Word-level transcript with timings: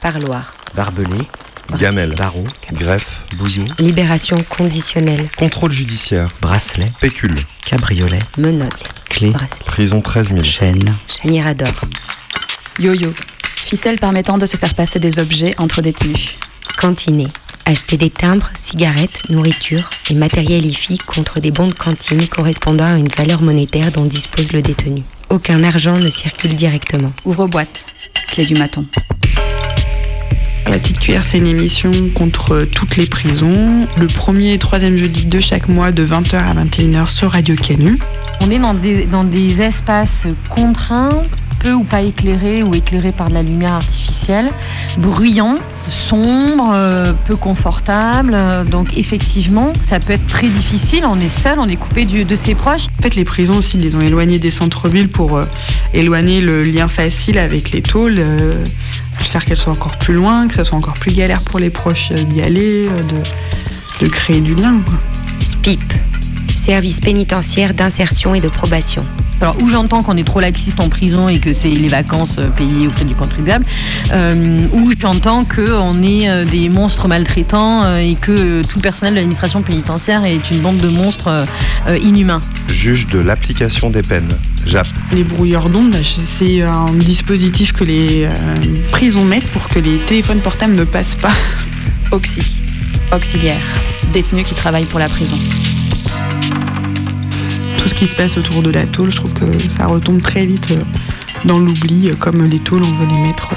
Parloir. 0.00 0.54
Barbelé, 0.74 1.18
Gamelle. 1.78 2.14
barreau, 2.14 2.44
Greffe. 2.72 3.22
bouillon, 3.36 3.66
Libération 3.78 4.42
conditionnelle. 4.48 5.28
Contrôle 5.36 5.72
judiciaire. 5.72 6.28
bracelet, 6.40 6.90
Pécule. 7.00 7.36
cabriolet, 7.66 8.20
Menottes. 8.38 8.92
clé, 9.08 9.30
Bracelet. 9.30 9.64
Prison 9.66 10.00
13 10.00 10.28
000. 10.28 10.44
chaîne, 10.44 10.94
Mirador. 11.24 11.72
Yo-yo. 12.78 13.12
Ficelle 13.42 13.98
permettant 13.98 14.38
de 14.38 14.46
se 14.46 14.56
faire 14.56 14.74
passer 14.74 14.98
des 15.00 15.18
objets 15.18 15.54
entre 15.58 15.82
détenus. 15.82 16.36
Cantiner. 16.80 17.28
Acheter 17.66 17.98
des 17.98 18.08
timbres, 18.08 18.48
cigarettes, 18.54 19.28
nourriture 19.28 19.90
et 20.08 20.14
matériel 20.14 20.64
IFI 20.64 20.96
contre 20.98 21.38
des 21.40 21.50
bons 21.50 21.66
de 21.66 21.74
cantine 21.74 22.26
correspondant 22.28 22.86
à 22.94 22.96
une 22.96 23.08
valeur 23.08 23.42
monétaire 23.42 23.92
dont 23.92 24.04
dispose 24.04 24.52
le 24.52 24.62
détenu. 24.62 25.02
Aucun 25.28 25.62
argent 25.64 25.98
ne 25.98 26.08
circule 26.08 26.56
directement. 26.56 27.12
Ouvre-boîte. 27.26 27.88
Clé 28.28 28.46
du 28.46 28.54
maton. 28.54 28.86
La 30.70 30.78
Petite 30.78 30.98
Cuillère, 30.98 31.24
c'est 31.24 31.38
une 31.38 31.46
émission 31.46 31.90
contre 32.14 32.66
toutes 32.70 32.96
les 32.96 33.06
prisons. 33.06 33.80
Le 33.98 34.06
premier 34.06 34.52
et 34.52 34.58
troisième 34.58 34.98
jeudi 34.98 35.24
de 35.24 35.40
chaque 35.40 35.66
mois 35.66 35.92
de 35.92 36.04
20h 36.04 36.36
à 36.36 36.52
21h 36.52 37.08
sur 37.08 37.30
Radio 37.30 37.54
Canu. 37.56 37.98
On 38.42 38.50
est 38.50 38.58
dans 38.58 38.74
des, 38.74 39.06
dans 39.06 39.24
des 39.24 39.62
espaces 39.62 40.26
contraints, 40.50 41.22
peu 41.58 41.72
ou 41.72 41.84
pas 41.84 42.02
éclairés 42.02 42.62
ou 42.62 42.74
éclairés 42.74 43.12
par 43.12 43.28
de 43.28 43.34
la 43.34 43.42
lumière 43.42 43.72
artificielle, 43.74 44.50
bruyants, 44.98 45.56
sombres, 45.88 46.72
euh, 46.74 47.12
peu 47.26 47.36
confortables. 47.36 48.34
Euh, 48.34 48.64
Donc 48.64 48.96
effectivement, 48.96 49.72
ça 49.84 50.00
peut 50.00 50.12
être 50.12 50.26
très 50.26 50.48
difficile. 50.48 51.04
On 51.08 51.20
est 51.20 51.28
seul, 51.28 51.58
on 51.58 51.68
est 51.68 51.76
coupé 51.76 52.04
du- 52.04 52.24
de 52.24 52.36
ses 52.36 52.54
proches. 52.54 52.86
En 52.98 53.02
fait, 53.02 53.14
les 53.14 53.24
prisons 53.24 53.56
aussi, 53.58 53.76
ils 53.76 53.82
les 53.82 53.96
ont 53.96 54.00
éloignés 54.00 54.38
des 54.38 54.50
centres-villes 54.50 55.08
pour 55.08 55.36
euh, 55.36 55.44
éloigner 55.94 56.40
le 56.40 56.62
lien 56.64 56.88
facile 56.88 57.38
avec 57.38 57.70
les 57.72 57.82
tôles, 57.82 58.16
euh, 58.18 58.64
faire 59.18 59.44
qu'elles 59.44 59.56
soient 59.58 59.72
encore 59.72 59.96
plus 59.98 60.14
loin, 60.14 60.46
que 60.48 60.54
ça 60.54 60.64
soit 60.64 60.78
encore 60.78 60.94
plus 60.94 61.14
galère 61.14 61.40
pour 61.42 61.58
les 61.58 61.70
proches 61.70 62.12
d'y 62.12 62.40
aller, 62.40 62.88
de, 63.10 64.04
de 64.06 64.10
créer 64.10 64.40
du 64.40 64.54
lien. 64.54 64.74
quoi. 64.84 64.94
SPIP. 65.40 65.92
Service 66.68 67.00
pénitentiaire 67.00 67.72
d'insertion 67.72 68.34
et 68.34 68.40
de 68.40 68.48
probation. 68.48 69.02
Alors 69.40 69.56
où 69.62 69.70
j'entends 69.70 70.02
qu'on 70.02 70.18
est 70.18 70.24
trop 70.24 70.38
laxiste 70.38 70.80
en 70.80 70.90
prison 70.90 71.26
et 71.26 71.38
que 71.38 71.54
c'est 71.54 71.70
les 71.70 71.88
vacances 71.88 72.36
euh, 72.38 72.48
payées 72.48 72.86
au 72.86 72.90
frais 72.90 73.06
du 73.06 73.14
contribuable, 73.14 73.64
euh, 74.12 74.66
où 74.74 74.92
j'entends 74.98 75.44
qu'on 75.44 76.02
est 76.02 76.28
euh, 76.28 76.44
des 76.44 76.68
monstres 76.68 77.08
maltraitants 77.08 77.84
euh, 77.84 77.96
et 78.00 78.16
que 78.16 78.60
tout 78.66 78.80
le 78.80 78.82
personnel 78.82 79.14
de 79.14 79.18
l'administration 79.20 79.62
pénitentiaire 79.62 80.26
est 80.26 80.50
une 80.50 80.58
bande 80.58 80.76
de 80.76 80.88
monstres 80.88 81.28
euh, 81.28 81.96
inhumains. 82.02 82.42
Juge 82.68 83.06
de 83.06 83.18
l'application 83.18 83.88
des 83.88 84.02
peines. 84.02 84.28
JAP. 84.66 84.88
Les 85.12 85.24
brouilleurs 85.24 85.70
d'ondes, 85.70 85.96
c'est 86.02 86.60
un 86.60 86.92
dispositif 86.92 87.72
que 87.72 87.84
les 87.84 88.26
euh, 88.26 88.30
prisons 88.90 89.24
mettent 89.24 89.48
pour 89.52 89.70
que 89.70 89.78
les 89.78 89.96
téléphones 89.96 90.40
portables 90.40 90.74
ne 90.74 90.84
passent 90.84 91.14
pas. 91.14 91.32
Oxy. 92.12 92.60
Auxiliaire. 93.10 93.56
Détenu 94.12 94.42
qui 94.44 94.54
travaille 94.54 94.84
pour 94.84 94.98
la 94.98 95.08
prison. 95.08 95.36
Tout 97.78 97.88
ce 97.88 97.94
qui 97.94 98.06
se 98.06 98.14
passe 98.14 98.36
autour 98.36 98.62
de 98.62 98.70
la 98.70 98.86
tôle, 98.86 99.10
je 99.10 99.16
trouve 99.16 99.32
que 99.32 99.46
ça 99.68 99.86
retombe 99.86 100.20
très 100.22 100.44
vite 100.46 100.70
euh, 100.72 100.82
dans 101.44 101.58
l'oubli, 101.58 102.08
euh, 102.10 102.14
comme 102.14 102.44
les 102.44 102.58
tôles, 102.58 102.82
on 102.82 102.92
veut 102.92 103.06
les 103.06 103.22
mettre 103.28 103.48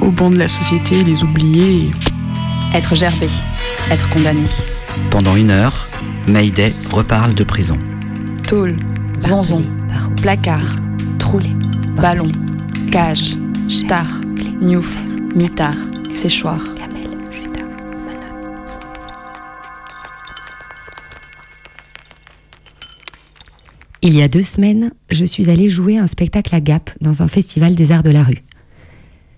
au 0.00 0.10
banc 0.10 0.30
de 0.30 0.36
la 0.36 0.48
société, 0.48 1.02
les 1.04 1.22
oublier. 1.22 1.86
et- 2.74 2.76
Être 2.76 2.94
gerbé. 2.94 3.28
Être 3.90 4.08
condamné. 4.08 4.44
Pendant 5.10 5.36
une 5.36 5.50
heure, 5.50 5.88
Mayday 6.26 6.72
reparle 6.90 7.34
de 7.34 7.44
prison. 7.44 7.78
Tôle. 8.46 8.76
Zonzon. 9.20 9.64
Placard. 10.20 10.76
Troulé. 11.18 11.50
Ballon. 11.96 12.30
Cage. 12.90 13.36
Star. 13.68 14.06
Niouf. 14.60 14.90
Mitard. 15.34 15.74
Séchoir. 16.12 16.58
Il 24.04 24.16
y 24.16 24.22
a 24.22 24.26
deux 24.26 24.42
semaines, 24.42 24.90
je 25.10 25.24
suis 25.24 25.48
allée 25.48 25.70
jouer 25.70 25.96
un 25.96 26.08
spectacle 26.08 26.52
à 26.56 26.60
Gap 26.60 26.90
dans 27.00 27.22
un 27.22 27.28
festival 27.28 27.76
des 27.76 27.92
arts 27.92 28.02
de 28.02 28.10
la 28.10 28.24
rue. 28.24 28.42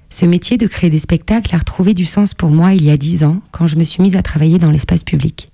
Ce 0.09 0.25
métier 0.25 0.57
de 0.57 0.67
créer 0.67 0.89
des 0.89 0.99
spectacles 0.99 1.55
a 1.55 1.59
retrouvé 1.59 1.93
du 1.93 2.07
sens 2.07 2.33
pour 2.33 2.49
moi 2.49 2.73
il 2.73 2.83
y 2.83 2.91
a 2.91 2.97
dix 2.97 3.25
ans 3.25 3.43
quand 3.53 3.67
je 3.67 3.77
me 3.77 3.85
suis 3.85 4.03
mise 4.03 4.17
à 4.17 4.23
travailler 4.23 4.59
dans 4.59 4.71
l'espace 4.71 5.05
public. 5.05 5.51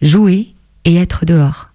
Jouer 0.00 0.48
et 0.84 0.96
être 0.96 1.24
dehors. 1.26 1.68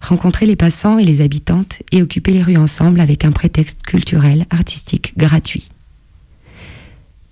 Rencontrer 0.00 0.46
les 0.46 0.56
passants 0.56 0.98
et 0.98 1.04
les 1.04 1.20
habitantes 1.20 1.82
et 1.92 2.02
occuper 2.02 2.32
les 2.32 2.42
rues 2.42 2.56
ensemble 2.56 3.00
avec 3.00 3.26
un 3.26 3.32
prétexte 3.32 3.82
culturel, 3.82 4.46
artistique, 4.48 5.12
gratuit. 5.18 5.68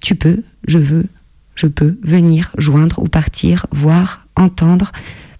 Tu 0.00 0.15
peux, 0.15 0.42
je 0.69 0.78
veux, 0.78 1.06
je 1.54 1.69
peux 1.69 1.98
venir, 2.03 2.53
joindre 2.59 2.98
ou 2.98 3.09
partir, 3.09 3.66
voir, 3.71 4.26
entendre, 4.36 4.92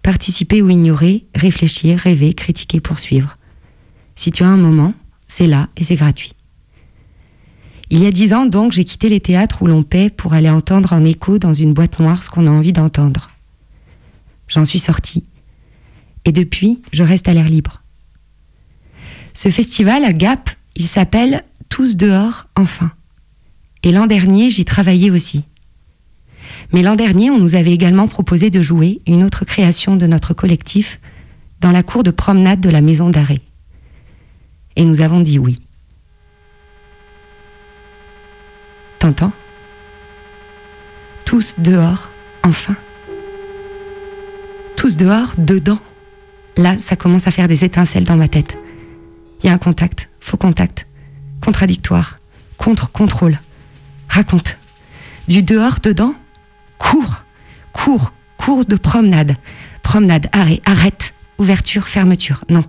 participer 0.05 0.61
ou 0.61 0.69
ignorer, 0.69 1.27
réfléchir, 1.35 1.99
rêver, 1.99 2.35
critiquer, 2.35 2.79
poursuivre. 2.79 3.39
Si 4.15 4.31
tu 4.31 4.45
as 4.45 4.49
un 4.49 4.59
moment, 4.59 4.93
c'est 5.27 5.47
là 5.47 5.71
et 5.79 5.83
c'est 5.83 5.97
gratuit. 5.97 6.35
Il 7.91 8.01
y 8.01 8.07
a 8.07 8.13
dix 8.13 8.35
ans 8.35 8.45
donc, 8.45 8.73
j'ai 8.73 8.85
quitté 8.85 9.09
les 9.09 9.21
théâtres 9.21 9.63
où 9.63 9.67
l'on 9.67 9.83
paie 9.83 10.11
pour 10.11 10.35
aller 10.35 10.51
entendre 10.51 10.93
en 10.93 11.05
écho 11.05 11.39
dans 11.39 11.55
une 11.55 11.73
boîte 11.73 12.01
noire 12.01 12.23
ce 12.23 12.29
qu'on 12.29 12.47
a 12.47 12.51
envie 12.51 12.73
d'entendre. 12.73 13.31
J'en 14.47 14.67
suis 14.67 14.79
sortie. 14.79 15.25
Et 16.27 16.33
depuis, 16.33 16.83
je 16.93 17.03
reste 17.03 17.27
à 17.27 17.35
l'air 17.35 17.49
libre. 17.49 17.83
Ce 19.33 19.49
festival 19.49 20.05
à 20.05 20.13
Gap, 20.13 20.51
il 20.77 20.85
s'appelle 20.85 21.45
Tous 21.71 21.97
dehors, 21.97 22.47
enfin. 22.57 22.93
Et 23.83 23.91
l'an 23.91 24.07
dernier, 24.07 24.51
j'y 24.51 24.67
travaillais 24.67 25.11
aussi. 25.11 25.45
Mais 26.73 26.83
l'an 26.83 26.97
dernier, 26.97 27.31
on 27.31 27.39
nous 27.39 27.57
avait 27.57 27.73
également 27.73 28.09
proposé 28.09 28.51
de 28.51 28.63
jouer 28.63 29.01
une 29.07 29.23
autre 29.25 29.45
création 29.45 29.97
de 29.97 30.07
notre 30.07 30.35
collectif 30.35 31.01
dans 31.61 31.71
la 31.71 31.83
cour 31.83 32.03
de 32.03 32.11
promenade 32.11 32.61
de 32.61 32.71
la 32.71 32.81
maison 32.81 33.11
d'arrêt. 33.11 33.41
Et 34.77 34.85
nous 34.85 35.01
avons 35.01 35.21
dit 35.21 35.39
oui. 35.39 35.57
T'entends 38.99 39.33
Tous 41.25 41.55
dehors, 41.59 42.11
enfin. 42.43 42.77
Tous 44.77 44.97
dehors, 44.97 45.33
dedans. 45.39 45.79
Là, 46.57 46.79
ça 46.79 46.97
commence 46.97 47.27
à 47.27 47.31
faire 47.31 47.49
des 47.49 47.65
étincelles 47.65 48.05
dans 48.05 48.17
ma 48.17 48.29
tête. 48.29 48.57
Il 49.43 49.47
y 49.47 49.51
a 49.51 49.53
un 49.53 49.59
contact, 49.59 50.09
faux 50.21 50.37
contact, 50.37 50.87
contradictoire, 51.43 52.19
contre-contrôle. 52.57 53.39
Raconte. 54.09 54.57
Du 55.29 55.43
dehors, 55.43 55.81
dedans, 55.83 56.15
cours, 56.85 57.25
cours, 57.73 58.13
cours 58.37 58.65
de 58.67 58.77
promenade. 58.77 59.37
Promenade, 59.83 60.29
arrêt, 60.33 60.61
arrête, 60.67 61.15
ouverture, 61.39 61.89
fermeture. 61.89 62.45
Non, 62.51 62.65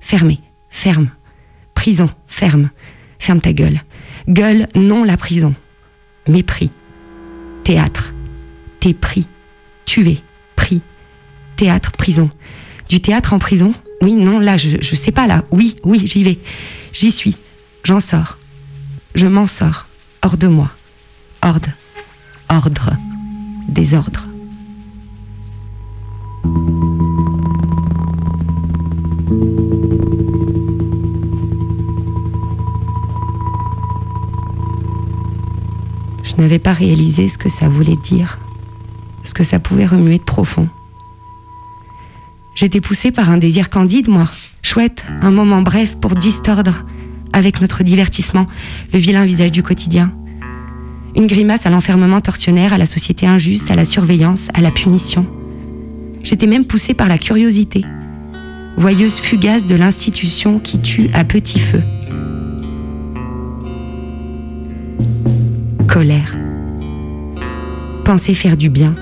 fermé, 0.00 0.40
ferme. 0.68 1.10
Prison, 1.74 2.10
ferme. 2.26 2.70
Ferme 3.18 3.40
ta 3.40 3.52
gueule. 3.52 3.80
Gueule, 4.28 4.68
non 4.74 5.02
la 5.04 5.16
prison. 5.16 5.54
Mépris. 6.28 6.70
Théâtre. 7.64 8.14
T'es 8.80 8.94
pris. 8.94 9.26
Tué. 9.86 10.22
Pris. 10.54 10.82
Théâtre, 11.56 11.92
prison. 11.92 12.30
Du 12.88 13.00
théâtre 13.00 13.32
en 13.32 13.38
prison? 13.38 13.72
Oui, 14.02 14.12
non, 14.12 14.38
là, 14.38 14.56
je, 14.56 14.76
je 14.80 14.94
sais 14.94 15.10
pas, 15.10 15.26
là. 15.26 15.44
Oui, 15.50 15.76
oui, 15.84 16.02
j'y 16.06 16.22
vais. 16.22 16.38
J'y 16.92 17.10
suis. 17.10 17.36
J'en 17.84 18.00
sors. 18.00 18.38
Je 19.14 19.26
m'en 19.26 19.46
sors. 19.46 19.86
Hors 20.22 20.36
de 20.36 20.46
moi. 20.46 20.70
Ordre. 21.42 21.70
Ordre 22.48 22.92
désordre. 23.68 24.26
Je 36.24 36.42
n'avais 36.42 36.58
pas 36.58 36.72
réalisé 36.72 37.28
ce 37.28 37.38
que 37.38 37.48
ça 37.48 37.68
voulait 37.68 37.96
dire, 37.96 38.38
ce 39.22 39.34
que 39.34 39.44
ça 39.44 39.58
pouvait 39.58 39.86
remuer 39.86 40.18
de 40.18 40.24
profond. 40.24 40.68
J'étais 42.54 42.80
poussée 42.80 43.12
par 43.12 43.30
un 43.30 43.38
désir 43.38 43.70
candide, 43.70 44.08
moi. 44.08 44.28
Chouette, 44.62 45.04
un 45.20 45.30
moment 45.30 45.62
bref 45.62 45.96
pour 46.00 46.14
distordre, 46.14 46.84
avec 47.32 47.60
notre 47.60 47.84
divertissement, 47.84 48.46
le 48.92 48.98
vilain 48.98 49.24
visage 49.24 49.52
du 49.52 49.62
quotidien, 49.62 50.12
une 51.18 51.26
grimace 51.26 51.66
à 51.66 51.70
l'enfermement 51.70 52.20
tortionnaire, 52.20 52.72
à 52.72 52.78
la 52.78 52.86
société 52.86 53.26
injuste, 53.26 53.72
à 53.72 53.74
la 53.74 53.84
surveillance, 53.84 54.50
à 54.54 54.60
la 54.60 54.70
punition. 54.70 55.26
J'étais 56.22 56.46
même 56.46 56.64
poussée 56.64 56.94
par 56.94 57.08
la 57.08 57.18
curiosité, 57.18 57.84
voyeuse 58.76 59.16
fugace 59.16 59.66
de 59.66 59.74
l'institution 59.74 60.60
qui 60.60 60.78
tue 60.78 61.10
à 61.12 61.24
petit 61.24 61.58
feu. 61.58 61.82
Colère. 65.88 66.36
Penser 68.04 68.34
faire 68.34 68.56
du 68.56 68.70
bien. 68.70 68.94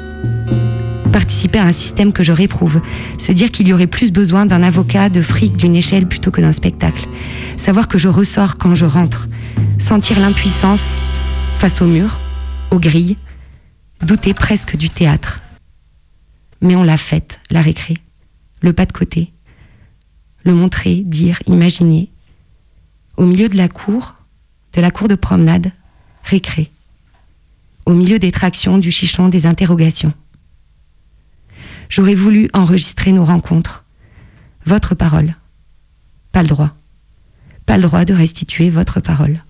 Participer 1.13 1.59
à 1.59 1.65
un 1.65 1.73
système 1.73 2.15
que 2.15 2.23
je 2.23 2.33
réprouve. 2.33 2.81
Se 3.19 3.33
dire 3.33 3.51
qu'il 3.51 3.69
y 3.69 3.75
aurait 3.75 3.87
plus 3.87 4.11
besoin 4.11 4.47
d'un 4.47 4.63
avocat, 4.63 5.11
de 5.11 5.21
fric, 5.21 5.59
d'une 5.59 5.75
échelle 5.75 6.07
plutôt 6.07 6.31
que 6.31 6.41
d'un 6.41 6.53
spectacle. 6.53 7.09
Savoir 7.59 7.89
que 7.89 7.99
je 7.99 8.09
ressors 8.09 8.57
quand 8.57 8.75
je 8.75 8.87
rentre. 8.87 9.29
Sentir 9.79 10.19
l'impuissance 10.19 10.95
face 11.57 11.81
au 11.81 11.87
mur, 11.87 12.21
aux 12.71 12.79
grilles. 12.79 13.17
Douter 14.03 14.35
presque 14.35 14.77
du 14.77 14.91
théâtre. 14.91 15.43
Mais 16.61 16.77
on 16.77 16.83
l'a 16.83 16.99
faite, 16.99 17.41
la 17.51 17.63
récré. 17.63 17.97
Le 18.61 18.73
pas 18.73 18.85
de 18.85 18.93
côté. 18.93 19.33
Le 20.45 20.55
montrer, 20.55 20.97
dire, 20.97 21.43
imaginer. 21.47 22.11
Au 23.17 23.25
milieu 23.25 23.49
de 23.49 23.57
la 23.57 23.69
cour, 23.69 24.15
de 24.75 24.81
la 24.81 24.91
cour 24.91 25.09
de 25.09 25.15
promenade, 25.15 25.73
récré. 26.23 26.71
Au 27.87 27.95
milieu 27.95 28.19
des 28.19 28.33
tractions, 28.33 28.79
du 28.79 28.91
chichon, 28.91 29.29
des 29.29 29.47
interrogations. 29.47 30.13
J'aurais 31.89 32.15
voulu 32.15 32.51
enregistrer 32.53 33.13
nos 33.13 33.25
rencontres. 33.25 33.85
Votre 34.67 34.95
parole. 34.95 35.37
Pas 36.33 36.43
le 36.43 36.49
droit. 36.49 36.77
Pas 37.65 37.77
le 37.79 37.85
droit 37.85 38.05
de 38.05 38.13
restituer 38.13 38.69
votre 38.69 39.01
parole. 39.01 39.43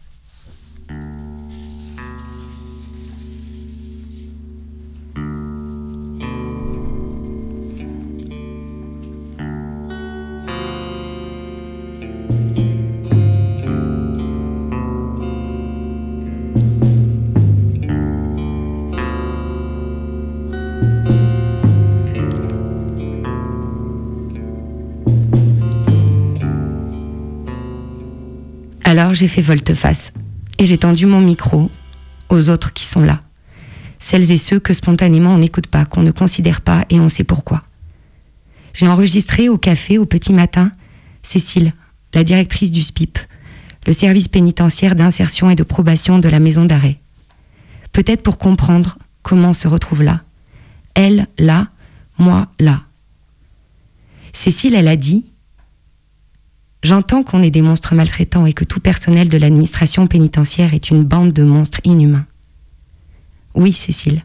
J'ai 29.16 29.28
fait 29.28 29.42
volte-face 29.42 30.12
et 30.58 30.66
j'ai 30.66 30.78
tendu 30.78 31.06
mon 31.06 31.20
micro 31.20 31.70
aux 32.28 32.50
autres 32.50 32.72
qui 32.72 32.84
sont 32.84 33.00
là. 33.00 33.22
Celles 33.98 34.30
et 34.30 34.36
ceux 34.36 34.60
que 34.60 34.74
spontanément 34.74 35.34
on 35.34 35.38
n'écoute 35.38 35.66
pas, 35.66 35.84
qu'on 35.84 36.02
ne 36.02 36.10
considère 36.10 36.60
pas 36.60 36.84
et 36.90 37.00
on 37.00 37.08
sait 37.08 37.24
pourquoi. 37.24 37.64
J'ai 38.74 38.88
enregistré 38.88 39.48
au 39.48 39.58
café 39.58 39.98
au 39.98 40.04
petit 40.04 40.32
matin 40.32 40.70
Cécile, 41.22 41.72
la 42.14 42.22
directrice 42.22 42.70
du 42.70 42.82
SPIP, 42.82 43.18
le 43.86 43.92
service 43.92 44.28
pénitentiaire 44.28 44.94
d'insertion 44.94 45.50
et 45.50 45.56
de 45.56 45.64
probation 45.64 46.18
de 46.18 46.28
la 46.28 46.38
maison 46.38 46.64
d'arrêt. 46.64 47.00
Peut-être 47.92 48.22
pour 48.22 48.38
comprendre 48.38 48.98
comment 49.22 49.50
on 49.50 49.54
se 49.54 49.66
retrouve 49.66 50.02
là. 50.02 50.22
Elle 50.94 51.26
là, 51.38 51.68
moi 52.18 52.48
là. 52.60 52.82
Cécile, 54.32 54.74
elle 54.74 54.88
a 54.88 54.96
dit 54.96 55.26
J'entends 56.86 57.24
qu'on 57.24 57.42
est 57.42 57.50
des 57.50 57.62
monstres 57.62 57.96
maltraitants 57.96 58.46
et 58.46 58.52
que 58.52 58.62
tout 58.62 58.78
personnel 58.78 59.28
de 59.28 59.38
l'administration 59.38 60.06
pénitentiaire 60.06 60.72
est 60.72 60.88
une 60.88 61.02
bande 61.02 61.32
de 61.32 61.42
monstres 61.42 61.80
inhumains. 61.82 62.26
Oui, 63.56 63.72
Cécile. 63.72 64.22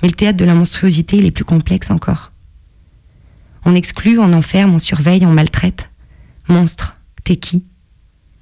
Mais 0.00 0.08
le 0.08 0.14
théâtre 0.14 0.38
de 0.38 0.46
la 0.46 0.54
monstruosité, 0.54 1.22
est 1.22 1.30
plus 1.30 1.44
complexe 1.44 1.90
encore. 1.90 2.32
On 3.66 3.74
exclut, 3.74 4.18
on 4.18 4.32
enferme, 4.32 4.72
on 4.72 4.78
surveille, 4.78 5.26
on 5.26 5.32
maltraite. 5.32 5.90
Monstre, 6.48 6.96
t'es 7.24 7.36
qui? 7.36 7.66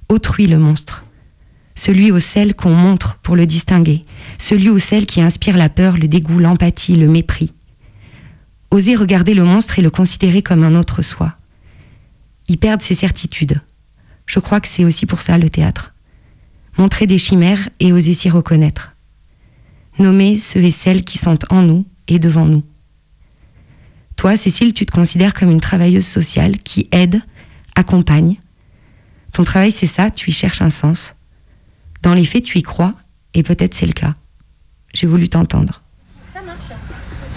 Autrui 0.07 0.47
le 0.47 0.57
monstre. 0.57 1.03
Celui 1.75 2.13
ou 2.13 2.21
celle 2.21 2.55
qu'on 2.55 2.73
montre 2.73 3.17
pour 3.17 3.35
le 3.35 3.45
distinguer. 3.45 4.05
Celui 4.37 4.69
ou 4.69 4.79
celle 4.79 5.05
qui 5.05 5.21
inspire 5.21 5.57
la 5.57 5.67
peur, 5.67 5.97
le 5.97 6.07
dégoût, 6.07 6.39
l'empathie, 6.39 6.95
le 6.95 7.09
mépris. 7.09 7.51
Oser 8.71 8.95
regarder 8.95 9.33
le 9.33 9.43
monstre 9.43 9.77
et 9.77 9.81
le 9.81 9.89
considérer 9.89 10.41
comme 10.41 10.63
un 10.63 10.75
autre 10.75 11.01
soi 11.01 11.35
ils 12.49 12.57
perdent 12.57 12.81
ses 12.81 12.95
certitudes. 12.95 13.61
Je 14.25 14.39
crois 14.39 14.59
que 14.59 14.67
c'est 14.67 14.83
aussi 14.83 15.05
pour 15.05 15.21
ça 15.21 15.37
le 15.37 15.49
théâtre. 15.49 15.93
Montrer 16.77 17.07
des 17.07 17.17
chimères 17.17 17.69
et 17.79 17.93
oser 17.93 18.13
s'y 18.13 18.29
reconnaître. 18.29 18.93
Nommer 19.97 20.35
ceux 20.35 20.63
et 20.63 20.71
celles 20.71 21.03
qui 21.03 21.17
sont 21.17 21.39
en 21.49 21.61
nous 21.61 21.85
et 22.07 22.19
devant 22.19 22.45
nous. 22.45 22.63
Toi, 24.15 24.35
Cécile, 24.35 24.73
tu 24.73 24.85
te 24.85 24.91
considères 24.91 25.33
comme 25.33 25.51
une 25.51 25.61
travailleuse 25.61 26.05
sociale 26.05 26.57
qui 26.57 26.89
aide, 26.91 27.21
accompagne. 27.75 28.37
Ton 29.31 29.43
travail, 29.43 29.71
c'est 29.71 29.85
ça, 29.85 30.09
tu 30.09 30.31
y 30.31 30.33
cherches 30.33 30.61
un 30.61 30.69
sens. 30.69 31.15
Dans 32.01 32.13
les 32.13 32.25
faits, 32.25 32.43
tu 32.43 32.57
y 32.57 32.63
crois, 32.63 32.95
et 33.33 33.43
peut-être 33.43 33.75
c'est 33.75 33.85
le 33.85 33.93
cas. 33.93 34.15
J'ai 34.93 35.07
voulu 35.07 35.29
t'entendre. 35.29 35.81
Ça 36.33 36.41
marche. 36.41 36.71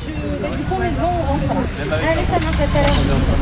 Je... 0.05 0.11
Du 0.11 0.65
on 0.71 1.55
rentre? 1.55 1.69
Allez, 1.93 2.25
ça 2.25 2.41
marche. 2.41 3.42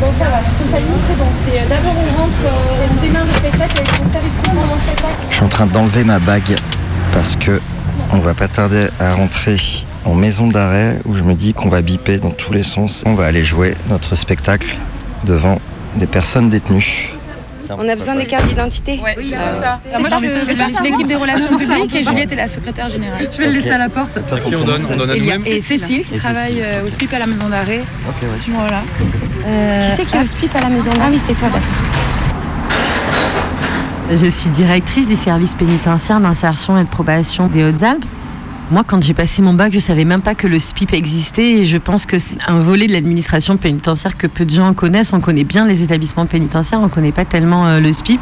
Bon, 0.00 0.10
ça 0.18 0.30
va. 0.30 0.40
C'est 0.56 1.68
d'abord 1.68 1.92
on 1.92 2.22
rentre, 2.22 2.32
euh, 2.46 2.86
on 2.90 3.02
démarre 3.02 3.24
le 3.24 3.32
spectacle 3.32 3.82
service 4.12 4.32
spectacle. 4.32 5.14
Je 5.28 5.34
suis 5.34 5.44
en 5.44 5.48
train 5.48 5.66
d'enlever 5.66 6.04
ma 6.04 6.18
bague 6.18 6.56
parce 7.12 7.36
que 7.36 7.60
on 8.10 8.18
va 8.18 8.32
pas 8.32 8.48
tarder 8.48 8.86
à 8.98 9.14
rentrer 9.14 9.56
en 10.06 10.14
maison 10.14 10.48
d'arrêt 10.48 11.00
où 11.04 11.14
je 11.14 11.22
me 11.22 11.34
dis 11.34 11.52
qu'on 11.52 11.68
va 11.68 11.82
biper 11.82 12.18
dans 12.18 12.30
tous 12.30 12.54
les 12.54 12.62
sens. 12.62 13.04
On 13.06 13.14
va 13.14 13.26
aller 13.26 13.44
jouer 13.44 13.74
notre 13.90 14.16
spectacle 14.16 14.74
devant 15.24 15.60
des 15.96 16.06
personnes 16.06 16.48
détenues. 16.48 17.12
On 17.78 17.88
a 17.88 17.96
besoin 17.96 18.14
des 18.16 18.26
cartes 18.26 18.46
d'identité. 18.46 19.00
Oui, 19.16 19.30
c'est 19.30 19.60
ça. 19.60 19.80
moi, 19.98 20.08
je 20.22 20.26
fais 20.26 20.54
partie 20.54 20.78
de 20.78 20.82
l'équipe 20.82 21.06
des 21.06 21.16
relations 21.16 21.56
publiques 21.56 21.94
et 21.94 22.04
Juliette 22.04 22.32
est 22.32 22.36
la 22.36 22.48
secrétaire 22.48 22.88
générale. 22.88 23.28
Je 23.32 23.38
vais 23.38 23.46
le 23.46 23.52
laisser 23.54 23.70
à 23.70 23.78
la 23.78 23.88
porte. 23.88 24.18
À 24.18 24.38
qui 24.38 24.54
on 24.54 24.64
donne 24.64 24.82
On 24.92 24.96
donne 24.96 25.10
à 25.10 25.16
nous-mêmes 25.16 25.42
Et 25.46 25.60
Cécile 25.60 26.04
qui 26.04 26.18
travaille 26.18 26.62
euh, 26.62 26.84
au 26.84 26.88
SPIP 26.90 27.12
à 27.14 27.18
la 27.18 27.26
maison 27.26 27.48
d'arrêt. 27.48 27.82
Ok, 28.08 28.22
ouais. 28.22 28.28
Voilà. 28.48 28.82
Qui 28.82 29.96
c'est 29.96 30.04
qui 30.04 30.16
est 30.16 30.22
au 30.22 30.26
SPIP 30.26 30.54
à 30.56 30.60
la 30.60 30.68
maison 30.68 30.90
d'arrêt 30.90 31.06
Ah 31.06 31.10
oui, 31.10 31.20
c'est 31.26 31.34
toi, 31.34 31.48
d'accord. 31.48 32.00
Je 34.12 34.26
suis 34.26 34.50
directrice 34.50 35.06
des 35.06 35.16
services 35.16 35.54
pénitentiaires 35.54 36.20
d'insertion 36.20 36.76
et 36.76 36.84
de 36.84 36.88
probation 36.88 37.46
des 37.46 37.64
Hautes-Alpes. 37.64 38.04
Moi, 38.70 38.84
quand 38.86 39.02
j'ai 39.02 39.14
passé 39.14 39.42
mon 39.42 39.52
bac, 39.52 39.72
je 39.72 39.80
savais 39.80 40.04
même 40.04 40.22
pas 40.22 40.36
que 40.36 40.46
le 40.46 40.60
SPIP 40.60 40.94
existait 40.94 41.54
et 41.54 41.66
je 41.66 41.76
pense 41.76 42.06
que 42.06 42.20
c'est 42.20 42.38
un 42.46 42.60
volet 42.60 42.86
de 42.86 42.92
l'administration 42.92 43.56
pénitentiaire 43.56 44.16
que 44.16 44.28
peu 44.28 44.44
de 44.44 44.50
gens 44.50 44.72
connaissent. 44.74 45.12
On 45.12 45.18
connaît 45.18 45.42
bien 45.42 45.66
les 45.66 45.82
établissements 45.82 46.26
pénitentiaires, 46.26 46.80
on 46.80 46.88
connaît 46.88 47.10
pas 47.10 47.24
tellement 47.24 47.66
euh, 47.66 47.80
le 47.80 47.92
SPIP. 47.92 48.20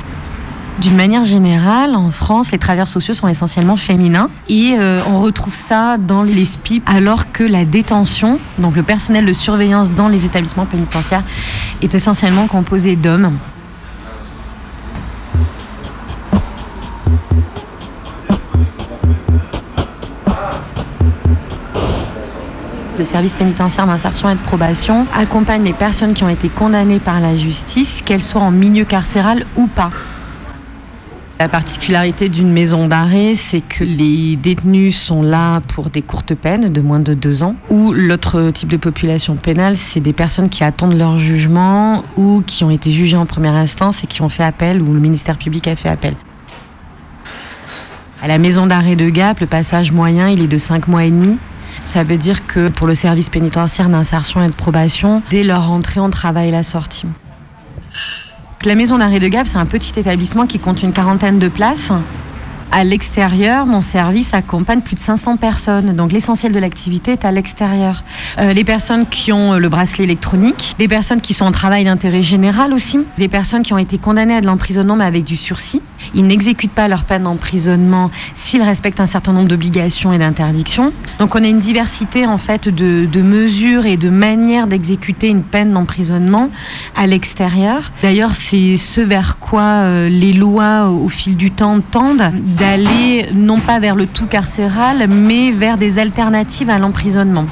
D'une 0.80 0.96
manière 0.96 1.24
générale, 1.24 1.94
en 1.94 2.10
France, 2.10 2.50
les 2.50 2.56
travailleurs 2.56 2.88
sociaux 2.88 3.12
sont 3.12 3.28
essentiellement 3.28 3.76
féminins 3.76 4.30
et 4.48 4.76
euh, 4.78 5.02
on 5.06 5.20
retrouve 5.20 5.52
ça 5.52 5.98
dans 5.98 6.22
les 6.22 6.46
SPIP 6.46 6.82
alors 6.86 7.30
que 7.30 7.44
la 7.44 7.66
détention, 7.66 8.38
donc 8.58 8.74
le 8.74 8.82
personnel 8.82 9.26
de 9.26 9.32
surveillance 9.34 9.92
dans 9.92 10.08
les 10.08 10.24
établissements 10.24 10.66
pénitentiaires, 10.66 11.24
est 11.82 11.94
essentiellement 11.94 12.46
composé 12.46 12.96
d'hommes. 12.96 13.36
Le 22.98 23.04
service 23.04 23.36
pénitentiaire 23.36 23.86
d'insertion 23.86 24.28
et 24.28 24.34
de 24.34 24.40
probation 24.40 25.06
accompagne 25.14 25.62
les 25.62 25.72
personnes 25.72 26.14
qui 26.14 26.24
ont 26.24 26.28
été 26.28 26.48
condamnées 26.48 26.98
par 26.98 27.20
la 27.20 27.36
justice, 27.36 28.02
qu'elles 28.04 28.22
soient 28.22 28.42
en 28.42 28.50
milieu 28.50 28.84
carcéral 28.84 29.46
ou 29.56 29.68
pas. 29.68 29.92
La 31.38 31.48
particularité 31.48 32.28
d'une 32.28 32.50
maison 32.50 32.88
d'arrêt, 32.88 33.36
c'est 33.36 33.60
que 33.60 33.84
les 33.84 34.34
détenus 34.34 35.00
sont 35.00 35.22
là 35.22 35.60
pour 35.60 35.90
des 35.90 36.02
courtes 36.02 36.34
peines 36.34 36.72
de 36.72 36.80
moins 36.80 36.98
de 36.98 37.14
deux 37.14 37.44
ans, 37.44 37.54
ou 37.70 37.92
l'autre 37.92 38.50
type 38.50 38.70
de 38.70 38.76
population 38.76 39.36
pénale, 39.36 39.76
c'est 39.76 40.00
des 40.00 40.12
personnes 40.12 40.48
qui 40.48 40.64
attendent 40.64 40.98
leur 40.98 41.18
jugement 41.18 42.02
ou 42.16 42.42
qui 42.44 42.64
ont 42.64 42.70
été 42.70 42.90
jugées 42.90 43.16
en 43.16 43.26
première 43.26 43.54
instance 43.54 44.02
et 44.02 44.08
qui 44.08 44.22
ont 44.22 44.28
fait 44.28 44.42
appel, 44.42 44.82
ou 44.82 44.92
le 44.92 44.98
ministère 44.98 45.38
public 45.38 45.68
a 45.68 45.76
fait 45.76 45.88
appel. 45.88 46.16
À 48.20 48.26
la 48.26 48.38
maison 48.38 48.66
d'arrêt 48.66 48.96
de 48.96 49.08
Gap, 49.08 49.38
le 49.38 49.46
passage 49.46 49.92
moyen, 49.92 50.28
il 50.28 50.42
est 50.42 50.48
de 50.48 50.58
5 50.58 50.88
mois 50.88 51.04
et 51.04 51.10
demi. 51.12 51.38
Ça 51.88 52.04
veut 52.04 52.18
dire 52.18 52.46
que 52.46 52.68
pour 52.68 52.86
le 52.86 52.94
service 52.94 53.30
pénitentiaire 53.30 53.88
d'insertion 53.88 54.42
et 54.42 54.48
de 54.48 54.52
probation, 54.52 55.22
dès 55.30 55.42
leur 55.42 55.68
rentrée, 55.68 56.00
on 56.00 56.10
travaille 56.10 56.50
la 56.50 56.62
sortie. 56.62 57.06
La 58.66 58.74
maison 58.74 58.98
d'arrêt 58.98 59.20
de 59.20 59.28
Gap, 59.28 59.46
c'est 59.46 59.56
un 59.56 59.64
petit 59.64 59.98
établissement 59.98 60.46
qui 60.46 60.58
compte 60.58 60.82
une 60.82 60.92
quarantaine 60.92 61.38
de 61.38 61.48
places. 61.48 61.90
À 62.70 62.84
l'extérieur, 62.84 63.64
mon 63.64 63.80
service 63.80 64.34
accompagne 64.34 64.82
plus 64.82 64.94
de 64.94 65.00
500 65.00 65.38
personnes. 65.38 65.94
Donc 65.94 66.12
l'essentiel 66.12 66.52
de 66.52 66.58
l'activité 66.58 67.12
est 67.12 67.24
à 67.24 67.32
l'extérieur. 67.32 68.04
Euh, 68.38 68.52
les 68.52 68.64
personnes 68.64 69.06
qui 69.06 69.32
ont 69.32 69.54
le 69.54 69.68
bracelet 69.70 70.04
électronique, 70.04 70.74
des 70.78 70.86
personnes 70.86 71.22
qui 71.22 71.32
sont 71.32 71.46
en 71.46 71.50
travail 71.50 71.84
d'intérêt 71.84 72.22
général 72.22 72.74
aussi, 72.74 72.98
des 73.16 73.28
personnes 73.28 73.62
qui 73.62 73.72
ont 73.72 73.78
été 73.78 73.96
condamnées 73.96 74.36
à 74.36 74.40
de 74.42 74.46
l'emprisonnement 74.46 74.96
mais 74.96 75.04
avec 75.04 75.24
du 75.24 75.36
sursis. 75.36 75.80
Ils 76.14 76.26
n'exécutent 76.26 76.72
pas 76.72 76.88
leur 76.88 77.04
peine 77.04 77.22
d'emprisonnement 77.22 78.10
s'ils 78.34 78.62
respectent 78.62 79.00
un 79.00 79.06
certain 79.06 79.32
nombre 79.32 79.48
d'obligations 79.48 80.12
et 80.12 80.18
d'interdictions. 80.18 80.92
Donc 81.18 81.34
on 81.34 81.42
a 81.42 81.48
une 81.48 81.58
diversité 81.60 82.26
en 82.26 82.38
fait 82.38 82.68
de, 82.68 83.06
de 83.06 83.22
mesures 83.22 83.86
et 83.86 83.96
de 83.96 84.10
manières 84.10 84.66
d'exécuter 84.66 85.28
une 85.28 85.42
peine 85.42 85.72
d'emprisonnement 85.72 86.50
à 86.94 87.06
l'extérieur. 87.06 87.92
D'ailleurs, 88.02 88.34
c'est 88.34 88.76
ce 88.76 89.00
vers 89.00 89.38
quoi 89.38 89.62
euh, 89.62 90.08
les 90.08 90.32
lois 90.32 90.88
au 90.88 91.08
fil 91.08 91.36
du 91.36 91.50
temps 91.50 91.80
tendent 91.80 92.32
d'aller 92.58 93.26
non 93.34 93.58
pas 93.60 93.78
vers 93.78 93.94
le 93.94 94.06
tout 94.06 94.26
carcéral, 94.26 95.06
mais 95.08 95.52
vers 95.52 95.78
des 95.78 95.98
alternatives 95.98 96.70
à 96.70 96.78
l'emprisonnement. 96.78 97.46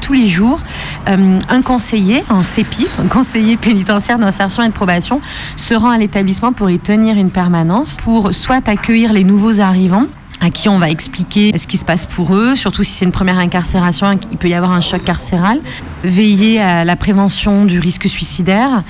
Tous 0.00 0.12
les 0.12 0.26
jours, 0.26 0.60
euh, 1.08 1.38
un 1.48 1.62
conseiller 1.62 2.24
en 2.30 2.42
CEPI, 2.42 2.86
un 2.98 3.08
conseiller 3.08 3.56
pénitentiaire 3.56 4.18
d'insertion 4.18 4.62
et 4.62 4.68
de 4.68 4.72
probation, 4.72 5.20
se 5.56 5.74
rend 5.74 5.90
à 5.90 5.98
l'établissement 5.98 6.52
pour 6.52 6.70
y 6.70 6.78
tenir 6.78 7.16
une 7.16 7.30
permanence, 7.30 7.96
pour 7.96 8.34
soit 8.34 8.66
accueillir 8.68 9.12
les 9.12 9.24
nouveaux 9.24 9.60
arrivants, 9.60 10.06
à 10.40 10.50
qui 10.50 10.68
on 10.68 10.78
va 10.78 10.90
expliquer 10.90 11.56
ce 11.56 11.66
qui 11.66 11.76
se 11.76 11.84
passe 11.84 12.06
pour 12.06 12.34
eux, 12.34 12.54
surtout 12.54 12.82
si 12.82 12.92
c'est 12.92 13.04
une 13.04 13.12
première 13.12 13.38
incarcération, 13.38 14.18
il 14.30 14.36
peut 14.36 14.48
y 14.48 14.54
avoir 14.54 14.72
un 14.72 14.80
choc 14.80 15.02
carcéral, 15.04 15.60
veiller 16.04 16.60
à 16.60 16.84
la 16.84 16.96
prévention 16.96 17.64
du 17.64 17.78
risque 17.78 18.08
suicidaire 18.08 18.82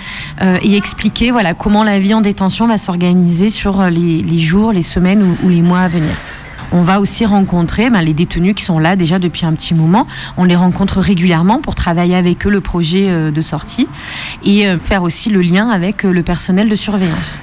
euh, 0.42 0.58
et 0.62 0.76
expliquer 0.76 1.30
voilà 1.30 1.54
comment 1.54 1.84
la 1.84 1.98
vie 1.98 2.14
en 2.14 2.20
détention 2.20 2.66
va 2.66 2.78
s'organiser 2.78 3.48
sur 3.48 3.82
les, 3.84 4.22
les, 4.22 4.38
jours, 4.38 4.72
les 4.72 4.82
semaines 4.82 5.36
ou, 5.42 5.48
les 5.48 5.62
mois 5.62 5.80
à 5.80 5.88
venir. 5.88 6.14
On 6.70 6.82
va 6.82 7.00
aussi 7.00 7.24
rencontrer 7.24 7.88
ben, 7.88 8.02
les 8.02 8.12
détenus 8.12 8.54
qui 8.54 8.64
sont 8.64 8.78
là 8.78 8.96
déjà 8.96 9.18
depuis 9.18 9.46
un 9.46 9.52
petit 9.54 9.74
moment. 9.74 10.06
On 10.36 10.44
les 10.44 10.56
rencontre 10.56 11.00
régulièrement 11.00 11.60
pour 11.60 11.74
travailler 11.74 12.14
avec 12.14 12.46
eux 12.46 12.50
le 12.50 12.60
projet 12.60 13.08
euh, 13.08 13.30
de 13.30 13.40
sortie 13.40 13.88
et 14.44 14.66
euh, 14.66 14.78
faire 14.78 15.02
aussi 15.02 15.30
le 15.30 15.40
lien 15.40 15.70
avec 15.70 16.04
euh, 16.04 16.12
le 16.12 16.22
personnel 16.22 16.68
de 16.68 16.76
surveillance. 16.76 17.40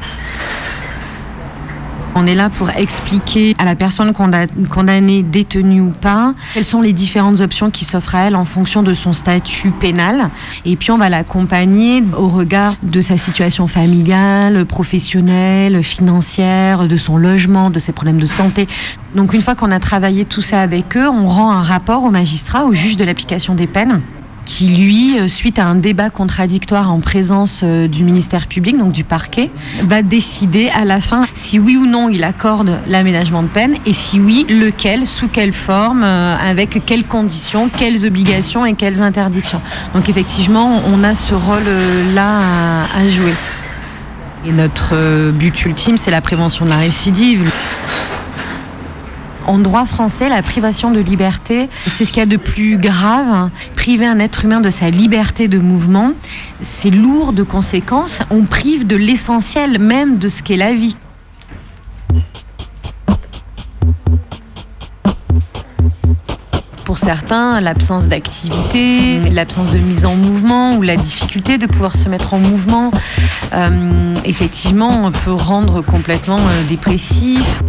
On 2.18 2.26
est 2.28 2.36
là 2.36 2.50
pour 2.50 2.70
expliquer 2.70 3.56
à 3.60 3.66
la 3.66 3.76
personne 3.76 4.14
condamnée, 4.14 5.22
détenue 5.22 5.82
ou 5.82 5.90
pas, 5.90 6.34
quelles 6.54 6.64
sont 6.64 6.82
les 6.82 6.94
différentes 6.94 7.42
options 7.42 7.70
qui 7.70 7.84
s'offrent 7.84 8.16
à 8.16 8.28
elle 8.28 8.38
en 8.38 8.46
fonction 8.46 8.84
de 8.84 8.94
son 8.94 9.12
statut 9.12 9.72
pénal. 9.72 10.30
Et 10.64 10.78
puis 10.78 10.92
on 10.92 10.98
va 10.98 11.10
l'accompagner 11.10 12.04
au 12.18 12.30
regard 12.30 12.76
de 12.84 13.02
sa 13.02 13.18
situation 13.18 13.68
familiale, 13.68 14.66
professionnelle, 14.66 15.84
financière, 15.84 16.88
de 16.88 16.96
son 16.96 17.18
logement, 17.18 17.70
de 17.70 17.80
ses 17.80 17.92
problèmes 17.92 18.22
de 18.22 18.26
santé. 18.26 18.68
Donc 19.14 19.34
une 19.34 19.42
fois 19.42 19.56
qu'on 19.56 19.72
a 19.72 19.80
travaillé 19.82 20.24
tout 20.24 20.42
ça 20.42 20.62
avec 20.62 20.96
eux, 20.96 21.10
on 21.10 21.28
rend 21.28 21.52
un 21.52 21.62
rapport 21.62 22.06
au 22.06 22.12
magistrat, 22.12 22.66
au 22.66 22.74
juge 22.74 22.96
de 22.96 23.04
l'application 23.04 23.56
des 23.56 23.68
peines 23.68 24.02
qui, 24.46 24.68
lui, 24.68 25.20
euh, 25.20 25.28
suite 25.28 25.60
à 25.60 25.66
un 25.66 25.76
débat 25.76 26.10
contradictoire 26.10 26.92
en 26.92 27.00
présence 27.00 27.62
euh, 27.64 27.88
du 27.88 28.04
ministère 28.04 28.48
public, 28.48 28.78
donc 28.78 28.92
du 28.92 29.04
parquet, 29.04 29.50
va 29.84 30.02
décider 30.02 30.70
à 30.70 30.86
la 30.86 31.02
fin 31.02 31.24
si 31.34 31.60
oui 31.60 31.76
ou 31.76 31.86
non 31.86 32.10
il 32.10 32.24
accorde 32.24 32.80
l'aménagement 32.88 33.44
de 33.44 33.48
peine 33.48 33.76
et 33.86 33.94
si 33.94 34.20
oui, 34.20 34.46
lequel, 34.50 35.06
sous 35.06 35.28
quelle 35.28 35.54
forme, 35.54 36.04
euh, 36.04 36.36
avec 36.38 36.86
quelles 36.86 37.06
conditions, 37.06 37.70
quelles 37.70 38.06
obligations 38.06 38.66
et 38.66 38.74
quelles 38.74 39.02
interdictions. 39.02 39.62
Donc 39.94 40.08
effectivement, 40.10 40.82
on 40.88 41.04
a 41.04 41.16
ce 41.16 41.34
rôle-là 41.34 42.40
à, 42.96 43.08
jouer. 43.10 43.34
Et 44.48 44.52
notre 44.52 45.32
but 45.32 45.66
ultime, 45.66 45.98
c'est 45.98 46.12
la 46.12 46.22
prévention 46.22 46.66
de 46.66 46.70
la 46.70 46.78
récidive. 46.78 47.50
En 49.48 49.60
droit 49.60 49.86
français, 49.86 50.28
la 50.28 50.42
privation 50.42 50.90
de 50.92 51.00
liberté, 51.00 51.70
c'est 51.72 52.04
ce 52.04 52.12
qu'il 52.12 52.20
y 52.20 52.24
a 52.24 52.26
de 52.26 52.38
plus 52.38 52.78
grave. 52.78 53.52
Priver 53.76 54.08
un 54.08 54.20
être 54.20 54.44
humain 54.44 54.60
de 54.60 54.72
sa 54.72 54.90
liberté 54.90 55.48
de 55.48 55.60
mouvement, 55.60 56.14
c'est 56.62 56.90
lourd 56.90 57.32
de 57.32 57.44
conséquences. 57.44 58.20
On 58.32 58.44
prive 58.44 58.88
de 58.88 58.96
l'essentiel 58.96 59.80
même 59.80 60.18
de 60.18 60.30
ce 60.30 60.42
qu'est 60.42 60.58
la 60.58 60.74
vie. 60.74 60.96
Pour 66.86 67.00
certains, 67.00 67.62
l'absence 67.62 68.08
d'activité, 68.08 69.20
l'absence 69.32 69.70
de 69.70 69.78
mise 69.78 70.06
en 70.06 70.16
mouvement 70.16 70.76
ou 70.76 70.82
la 70.82 70.98
difficulté 70.98 71.58
de 71.58 71.66
pouvoir 71.66 71.96
se 71.96 72.10
mettre 72.10 72.34
en 72.34 72.40
mouvement, 72.40 72.92
euh, 73.54 74.16
effectivement, 74.24 75.12
peut 75.12 75.34
rendre 75.34 75.82
complètement 75.82 76.40
euh, 76.40 76.64
dépressif. 76.68 77.60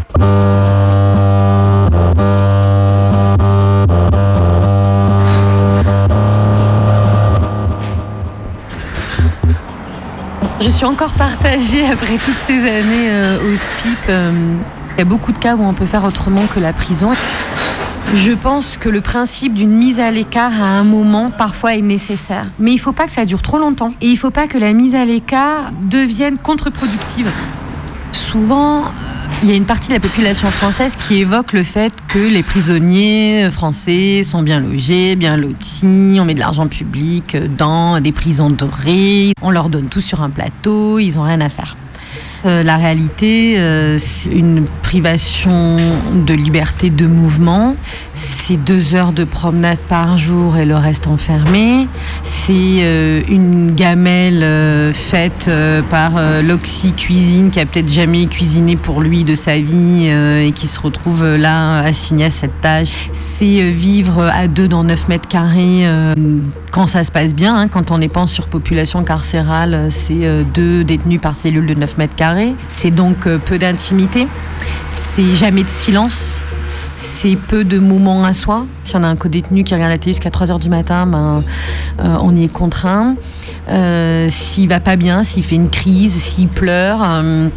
Suis 10.77 10.85
encore 10.85 11.15
partagée 11.15 11.87
après 11.91 12.19
toutes 12.19 12.39
ces 12.39 12.59
années 12.59 13.09
euh, 13.09 13.51
au 13.51 13.57
SPIP. 13.57 13.99
Euh, 14.11 14.59
il 14.93 14.99
y 14.99 15.01
a 15.01 15.07
beaucoup 15.07 15.33
de 15.33 15.39
cas 15.39 15.57
où 15.57 15.63
on 15.63 15.73
peut 15.73 15.87
faire 15.87 16.05
autrement 16.05 16.47
que 16.55 16.61
la 16.61 16.75
prison. 16.75 17.13
Je 18.13 18.33
pense 18.33 18.77
que 18.77 18.91
le 18.91 19.01
principe 19.01 19.55
d'une 19.55 19.71
mise 19.71 20.01
à 20.01 20.11
l'écart 20.11 20.53
à 20.63 20.67
un 20.67 20.85
moment 20.85 21.31
parfois 21.31 21.77
est 21.77 21.83
nécessaire. 21.83 22.49
Mais 22.59 22.73
il 22.73 22.75
ne 22.75 22.81
faut 22.81 22.93
pas 22.93 23.07
que 23.07 23.13
ça 23.13 23.25
dure 23.25 23.41
trop 23.41 23.57
longtemps. 23.57 23.95
Et 24.03 24.09
il 24.09 24.13
ne 24.13 24.19
faut 24.19 24.31
pas 24.31 24.49
que 24.49 24.59
la 24.59 24.75
mise 24.75 24.95
à 24.95 25.07
l'écart 25.07 25.71
devienne 25.81 26.37
contre-productive. 26.37 27.31
Souvent, 28.13 28.85
il 29.43 29.51
y 29.51 29.53
a 29.53 29.57
une 29.57 29.67
partie 29.67 29.89
de 29.89 29.95
la 29.95 30.01
population 30.01 30.51
française 30.51 30.97
qui 30.97 31.17
évoque 31.21 31.53
le 31.53 31.63
fait 31.63 31.93
que 32.09 32.19
les 32.19 32.43
prisonniers 32.43 33.49
français 33.51 34.23
sont 34.23 34.43
bien 34.43 34.61
logés, 34.61 35.17
bien 35.17 35.37
lotis, 35.37 36.19
on 36.21 36.25
met 36.25 36.35
de 36.35 36.41
l'argent 36.41 36.69
public 36.69 37.37
dans 37.57 38.01
des 38.01 38.13
prisons 38.13 38.51
dorées, 38.51 39.33
on 39.43 39.51
leur 39.51 39.69
donne 39.69 39.89
tout 39.89 40.01
sur 40.01 40.23
un 40.23 40.31
plateau, 40.31 40.99
ils 40.99 41.17
n'ont 41.17 41.25
rien 41.25 41.41
à 41.41 41.49
faire. 41.49 41.77
Euh, 42.45 42.63
la 42.63 42.77
réalité, 42.77 43.59
euh, 43.59 43.97
c'est 43.99 44.31
une 44.31 44.67
privation 44.83 45.77
de 46.27 46.35
liberté 46.35 46.91
de 46.91 47.07
mouvement. 47.07 47.75
C'est 48.15 48.57
deux 48.57 48.95
heures 48.95 49.13
de 49.13 49.25
promenade 49.25 49.79
par 49.89 50.19
jour 50.19 50.57
et 50.57 50.65
le 50.65 50.77
reste 50.77 51.07
enfermé. 51.07 51.89
C'est 52.23 52.53
euh, 52.53 53.23
une 53.29 53.73
gamelle 53.73 54.43
euh, 54.43 54.93
faite 54.93 55.47
euh, 55.49 55.83
par 55.83 56.13
euh, 56.17 56.43
l'Oxy 56.43 56.93
Cuisine 56.93 57.51
qui 57.51 57.59
a 57.61 57.67
peut-être 57.67 57.89
jamais 57.91 58.27
cuisiné 58.27 58.77
pour 58.77 59.01
lui 59.01 59.25
de 59.25 59.35
sa 59.35 59.57
vie 59.59 60.07
euh, 60.09 60.47
et 60.47 60.53
qui 60.53 60.67
se 60.69 60.79
retrouve 60.79 61.25
euh, 61.25 61.39
là 61.39 61.79
assigné 61.81 62.27
à 62.27 62.31
cette 62.31 62.61
tâche. 62.61 63.09
C'est 63.13 63.63
euh, 63.63 63.71
vivre 63.71 64.23
à 64.23 64.47
deux 64.47 64.69
dans 64.69 64.85
9 64.85 65.09
mètres 65.09 65.29
carrés 65.29 65.87
euh, 65.87 66.15
quand 66.71 66.87
ça 66.87 67.05
se 67.05 67.11
passe 67.11 67.35
bien. 67.35 67.57
hein, 67.57 67.69
quand 67.69 67.91
on 67.91 67.99
n'est 67.99 68.09
pas 68.09 68.21
en 68.21 68.27
surpopulation 68.27 69.03
carcérale, 69.03 69.75
euh, 69.75 69.89
c'est 69.91 70.25
euh, 70.25 70.43
deux 70.55 70.85
détenus 70.85 71.21
par 71.21 71.35
cellule 71.35 71.67
de 71.67 71.75
9 71.75 71.99
mètres 71.99 72.15
carrés. 72.15 72.36
C'est 72.69 72.91
donc 72.91 73.27
euh, 73.27 73.39
peu 73.39 73.59
d'intimité. 73.59 74.27
C'est 74.89 75.35
jamais 75.35 75.63
de 75.63 75.69
silence. 75.69 76.41
C'est 76.97 77.37
peu 77.37 77.65
de 77.65 77.79
moments 77.79 78.25
à 78.25 78.33
soi. 78.33 78.67
Si 78.85 78.97
on 78.97 79.03
a 79.03 79.07
un 79.07 79.17
co-détenu 79.17 79.65
qui 79.65 79.75
regarde 79.75 79.93
la 79.93 79.99
télé 79.99 80.15
jusqu'à 80.15 80.31
3h 80.31 80.59
du 80.59 80.71
matin, 80.71 81.07
ben, 81.07 81.43
euh, 82.01 82.17
on 82.23 82.35
y 82.35 82.45
est 82.45 82.49
contraint. 82.49 83.17
Euh, 83.69 84.29
s'il 84.31 84.69
va 84.69 84.81
pas 84.81 84.97
bien, 84.97 85.23
s'il 85.23 85.45
fait 85.45 85.57
une 85.57 85.69
crise, 85.69 86.15
s'il 86.15 86.49
pleure, 86.49 87.01
euh, 87.03 87.49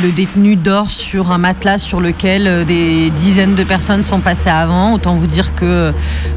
le 0.00 0.10
détenu 0.10 0.56
dort 0.56 0.90
sur 0.90 1.32
un 1.32 1.38
matelas 1.38 1.78
sur 1.78 2.00
lequel 2.00 2.46
euh, 2.46 2.64
des 2.64 3.10
dizaines 3.10 3.54
de 3.54 3.64
personnes 3.64 4.04
sont 4.04 4.20
passées 4.20 4.50
avant. 4.50 4.94
Autant 4.94 5.14
vous 5.14 5.26
dire 5.26 5.54
que 5.54 5.92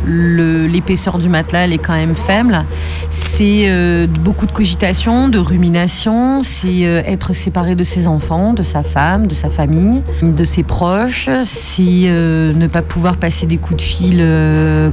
l'épaisseur 0.05 1.17
du 1.17 1.29
matelas 1.29 1.65
elle 1.65 1.74
est 1.74 1.77
quand 1.77 1.95
même 1.95 2.15
faible. 2.15 2.65
C'est 3.09 3.65
euh, 3.67 4.07
beaucoup 4.07 4.45
de 4.45 4.51
cogitation, 4.51 5.29
de 5.29 5.39
rumination. 5.39 6.43
C'est 6.43 6.85
euh, 6.85 7.01
être 7.05 7.33
séparé 7.33 7.75
de 7.75 7.83
ses 7.83 8.07
enfants, 8.07 8.53
de 8.53 8.63
sa 8.63 8.83
femme, 8.83 9.27
de 9.27 9.33
sa 9.33 9.50
famille, 9.50 10.01
de 10.21 10.43
ses 10.43 10.63
proches. 10.63 11.29
C'est 11.43 11.81
ne 11.81 12.67
pas 12.67 12.81
pouvoir 12.81 13.17
passer 13.17 13.45
des 13.45 13.57
coups 13.57 13.77
de 13.77 13.81
fil 13.81 14.25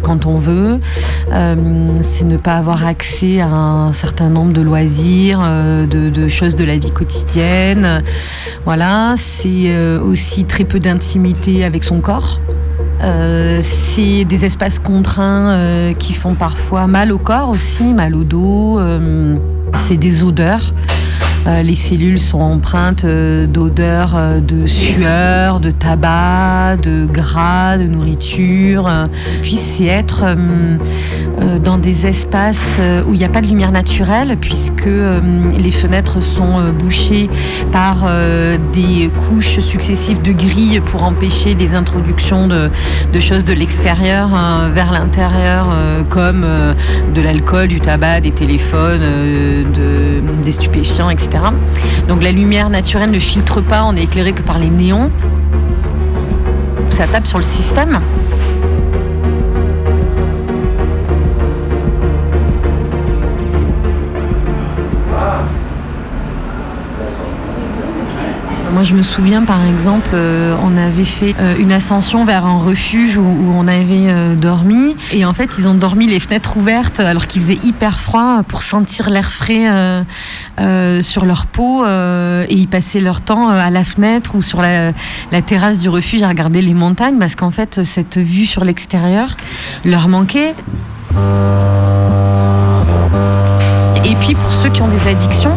quand 0.02 0.26
on 0.26 0.38
veut. 0.38 0.78
C'est 2.02 2.24
ne 2.24 2.36
pas 2.36 2.56
avoir 2.56 2.86
accès 2.86 3.40
à 3.40 3.48
un 3.48 3.92
certain 3.92 4.28
nombre 4.28 4.52
de 4.52 4.60
loisirs, 4.60 5.40
de 5.40 6.28
choses 6.28 6.56
de 6.56 6.64
la 6.64 6.76
vie 6.76 6.90
quotidienne. 6.90 8.02
Voilà, 8.64 9.14
c'est 9.16 9.66
euh, 9.66 10.00
aussi 10.00 10.44
très 10.44 10.64
peu 10.64 10.80
d'intimité 10.80 11.64
avec 11.64 11.84
son 11.84 12.00
corps. 12.00 12.40
Euh, 13.02 13.58
c'est 13.62 14.24
des 14.24 14.44
espaces 14.44 14.78
contraints 14.78 15.50
euh, 15.50 15.94
qui 15.94 16.12
font 16.12 16.34
parfois 16.34 16.86
mal 16.86 17.12
au 17.12 17.18
corps 17.18 17.48
aussi, 17.48 17.92
mal 17.92 18.14
au 18.14 18.24
dos. 18.24 18.80
c'est 19.74 19.96
des 19.96 20.22
odeurs. 20.22 20.72
Euh, 21.46 21.62
les 21.62 21.74
cellules 21.74 22.20
sont 22.20 22.40
empreintes 22.40 23.04
euh, 23.04 23.46
d'odeurs 23.46 24.12
euh, 24.14 24.40
de 24.40 24.66
sueur, 24.66 25.58
de 25.58 25.72
tabac, 25.72 26.76
de 26.76 27.04
gras, 27.06 27.78
de 27.78 27.84
nourriture. 27.84 28.88
Puis 29.42 29.56
c'est 29.56 29.86
être 29.86 30.24
dans 31.64 31.78
des 31.78 32.06
espaces 32.06 32.78
où 33.06 33.14
il 33.14 33.18
n'y 33.18 33.24
a 33.24 33.28
pas 33.28 33.40
de 33.40 33.46
lumière 33.46 33.72
naturelle 33.72 34.36
puisque 34.40 34.86
les 34.86 35.70
fenêtres 35.70 36.20
sont 36.20 36.72
bouchées 36.78 37.28
par 37.72 38.06
des 38.72 39.10
couches 39.28 39.58
successives 39.60 40.22
de 40.22 40.32
grilles 40.32 40.80
pour 40.80 41.04
empêcher 41.04 41.54
des 41.54 41.74
introductions 41.74 42.48
de, 42.48 42.70
choses 43.20 43.44
de 43.44 43.52
l'extérieur 43.52 44.28
vers 44.72 44.92
l'intérieur 44.92 45.74
comme 46.08 46.46
de 47.14 47.20
l'alcool, 47.20 47.68
du 47.68 47.80
tabac, 47.80 48.20
des 48.20 48.32
téléphones, 48.32 49.00
de, 49.00 50.20
des 50.44 50.52
stupéfiants, 50.52 51.10
etc. 51.10 51.31
Donc 52.08 52.22
la 52.22 52.32
lumière 52.32 52.70
naturelle 52.70 53.10
ne 53.10 53.18
filtre 53.18 53.60
pas, 53.60 53.84
on 53.84 53.96
est 53.96 54.04
éclairé 54.04 54.32
que 54.32 54.42
par 54.42 54.58
les 54.58 54.70
néons. 54.70 55.10
Ça 56.90 57.06
tape 57.06 57.26
sur 57.26 57.38
le 57.38 57.44
système. 57.44 58.00
Moi, 68.72 68.84
je 68.84 68.94
me 68.94 69.02
souviens, 69.02 69.42
par 69.42 69.62
exemple, 69.66 70.08
euh, 70.14 70.56
on 70.64 70.78
avait 70.78 71.04
fait 71.04 71.34
euh, 71.38 71.54
une 71.58 71.72
ascension 71.72 72.24
vers 72.24 72.46
un 72.46 72.56
refuge 72.56 73.18
où, 73.18 73.22
on 73.22 73.68
avait 73.68 74.08
euh, 74.08 74.34
dormi. 74.34 74.96
Et 75.12 75.26
en 75.26 75.34
fait, 75.34 75.50
ils 75.58 75.68
ont 75.68 75.74
dormi 75.74 76.06
les 76.06 76.18
fenêtres 76.18 76.56
ouvertes 76.56 76.98
alors 76.98 77.26
qu'il 77.26 77.42
faisait 77.42 77.58
hyper 77.62 78.00
froid 78.00 78.42
pour 78.48 78.62
sentir 78.62 79.10
l'air 79.10 79.30
frais 79.30 79.66
sur 81.02 81.26
leur 81.26 81.46
peau. 81.46 81.84
et 81.84 82.46
ils 82.54 82.68
passaient 82.68 83.00
leur 83.00 83.20
temps 83.20 83.48
à 83.48 83.68
la 83.68 83.84
fenêtre 83.84 84.34
ou 84.34 84.42
sur 84.42 84.62
la, 84.62 84.92
la 85.30 85.42
terrasse 85.42 85.78
du 85.78 85.88
refuge 85.90 86.22
à 86.22 86.28
regarder 86.28 86.62
les 86.62 86.74
montagnes 86.74 87.18
parce 87.18 87.34
qu'en 87.34 87.50
fait, 87.50 87.84
cette 87.84 88.18
vue 88.18 88.46
sur 88.46 88.64
l'extérieur 88.64 89.36
leur 89.84 90.08
manquait. 90.08 90.54
Et 94.04 94.14
puis, 94.16 94.34
pour 94.34 94.50
ceux 94.50 94.70
qui 94.70 94.82
ont 94.82 94.88
des 94.88 95.08
addictions, 95.08 95.56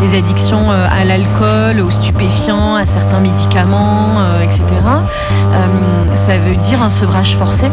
des 0.00 0.16
addictions 0.16 0.70
euh, 0.70 0.86
à 0.90 1.04
l'alcool, 1.04 1.80
aux 1.80 1.90
stupéfiants, 1.90 2.74
à 2.74 2.84
certains 2.84 3.20
médicaments, 3.20 4.20
euh, 4.20 4.42
etc. 4.42 4.62
Euh, 4.72 6.16
ça 6.16 6.38
veut 6.38 6.56
dire 6.56 6.82
un 6.82 6.88
sevrage 6.88 7.36
forcé. 7.36 7.70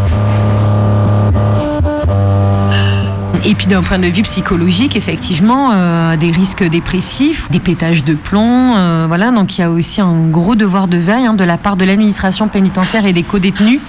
Et 3.48 3.54
puis 3.54 3.68
d'un 3.68 3.84
point 3.84 4.00
de 4.00 4.08
vue 4.08 4.24
psychologique, 4.24 4.96
effectivement, 4.96 5.70
euh, 5.72 6.18
des 6.18 6.32
risques 6.32 6.64
dépressifs, 6.64 7.48
des 7.52 7.60
pétages 7.60 8.04
de 8.04 8.16
plomb, 8.16 8.75
euh, 8.75 9.06
voilà. 9.08 9.30
Donc 9.30 9.56
il 9.56 9.62
y 9.62 9.64
a 9.64 9.70
aussi 9.70 10.02
un 10.02 10.25
gros 10.32 10.56
devoir 10.56 10.88
de 10.88 10.98
veille 10.98 11.28
hein, 11.28 11.36
de 11.36 11.44
la 11.44 11.58
part 11.58 11.78
de 11.78 11.86
l'administration 11.86 12.48
pénitentiaire 12.48 13.06
et 13.06 13.14
des 13.14 13.22
co-détenus. 13.22 13.82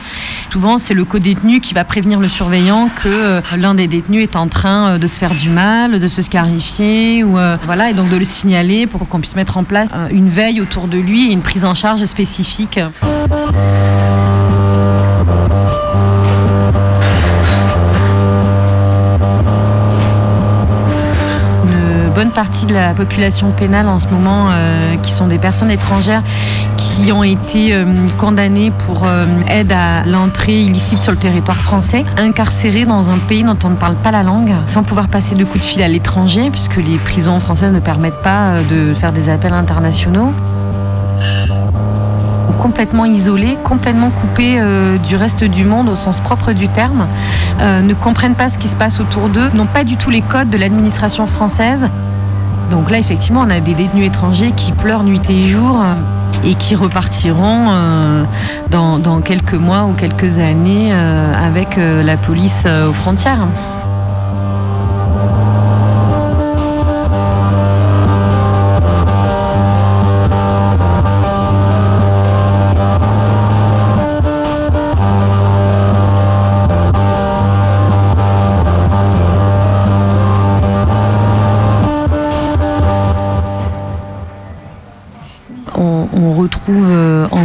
Souvent, 0.53 0.77
c'est 0.77 0.93
le 0.93 1.07
co-détenu 1.07 1.61
qui 1.61 1.73
va 1.73 1.85
prévenir 1.85 2.21
le 2.21 2.29
surveillant 2.29 2.91
que 3.03 3.09
euh, 3.09 3.41
l'un 3.57 3.75
des 3.75 3.87
détenus 3.87 4.25
est 4.25 4.37
en 4.37 4.49
train 4.49 4.99
de 4.99 5.07
se 5.07 5.19
faire 5.19 5.35
du 5.35 5.49
mal, 5.49 6.01
de 6.01 6.09
se 6.09 6.21
scarifier, 6.21 7.25
ou 7.25 7.39
voilà, 7.65 7.91
et 7.91 7.95
donc 7.95 8.11
de 8.11 8.17
le 8.17 8.25
signaler 8.25 8.87
pour 8.87 9.09
qu'on 9.09 9.21
puisse 9.21 9.37
mettre 9.37 9.57
en 9.57 9.65
place 9.65 9.89
une 10.11 10.29
veille 10.29 10.61
autour 10.61 10.87
de 10.87 10.99
lui 10.99 11.31
et 11.31 11.33
une 11.33 11.41
prise 11.41 11.65
en 11.65 11.73
charge 11.73 12.05
spécifique. 12.05 12.79
Partie 22.37 22.67
de 22.67 22.75
la 22.75 22.93
population 22.93 23.51
pénale 23.51 23.89
en 23.89 23.99
ce 23.99 24.09
moment, 24.09 24.49
euh, 24.51 24.97
qui 25.03 25.11
sont 25.11 25.27
des 25.27 25.39
personnes 25.39 25.71
étrangères 25.71 26.23
qui 26.77 27.11
ont 27.11 27.25
été 27.25 27.73
euh, 27.73 27.87
condamnées 28.19 28.71
pour 28.71 29.07
euh, 29.07 29.25
aide 29.49 29.73
à 29.73 30.05
l'entrée 30.05 30.61
illicite 30.61 31.01
sur 31.01 31.13
le 31.13 31.19
territoire 31.19 31.57
français, 31.57 32.05
incarcérées 32.19 32.85
dans 32.85 33.09
un 33.09 33.17
pays 33.17 33.43
dont 33.43 33.57
on 33.65 33.71
ne 33.71 33.77
parle 33.77 33.97
pas 33.97 34.11
la 34.11 34.23
langue, 34.23 34.53
sans 34.67 34.83
pouvoir 34.83 35.09
passer 35.09 35.35
de 35.35 35.45
coups 35.45 35.61
de 35.61 35.67
fil 35.67 35.83
à 35.83 35.89
l'étranger, 35.89 36.51
puisque 36.51 36.77
les 36.77 36.99
prisons 36.99 37.41
françaises 37.41 37.73
ne 37.73 37.81
permettent 37.81 38.21
pas 38.21 38.57
de 38.69 38.93
faire 38.93 39.13
des 39.13 39.31
appels 39.31 39.55
internationaux 39.55 40.35
complètement 42.61 43.07
isolés, 43.07 43.57
complètement 43.65 44.11
coupés 44.11 44.61
du 45.07 45.15
reste 45.15 45.45
du 45.45 45.65
monde 45.65 45.89
au 45.89 45.95
sens 45.95 46.21
propre 46.21 46.53
du 46.53 46.69
terme, 46.69 47.07
ne 47.61 47.95
comprennent 47.95 48.35
pas 48.35 48.49
ce 48.49 48.59
qui 48.59 48.67
se 48.67 48.75
passe 48.75 48.99
autour 48.99 49.29
d'eux, 49.29 49.49
n'ont 49.55 49.67
pas 49.67 49.85
du 49.85 49.97
tout 49.97 50.11
les 50.11 50.23
codes 50.23 50.51
de 50.51 50.59
l'administration 50.59 51.27
française. 51.27 51.89
Donc 52.71 52.91
là, 52.91 52.99
effectivement, 52.99 53.43
on 53.47 53.51
a 53.51 53.61
des 53.61 53.75
détenus 53.75 54.07
étrangers 54.07 54.53
qui 54.53 54.73
pleurent 54.73 55.05
nuit 55.05 55.21
et 55.31 55.47
jour 55.47 55.81
euh, 55.81 55.95
et 56.45 56.55
qui 56.55 56.75
repartiront 56.75 57.67
euh, 57.71 58.25
dans, 58.71 59.21
quelques 59.21 59.55
mois 59.55 59.85
ou 59.85 59.93
quelques 59.93 60.39
années 60.39 60.91
euh, 60.93 61.33
avec 61.35 61.77
la 61.77 62.17
police 62.17 62.67
aux 62.89 62.93
frontières. 62.93 63.47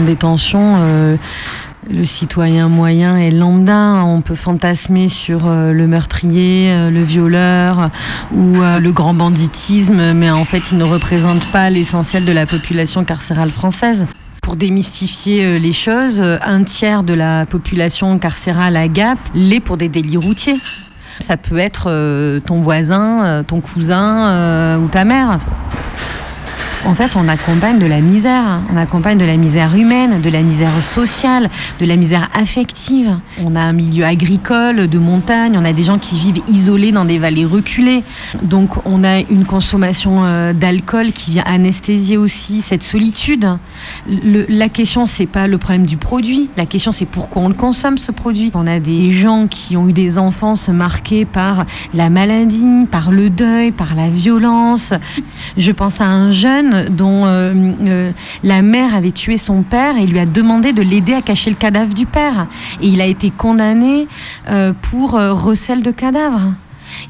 Détention, 0.05 0.77
euh, 0.79 1.17
le 1.89 2.05
citoyen 2.05 2.69
moyen 2.69 3.17
et 3.17 3.31
lambda. 3.31 4.03
On 4.05 4.21
peut 4.21 4.35
fantasmer 4.35 5.07
sur 5.07 5.47
euh, 5.47 5.71
le 5.71 5.87
meurtrier, 5.87 6.71
euh, 6.71 6.89
le 6.89 7.03
violeur 7.03 7.89
ou 8.35 8.57
le 8.59 8.91
grand 8.91 9.13
banditisme, 9.13 10.13
mais 10.13 10.29
en 10.29 10.45
fait, 10.45 10.71
il 10.71 10.77
ne 10.77 10.83
représente 10.83 11.45
pas 11.51 11.69
l'essentiel 11.69 12.25
de 12.25 12.31
la 12.31 12.45
population 12.45 13.03
carcérale 13.03 13.49
française. 13.49 14.05
Pour 14.41 14.55
démystifier 14.55 15.59
les 15.59 15.71
choses, 15.71 16.21
un 16.21 16.63
tiers 16.63 17.03
de 17.03 17.13
la 17.13 17.45
population 17.45 18.17
carcérale 18.17 18.75
à 18.75 18.87
Gap 18.87 19.19
l'est 19.35 19.59
pour 19.59 19.77
des 19.77 19.87
délits 19.87 20.17
routiers. 20.17 20.59
Ça 21.19 21.37
peut 21.37 21.59
être 21.59 22.39
ton 22.45 22.61
voisin, 22.61 23.43
ton 23.45 23.61
cousin 23.61 24.79
ou 24.79 24.87
ta 24.87 25.05
mère 25.05 25.37
en 26.85 26.95
fait, 26.95 27.11
on 27.15 27.27
accompagne 27.27 27.79
de 27.79 27.85
la 27.85 27.99
misère. 27.99 28.61
On 28.73 28.77
accompagne 28.77 29.17
de 29.17 29.25
la 29.25 29.37
misère 29.37 29.75
humaine, 29.75 30.21
de 30.21 30.29
la 30.29 30.41
misère 30.41 30.81
sociale, 30.81 31.49
de 31.79 31.85
la 31.85 31.95
misère 31.95 32.27
affective. 32.33 33.17
On 33.43 33.55
a 33.55 33.61
un 33.61 33.73
milieu 33.73 34.03
agricole, 34.03 34.87
de 34.87 34.97
montagne, 34.97 35.57
on 35.57 35.65
a 35.65 35.73
des 35.73 35.83
gens 35.83 35.99
qui 35.99 36.17
vivent 36.17 36.41
isolés 36.47 36.91
dans 36.91 37.05
des 37.05 37.19
vallées 37.19 37.45
reculées. 37.45 38.03
Donc, 38.41 38.85
on 38.85 39.03
a 39.03 39.19
une 39.19 39.45
consommation 39.45 40.23
euh, 40.25 40.53
d'alcool 40.53 41.11
qui 41.11 41.31
vient 41.31 41.43
anesthésier 41.45 42.17
aussi 42.17 42.61
cette 42.61 42.83
solitude. 42.83 43.47
la 44.07 44.69
question, 44.69 45.05
c'est 45.05 45.27
pas 45.27 45.47
le 45.47 45.57
problème 45.57 45.85
du 45.85 45.97
produit. 45.97 46.49
La 46.57 46.65
question, 46.65 46.91
c'est 46.91 47.05
pourquoi 47.05 47.43
on 47.43 47.47
le 47.47 47.53
consomme, 47.53 47.97
ce 47.97 48.11
produit. 48.11 48.51
On 48.53 48.65
a 48.67 48.79
des 48.79 49.11
gens 49.11 49.47
qui 49.47 49.77
ont 49.77 49.87
eu 49.87 49.93
des 49.93 50.17
enfances 50.17 50.69
marquées 50.69 51.25
par 51.25 51.65
la 51.93 52.09
maladie, 52.09 52.85
par 52.89 53.11
le 53.11 53.29
deuil, 53.29 53.71
par 53.71 53.93
la 53.95 54.09
violence. 54.09 54.93
Je 55.57 55.71
pense 55.71 56.01
à 56.01 56.05
un 56.05 56.31
jeune 56.31 56.70
dont 56.89 57.25
euh, 57.25 57.53
euh, 57.83 58.11
la 58.43 58.61
mère 58.61 58.95
avait 58.95 59.11
tué 59.11 59.37
son 59.37 59.63
père 59.63 59.97
et 59.97 60.05
lui 60.05 60.19
a 60.19 60.25
demandé 60.25 60.73
de 60.73 60.81
l'aider 60.81 61.13
à 61.13 61.21
cacher 61.21 61.49
le 61.49 61.55
cadavre 61.55 61.93
du 61.93 62.05
père. 62.05 62.47
Et 62.81 62.87
il 62.87 63.01
a 63.01 63.05
été 63.05 63.29
condamné 63.29 64.07
euh, 64.49 64.73
pour 64.81 65.11
recel 65.11 65.83
de 65.83 65.91
cadavre. 65.91 66.53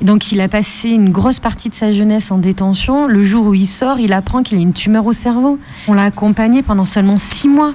donc 0.02 0.32
il 0.32 0.42
a 0.42 0.48
passé 0.48 0.90
une 0.90 1.12
grosse 1.12 1.40
partie 1.40 1.70
de 1.70 1.74
sa 1.74 1.92
jeunesse 1.92 2.32
en 2.32 2.38
détention. 2.38 3.08
Le 3.08 3.24
jour 3.24 3.48
où 3.48 3.54
il 3.54 3.68
sort, 3.68 4.00
il 4.00 4.14
apprend 4.14 4.44
qu'il 4.44 4.58
a 4.58 4.62
une 4.62 4.74
tumeur 4.74 5.06
au 5.06 5.14
cerveau. 5.14 5.60
On 5.88 5.94
l'a 5.94 6.04
accompagné 6.04 6.64
pendant 6.64 6.86
seulement 6.86 7.18
six 7.18 7.48
mois. 7.48 7.74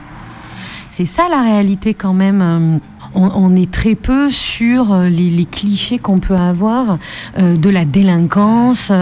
C'est 0.88 1.04
ça 1.04 1.24
la 1.28 1.42
réalité 1.42 1.94
quand 1.94 2.14
même 2.14 2.80
on, 3.16 3.56
est 3.56 3.70
très 3.70 3.94
peu 3.94 4.30
sur 4.30 4.92
euh, 4.92 5.08
les, 5.08 5.44
clichés 5.44 5.98
qu'on 5.98 6.18
peut 6.18 6.36
avoir 6.36 6.98
euh, 7.38 7.56
de 7.56 7.70
la 7.70 7.84
délinquance. 7.84 8.92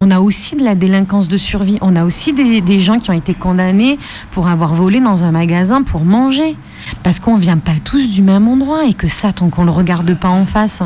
On 0.00 0.10
a 0.10 0.20
aussi 0.20 0.56
de 0.56 0.64
la 0.64 0.74
délinquance 0.74 1.28
de 1.28 1.36
survie. 1.36 1.78
On 1.80 1.96
a 1.96 2.04
aussi 2.04 2.32
des, 2.32 2.78
gens 2.78 2.98
qui 2.98 3.10
ont 3.10 3.14
été 3.14 3.34
condamnés 3.34 3.98
pour 4.30 4.48
avoir 4.48 4.74
volé 4.74 5.00
dans 5.00 5.24
un 5.24 5.32
magasin 5.32 5.82
pour 5.82 6.04
manger. 6.04 6.56
Parce 7.02 7.18
qu'on 7.18 7.36
vient 7.36 7.56
pas 7.56 7.72
tous 7.84 8.08
du 8.08 8.22
même 8.22 8.46
endroit 8.46 8.84
et 8.84 8.94
que 8.94 9.08
ça, 9.08 9.32
tant 9.32 9.48
qu'on 9.48 9.64
le 9.64 9.70
regarde 9.70 10.14
pas 10.14 10.28
en 10.28 10.44
face, 10.44 10.80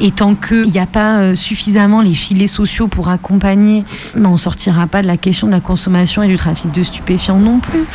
et 0.00 0.10
tant 0.10 0.34
qu'il 0.34 0.70
n'y 0.70 0.78
a 0.78 0.86
pas 0.86 1.20
euh, 1.20 1.34
suffisamment 1.34 2.02
les 2.02 2.14
filets 2.14 2.46
sociaux 2.46 2.88
pour 2.88 3.08
accompagner, 3.08 3.84
ben, 4.14 4.26
on 4.26 4.36
sortira 4.36 4.86
pas 4.86 5.00
de 5.00 5.06
la 5.06 5.16
question 5.16 5.46
de 5.46 5.52
la 5.52 5.60
consommation 5.60 6.22
et 6.22 6.28
du 6.28 6.36
trafic 6.36 6.70
de 6.72 6.82
stupéfiants 6.82 7.38
non 7.38 7.60
plus. 7.60 7.86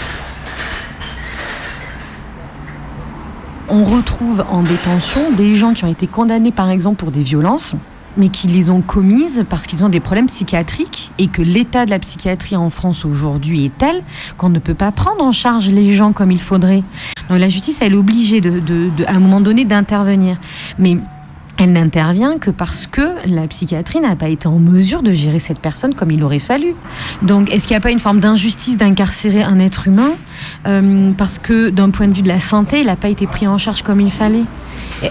On 3.74 3.84
retrouve 3.84 4.46
en 4.52 4.62
détention 4.62 5.32
des 5.32 5.56
gens 5.56 5.74
qui 5.74 5.84
ont 5.84 5.92
été 5.92 6.06
condamnés 6.06 6.52
par 6.52 6.70
exemple 6.70 6.98
pour 6.98 7.12
des 7.12 7.24
violences 7.24 7.74
mais 8.18 8.30
qui 8.30 8.48
les 8.48 8.70
ont 8.70 8.82
commises 8.82 9.44
parce 9.50 9.66
qu'ils 9.66 9.84
ont 9.84 9.90
des 9.90 10.00
problèmes 10.00 10.28
psychiatriques 10.28 11.12
et 11.18 11.26
que 11.26 11.42
l'état 11.42 11.86
de 11.86 11.90
la 11.90 11.98
psychiatrie 11.98 12.56
en 12.56 12.70
France 12.70 13.06
aujourd'hui 13.06 13.66
est 13.66 13.76
tel 13.76 14.04
qu'on 14.38 14.50
ne 14.50 14.60
peut 14.60 14.76
pas 14.76 14.92
prendre 14.92 15.26
en 15.26 15.32
charge 15.32 15.70
les 15.70 15.94
gens 15.96 16.12
comme 16.12 16.30
il 16.30 16.40
faudrait. 16.40 16.84
Donc 17.30 17.40
la 17.40 17.50
justice, 17.50 17.80
elle 17.82 17.94
est 17.94 17.98
obligée 17.98 18.40
à 19.08 19.16
un 19.16 19.20
moment 19.20 19.42
donné 19.42 19.66
d'intervenir. 19.66 20.38
Mais 20.78 20.98
elle 21.58 21.74
n'intervient 21.74 22.40
que 22.40 22.50
parce 22.50 22.88
que 22.88 23.16
la 23.26 23.48
psychiatrie 23.48 24.00
n'a 24.00 24.16
pas 24.16 24.30
été 24.30 24.48
en 24.48 24.58
mesure 24.60 25.04
de 25.04 25.12
gérer 25.12 25.40
cette 25.40 25.60
personne 25.60 25.94
comme 25.94 26.12
il 26.12 26.24
aurait 26.24 26.40
fallu. 26.40 26.76
Donc, 27.22 27.54
est-ce 27.54 27.68
qu'il 27.68 27.76
n'y 27.76 27.78
a 27.78 27.82
pas 27.82 27.92
une 27.92 28.00
forme 28.00 28.20
d'injustice 28.20 28.78
d'incarcérer 28.78 29.44
un 29.44 29.60
être 29.60 29.88
humain 29.88 30.12
euh, 30.68 31.12
parce 31.18 31.40
que 31.40 31.70
d'un 31.70 31.92
point 31.92 32.08
de 32.08 32.14
vue 32.14 32.24
de 32.24 32.28
la 32.28 32.40
santé, 32.40 32.82
il 32.82 32.88
n'a 32.88 32.96
pas 32.96 33.10
été 33.10 33.28
pris 33.28 33.48
en 33.48 33.58
charge 33.58 33.84
comme 33.84 34.02
il 34.02 34.12
fallait? 34.12 34.46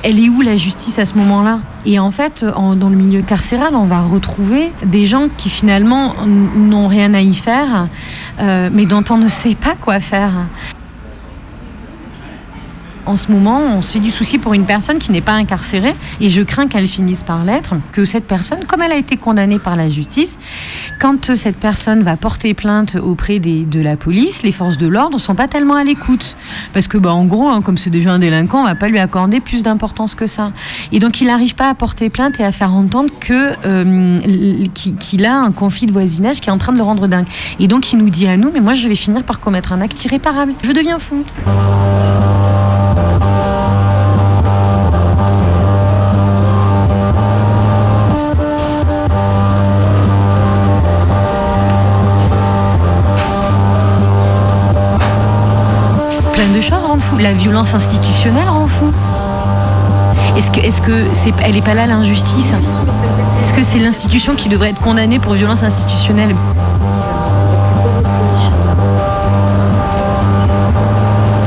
Elle 0.02 0.18
est 0.18 0.28
où 0.28 0.40
la 0.40 0.56
justice 0.56 0.98
à 0.98 1.04
ce 1.04 1.14
moment-là? 1.14 1.60
Et 1.84 1.98
en 1.98 2.10
fait, 2.10 2.44
dans 2.44 2.88
le 2.88 2.96
milieu 2.96 3.22
carcéral, 3.22 3.74
on 3.74 3.84
va 3.84 4.00
retrouver 4.00 4.72
des 4.84 5.06
gens 5.06 5.28
qui 5.36 5.50
finalement 5.50 6.14
n'ont 6.26 6.86
rien 6.86 7.14
à 7.14 7.20
y 7.20 7.34
faire, 7.34 7.88
euh, 8.40 8.70
mais 8.72 8.86
dont 8.86 9.04
on 9.10 9.18
ne 9.18 9.28
sait 9.28 9.54
pas 9.54 9.74
quoi 9.80 10.00
faire. 10.00 10.32
En 13.04 13.16
ce 13.16 13.32
moment, 13.32 13.60
on 13.76 13.82
se 13.82 13.92
fait 13.92 14.00
du 14.00 14.10
souci 14.10 14.38
pour 14.38 14.54
une 14.54 14.64
personne 14.64 14.98
qui 14.98 15.10
n'est 15.10 15.20
pas 15.20 15.32
incarcérée 15.32 15.94
et 16.20 16.30
je 16.30 16.40
crains 16.42 16.68
qu'elle 16.68 16.86
finisse 16.86 17.24
par 17.24 17.44
l'être, 17.44 17.74
que 17.90 18.04
cette 18.04 18.26
personne, 18.26 18.64
comme 18.66 18.82
elle 18.82 18.92
a 18.92 18.96
été 18.96 19.16
condamnée 19.16 19.58
par 19.58 19.74
la 19.74 19.88
justice, 19.88 20.38
quand 21.00 21.34
cette 21.34 21.56
personne 21.56 22.02
va 22.02 22.16
porter 22.16 22.54
plainte 22.54 22.96
auprès 22.96 23.40
de 23.40 23.80
la 23.80 23.96
police, 23.96 24.42
les 24.42 24.52
forces 24.52 24.78
de 24.78 24.86
l'ordre 24.86 25.16
ne 25.16 25.20
sont 25.20 25.34
pas 25.34 25.48
tellement 25.48 25.74
à 25.74 25.84
l'écoute. 25.84 26.36
Parce 26.72 26.86
que, 26.86 26.96
bah, 26.96 27.12
en 27.12 27.24
gros, 27.24 27.48
hein, 27.48 27.60
comme 27.60 27.76
c'est 27.76 27.90
déjà 27.90 28.12
un 28.12 28.18
délinquant, 28.20 28.60
on 28.60 28.64
va 28.64 28.74
pas 28.76 28.88
lui 28.88 28.98
accorder 28.98 29.40
plus 29.40 29.62
d'importance 29.62 30.14
que 30.14 30.26
ça. 30.26 30.52
Et 30.92 31.00
donc, 31.00 31.20
il 31.20 31.26
n'arrive 31.26 31.54
pas 31.54 31.68
à 31.68 31.74
porter 31.74 32.08
plainte 32.08 32.38
et 32.38 32.44
à 32.44 32.52
faire 32.52 32.72
entendre 32.72 33.10
que 33.20 33.52
euh, 33.66 34.18
qu'il 34.98 35.24
a 35.24 35.36
un 35.38 35.50
conflit 35.50 35.86
de 35.86 35.92
voisinage 35.92 36.40
qui 36.40 36.48
est 36.48 36.52
en 36.52 36.58
train 36.58 36.72
de 36.72 36.78
le 36.78 36.84
rendre 36.84 37.08
dingue. 37.08 37.26
Et 37.58 37.66
donc, 37.66 37.92
il 37.92 37.98
nous 37.98 38.10
dit 38.10 38.28
à 38.28 38.36
nous, 38.36 38.50
mais 38.52 38.60
moi, 38.60 38.74
je 38.74 38.88
vais 38.88 38.94
finir 38.94 39.24
par 39.24 39.40
commettre 39.40 39.72
un 39.72 39.80
acte 39.80 40.04
irréparable. 40.04 40.54
Je 40.62 40.72
deviens 40.72 40.98
fou. 40.98 41.24
La 57.18 57.32
violence 57.32 57.72
institutionnelle 57.74 58.48
rend 58.48 58.66
fou. 58.66 58.90
Est-ce 60.36 60.50
que, 60.50 60.60
est-ce 60.60 60.80
que 60.80 61.06
c'est, 61.12 61.32
elle 61.44 61.56
est 61.56 61.62
pas 61.64 61.74
là 61.74 61.86
l'injustice 61.86 62.52
Est-ce 63.38 63.52
que 63.52 63.62
c'est 63.62 63.78
l'institution 63.78 64.34
qui 64.34 64.48
devrait 64.48 64.70
être 64.70 64.80
condamnée 64.80 65.20
pour 65.20 65.34
violence 65.34 65.62
institutionnelle 65.62 66.34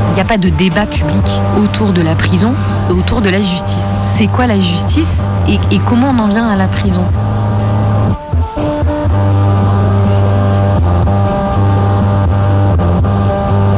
Il 0.08 0.14
n'y 0.14 0.20
a 0.20 0.24
pas 0.24 0.38
de 0.38 0.48
débat 0.48 0.86
public 0.86 1.42
autour 1.62 1.92
de 1.92 2.00
la 2.00 2.14
prison, 2.14 2.54
autour 2.88 3.20
de 3.20 3.28
la 3.28 3.42
justice. 3.42 3.94
C'est 4.02 4.28
quoi 4.28 4.46
la 4.46 4.58
justice 4.58 5.28
et, 5.46 5.58
et 5.74 5.78
comment 5.84 6.14
on 6.16 6.22
en 6.22 6.28
vient 6.28 6.48
à 6.48 6.56
la 6.56 6.68
prison 6.68 7.04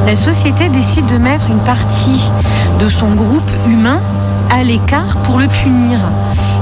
la 0.08 0.16
société 0.16 0.70
décide 0.70 1.04
de 1.04 1.18
mettre 1.18 1.50
une 1.50 1.62
partie 1.64 2.32
de 2.80 2.88
son 2.88 3.14
groupe 3.14 3.50
humain 3.66 4.00
à 4.48 4.62
l'écart 4.62 5.22
pour 5.22 5.38
le 5.38 5.46
punir. 5.48 6.00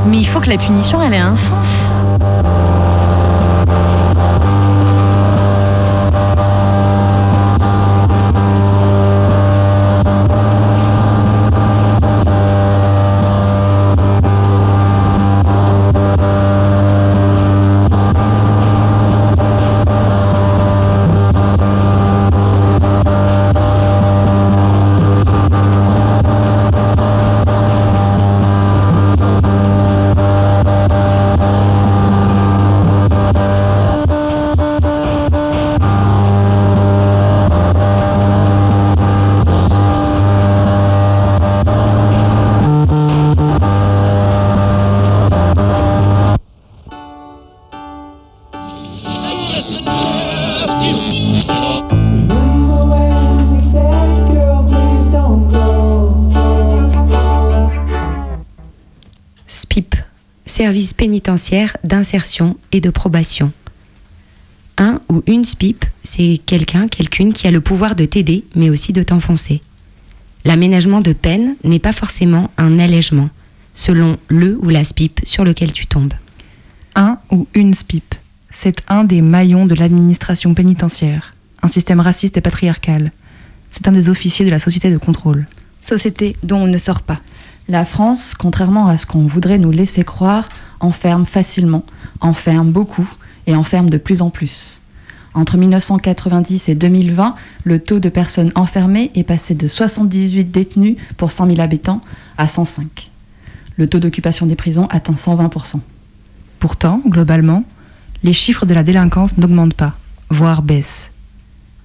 Mais 0.04 0.18
il 0.18 0.24
faut 0.24 0.40
que 0.40 0.50
la 0.50 0.56
punition, 0.56 1.00
ait 1.00 1.16
un 1.16 1.36
sens. 1.36 1.92
D'insertion 61.84 62.56
et 62.72 62.80
de 62.80 62.90
probation. 62.90 63.52
Un 64.78 65.00
ou 65.08 65.22
une 65.26 65.44
SPIP, 65.44 65.84
c'est 66.04 66.40
quelqu'un, 66.44 66.88
quelqu'une 66.88 67.32
qui 67.32 67.46
a 67.46 67.50
le 67.50 67.60
pouvoir 67.60 67.94
de 67.94 68.04
t'aider, 68.04 68.44
mais 68.54 68.70
aussi 68.70 68.92
de 68.92 69.02
t'enfoncer. 69.02 69.62
L'aménagement 70.44 71.00
de 71.00 71.12
peine 71.12 71.56
n'est 71.64 71.78
pas 71.78 71.92
forcément 71.92 72.50
un 72.58 72.78
allègement, 72.78 73.30
selon 73.74 74.16
le 74.28 74.58
ou 74.60 74.68
la 74.68 74.84
SPIP 74.84 75.20
sur 75.24 75.44
lequel 75.44 75.72
tu 75.72 75.86
tombes. 75.86 76.14
Un 76.94 77.18
ou 77.30 77.46
une 77.54 77.74
SPIP, 77.74 78.14
c'est 78.50 78.82
un 78.88 79.04
des 79.04 79.22
maillons 79.22 79.66
de 79.66 79.74
l'administration 79.74 80.54
pénitentiaire, 80.54 81.34
un 81.62 81.68
système 81.68 82.00
raciste 82.00 82.36
et 82.36 82.40
patriarcal. 82.40 83.12
C'est 83.70 83.88
un 83.88 83.92
des 83.92 84.08
officiers 84.08 84.46
de 84.46 84.50
la 84.50 84.58
société 84.58 84.90
de 84.90 84.96
contrôle. 84.98 85.46
Société 85.80 86.36
dont 86.42 86.60
on 86.62 86.66
ne 86.66 86.78
sort 86.78 87.02
pas. 87.02 87.20
La 87.68 87.84
France, 87.84 88.34
contrairement 88.38 88.86
à 88.86 88.96
ce 88.96 89.06
qu'on 89.06 89.26
voudrait 89.26 89.58
nous 89.58 89.72
laisser 89.72 90.04
croire, 90.04 90.48
enferme 90.78 91.26
facilement, 91.26 91.84
enferme 92.20 92.70
beaucoup 92.70 93.10
et 93.48 93.56
enferme 93.56 93.90
de 93.90 93.98
plus 93.98 94.22
en 94.22 94.30
plus. 94.30 94.80
Entre 95.34 95.56
1990 95.56 96.68
et 96.68 96.76
2020, 96.76 97.34
le 97.64 97.78
taux 97.80 97.98
de 97.98 98.08
personnes 98.08 98.52
enfermées 98.54 99.10
est 99.16 99.24
passé 99.24 99.54
de 99.54 99.66
78 99.66 100.44
détenus 100.44 100.96
pour 101.16 101.32
100 101.32 101.46
000 101.46 101.60
habitants 101.60 102.02
à 102.38 102.46
105. 102.46 103.10
Le 103.76 103.88
taux 103.88 103.98
d'occupation 103.98 104.46
des 104.46 104.56
prisons 104.56 104.86
atteint 104.86 105.14
120%. 105.14 105.80
Pourtant, 106.60 107.02
globalement, 107.06 107.64
les 108.22 108.32
chiffres 108.32 108.64
de 108.64 108.74
la 108.74 108.84
délinquance 108.84 109.36
n'augmentent 109.38 109.74
pas, 109.74 109.94
voire 110.30 110.62
baissent. 110.62 111.10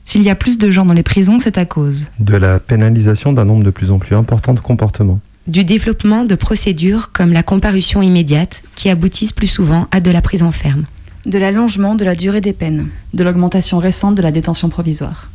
S'il 0.06 0.22
y 0.22 0.30
a 0.30 0.36
plus 0.36 0.60
de 0.60 0.70
gens 0.70 0.86
dans 0.86 0.94
les 0.94 1.04
prisons, 1.04 1.40
c'est 1.40 1.58
à 1.58 1.66
cause 1.66 2.06
de 2.20 2.36
la 2.36 2.60
pénalisation 2.60 3.34
d'un 3.34 3.46
nombre 3.46 3.64
de 3.64 3.72
plus 3.72 3.92
en 3.92 3.98
plus 3.98 4.16
important 4.16 4.54
de 4.54 4.60
comportements 4.60 5.20
du 5.48 5.64
développement 5.64 6.24
de 6.24 6.36
procédures 6.36 7.12
comme 7.12 7.34
la 7.34 7.44
comparution 7.44 8.02
immédiate 8.02 8.64
qui 8.76 8.90
aboutissent 8.90 9.34
plus 9.34 9.48
souvent 9.48 9.88
à 9.92 10.00
de 10.00 10.12
la 10.12 10.22
prison 10.22 10.52
ferme. 10.52 10.86
De 11.26 11.38
l'allongement 11.38 11.96
de 11.96 12.06
la 12.06 12.16
durée 12.16 12.42
des 12.42 12.54
peines. 12.54 12.90
De 13.14 13.24
l'augmentation 13.24 13.80
récente 13.80 14.16
de 14.16 14.22
la 14.22 14.32
détention 14.32 14.70
provisoire. 14.70 15.31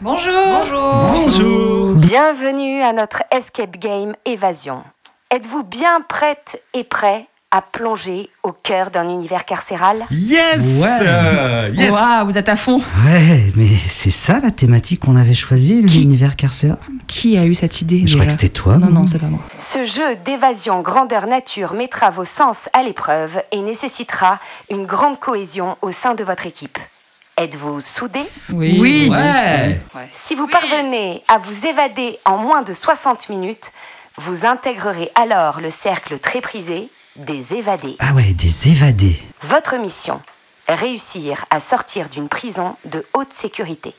Bonjour. 0.00 0.32
Bonjour. 0.46 0.92
Bonjour. 1.12 1.94
Bienvenue 1.94 2.80
à 2.82 2.92
notre 2.92 3.22
escape 3.30 3.76
game 3.76 4.14
Évasion. 4.24 4.82
Êtes-vous 5.30 5.62
bien 5.64 6.00
prête 6.08 6.62
et 6.74 6.84
prêt 6.84 7.26
à 7.50 7.62
plonger 7.62 8.30
au 8.42 8.52
cœur 8.52 8.90
d'un 8.90 9.04
univers 9.08 9.44
carcéral? 9.44 10.04
Yes 10.10 10.82
Euh, 11.02 11.70
yes. 11.72 11.90
Waouh, 11.90 12.26
vous 12.26 12.36
êtes 12.38 12.48
à 12.48 12.56
fond. 12.56 12.78
Ouais, 13.06 13.52
mais 13.56 13.68
c'est 13.86 14.10
ça 14.10 14.40
la 14.40 14.50
thématique 14.50 15.00
qu'on 15.04 15.16
avait 15.16 15.34
choisie, 15.34 15.82
l'univers 15.82 16.34
carcéral? 16.36 16.78
Qui 17.06 17.36
a 17.38 17.44
eu 17.44 17.54
cette 17.54 17.80
idée 17.80 18.04
Je 18.06 18.14
crois 18.14 18.26
que 18.26 18.32
c'était 18.32 18.48
toi. 18.48 18.76
Non, 18.78 18.88
non, 18.90 19.06
c'est 19.06 19.18
pas 19.18 19.26
moi. 19.26 19.40
Ce 19.58 19.84
jeu 19.84 20.16
d'évasion 20.24 20.80
grandeur 20.80 21.26
nature 21.26 21.74
mettra 21.74 22.10
vos 22.10 22.24
sens 22.24 22.58
à 22.72 22.82
l'épreuve 22.82 23.42
et 23.52 23.60
nécessitera 23.60 24.38
une 24.70 24.86
grande 24.86 25.20
cohésion 25.20 25.76
au 25.82 25.92
sein 25.92 26.14
de 26.14 26.24
votre 26.24 26.46
équipe. 26.46 26.78
Êtes-vous 27.36 27.80
soudés 27.80 28.28
Oui. 28.50 28.78
Oui. 28.80 29.08
Ouais. 29.10 29.80
Si 30.14 30.34
vous 30.34 30.46
parvenez 30.46 31.22
à 31.28 31.38
vous 31.38 31.66
évader 31.66 32.18
en 32.24 32.36
moins 32.36 32.62
de 32.62 32.72
60 32.72 33.28
minutes, 33.28 33.72
vous 34.16 34.46
intégrerez 34.46 35.10
alors 35.16 35.60
le 35.60 35.70
cercle 35.70 36.18
très 36.20 36.40
prisé 36.40 36.88
des 37.16 37.54
évadés. 37.54 37.96
Ah 37.98 38.12
ouais, 38.14 38.32
des 38.34 38.68
évadés. 38.68 39.20
Votre 39.42 39.76
mission, 39.76 40.20
réussir 40.68 41.44
à 41.50 41.58
sortir 41.58 42.08
d'une 42.08 42.28
prison 42.28 42.76
de 42.84 43.04
haute 43.14 43.32
sécurité. 43.32 43.94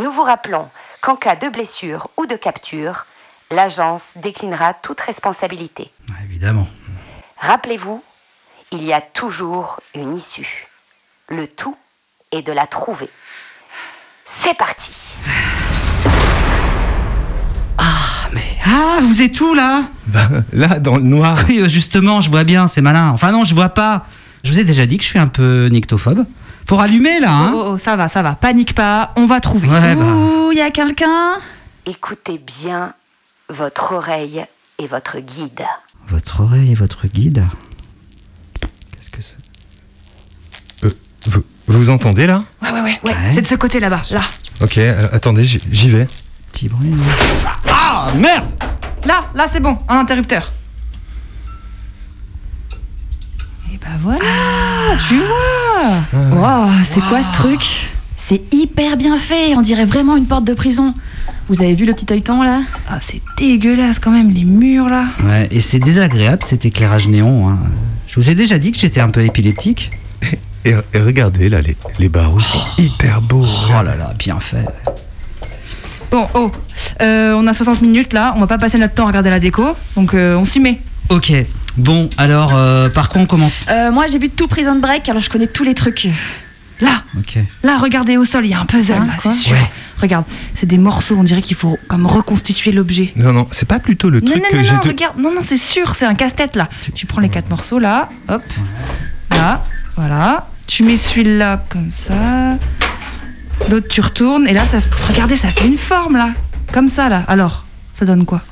Nous 0.00 0.10
vous 0.10 0.22
rappelons 0.22 0.68
qu'en 1.00 1.16
cas 1.16 1.36
de 1.36 1.48
blessure 1.48 2.10
ou 2.16 2.26
de 2.26 2.36
capture, 2.36 3.06
l'agence 3.50 4.12
déclinera 4.16 4.74
toute 4.74 5.00
responsabilité. 5.00 5.90
Évidemment. 6.24 6.66
Rappelez-vous, 7.38 8.02
il 8.72 8.82
y 8.82 8.92
a 8.92 9.00
toujours 9.00 9.80
une 9.94 10.16
issue. 10.16 10.66
Le 11.28 11.46
tout 11.46 11.76
est 12.32 12.42
de 12.42 12.52
la 12.52 12.66
trouver. 12.66 13.08
C'est 14.26 14.56
parti 14.56 14.92
Ah, 18.70 18.98
vous 19.02 19.22
êtes 19.22 19.40
où 19.40 19.54
là? 19.54 19.84
Bah, 20.08 20.28
là, 20.52 20.78
dans 20.78 20.96
le 20.96 21.02
noir. 21.02 21.38
Oui, 21.48 21.60
euh, 21.60 21.68
justement, 21.68 22.20
je 22.20 22.28
vois 22.28 22.44
bien, 22.44 22.66
c'est 22.66 22.82
malin. 22.82 23.10
Enfin 23.10 23.32
non, 23.32 23.44
je 23.44 23.54
vois 23.54 23.70
pas. 23.70 24.04
Je 24.42 24.52
vous 24.52 24.58
ai 24.58 24.64
déjà 24.64 24.84
dit 24.84 24.98
que 24.98 25.04
je 25.04 25.08
suis 25.08 25.18
un 25.18 25.26
peu 25.26 25.68
nyctophobe. 25.70 26.26
Faut 26.68 26.76
rallumer 26.76 27.18
là, 27.20 27.30
hein 27.32 27.52
Oh, 27.54 27.64
oh, 27.70 27.78
ça 27.78 27.96
va, 27.96 28.08
ça 28.08 28.22
va. 28.22 28.34
Panique 28.34 28.74
pas, 28.74 29.12
on 29.16 29.24
va 29.24 29.40
trouver. 29.40 29.68
Ouais, 29.68 29.96
bah. 29.96 30.04
Ouh, 30.04 30.52
il 30.52 30.58
y 30.58 30.60
a 30.60 30.70
quelqu'un? 30.70 31.38
Écoutez 31.86 32.38
bien 32.38 32.92
votre 33.48 33.92
oreille 33.92 34.44
et 34.78 34.86
votre 34.86 35.18
guide. 35.20 35.62
Votre 36.08 36.42
oreille 36.42 36.72
et 36.72 36.74
votre 36.74 37.06
guide. 37.06 37.44
Qu'est-ce 38.60 39.10
que 39.10 39.22
c'est? 39.22 39.38
Euh, 40.84 40.90
vous, 41.26 41.42
vous 41.68 41.78
vous 41.78 41.90
entendez 41.90 42.26
là 42.26 42.42
Ouais, 42.62 42.70
ouais, 42.70 42.80
ouais. 42.80 42.98
ouais. 43.04 43.10
Ouais. 43.10 43.14
C'est 43.32 43.42
de 43.42 43.46
ce 43.46 43.54
côté 43.54 43.78
là-bas, 43.80 44.02
là. 44.10 44.20
Ok, 44.62 44.78
euh, 44.78 45.06
attendez, 45.12 45.44
j'y 45.44 45.60
j'y 45.70 45.90
vais. 45.90 46.06
Petit 46.52 46.68
bruit. 46.68 46.90
Ah 47.68 48.08
merde 48.16 48.44
Là, 49.06 49.24
là, 49.34 49.46
c'est 49.50 49.60
bon, 49.60 49.78
un 49.88 49.98
interrupteur. 49.98 50.52
Et 53.72 53.76
bah 53.78 53.86
voilà, 54.00 54.96
tu 55.08 55.16
vois. 55.18 56.38
Waouh, 56.40 56.70
c'est 56.84 57.00
quoi 57.02 57.22
ce 57.22 57.32
truc? 57.32 57.90
C'est 58.16 58.42
hyper 58.52 58.96
bien 58.96 59.18
fait, 59.18 59.54
on 59.54 59.62
dirait 59.62 59.84
vraiment 59.86 60.16
une 60.16 60.26
porte 60.26 60.44
de 60.44 60.52
prison. 60.54 60.94
Vous 61.48 61.62
avez 61.62 61.74
vu 61.74 61.86
le 61.86 61.94
petit 61.94 62.06
œilleton 62.12 62.42
là? 62.42 62.62
Ah, 62.90 62.98
c'est 63.00 63.22
dégueulasse 63.38 63.98
quand 63.98 64.10
même, 64.10 64.30
les 64.30 64.44
murs 64.44 64.88
là. 64.88 65.06
Ouais, 65.24 65.48
et 65.50 65.60
c'est 65.60 65.78
désagréable 65.78 66.42
cet 66.44 66.66
éclairage 66.66 67.08
néon. 67.08 67.48
hein. 67.48 67.58
Je 68.06 68.16
vous 68.20 68.28
ai 68.30 68.34
déjà 68.34 68.58
dit 68.58 68.72
que 68.72 68.78
j'étais 68.78 69.00
un 69.00 69.08
peu 69.08 69.22
épileptique. 69.24 69.90
Et, 70.68 70.74
et 70.94 71.00
regardez 71.00 71.48
là, 71.48 71.60
les, 71.62 71.76
les 71.98 72.08
barreaux 72.08 72.40
sont 72.40 72.60
hyper 72.82 73.20
beaux. 73.22 73.46
Oh 73.46 73.82
là 73.82 73.96
là, 73.96 74.12
bien 74.18 74.38
fait. 74.38 74.66
Bon, 76.10 76.26
oh, 76.34 76.50
euh, 77.02 77.34
on 77.36 77.46
a 77.46 77.52
60 77.52 77.82
minutes 77.82 78.12
là, 78.12 78.32
on 78.36 78.40
va 78.40 78.46
pas 78.46 78.58
passer 78.58 78.78
notre 78.78 78.94
temps 78.94 79.04
à 79.04 79.08
regarder 79.08 79.30
la 79.30 79.40
déco, 79.40 79.76
donc 79.96 80.14
euh, 80.14 80.36
on 80.36 80.44
s'y 80.44 80.58
met. 80.60 80.80
Ok, 81.10 81.32
bon, 81.76 82.08
alors 82.16 82.52
euh, 82.54 82.88
par 82.88 83.08
quoi 83.10 83.20
on 83.22 83.26
commence 83.26 83.64
Euh, 83.70 83.90
Moi 83.90 84.06
j'ai 84.08 84.18
vu 84.18 84.30
tout 84.30 84.48
Prison 84.48 84.78
Break, 84.78 85.08
alors 85.08 85.20
je 85.22 85.28
connais 85.30 85.46
tous 85.46 85.64
les 85.64 85.74
trucs. 85.74 86.08
Là, 86.80 87.02
Ok. 87.18 87.38
là, 87.64 87.76
regardez 87.76 88.16
au 88.16 88.24
sol, 88.24 88.46
il 88.46 88.50
y 88.50 88.54
a 88.54 88.60
un 88.60 88.64
puzzle 88.64 88.94
Hein, 88.94 89.08
c'est 89.20 89.32
sûr. 89.32 89.52
Ouais. 89.52 89.70
Regarde, 90.00 90.24
c'est 90.54 90.66
des 90.66 90.78
morceaux, 90.78 91.16
on 91.18 91.24
dirait 91.24 91.42
qu'il 91.42 91.56
faut 91.56 91.76
comme 91.88 92.06
reconstituer 92.06 92.70
l'objet. 92.72 93.12
Non, 93.16 93.32
non, 93.32 93.48
c'est 93.50 93.66
pas 93.68 93.80
plutôt 93.80 94.10
le 94.10 94.20
Non, 94.20 94.30
truc 94.30 94.42
non, 94.44 94.48
que 94.50 94.56
non, 94.56 94.62
j'ai. 94.62 94.72
non, 94.74 94.80
de- 94.80 94.88
regarde, 94.88 95.18
non, 95.18 95.34
non, 95.34 95.40
c'est 95.46 95.56
sûr, 95.58 95.94
c'est 95.96 96.06
un 96.06 96.14
casse-tête 96.14 96.54
là. 96.56 96.68
Tu 96.94 97.04
prends 97.06 97.20
les 97.20 97.28
quatre 97.30 97.50
morceaux 97.50 97.78
là, 97.80 98.08
hop, 98.28 98.42
là, 99.32 99.64
voilà. 99.96 100.46
Tu 100.68 100.82
mets 100.84 100.98
celui-là 100.98 101.64
comme 101.70 101.90
ça. 101.90 102.58
L'autre, 103.70 103.88
tu 103.88 104.00
retournes, 104.02 104.46
et 104.46 104.52
là, 104.52 104.64
ça, 104.66 104.78
regardez, 105.08 105.34
ça 105.34 105.48
fait 105.48 105.66
une 105.66 105.78
forme 105.78 106.16
là, 106.16 106.30
comme 106.72 106.88
ça 106.88 107.08
là. 107.08 107.24
Alors, 107.26 107.64
ça 107.94 108.04
donne 108.04 108.24
quoi? 108.26 108.42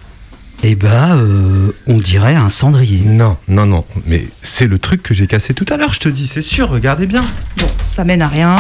Eh 0.63 0.75
bah, 0.75 1.11
euh, 1.13 1.71
on 1.87 1.99
dirait 1.99 2.35
un 2.35 2.49
cendrier. 2.49 3.03
Non, 3.05 3.37
non, 3.49 3.67
non, 3.67 3.85
mais 4.07 4.27
c'est 4.43 4.67
le 4.67 4.79
truc 4.79 5.03
que 5.03 5.13
j'ai 5.13 5.27
cassé 5.27 5.53
tout 5.53 5.67
à 5.69 5.77
l'heure, 5.77 5.93
je 5.93 6.01
te 6.01 6.09
dis, 6.09 6.27
c'est 6.27 6.41
sûr, 6.43 6.71
regardez 6.71 7.07
bien. 7.07 7.21
Bon, 7.59 7.67
ça 7.91 8.03
mène 8.05 8.23
à 8.23 8.29
rien. 8.29 8.57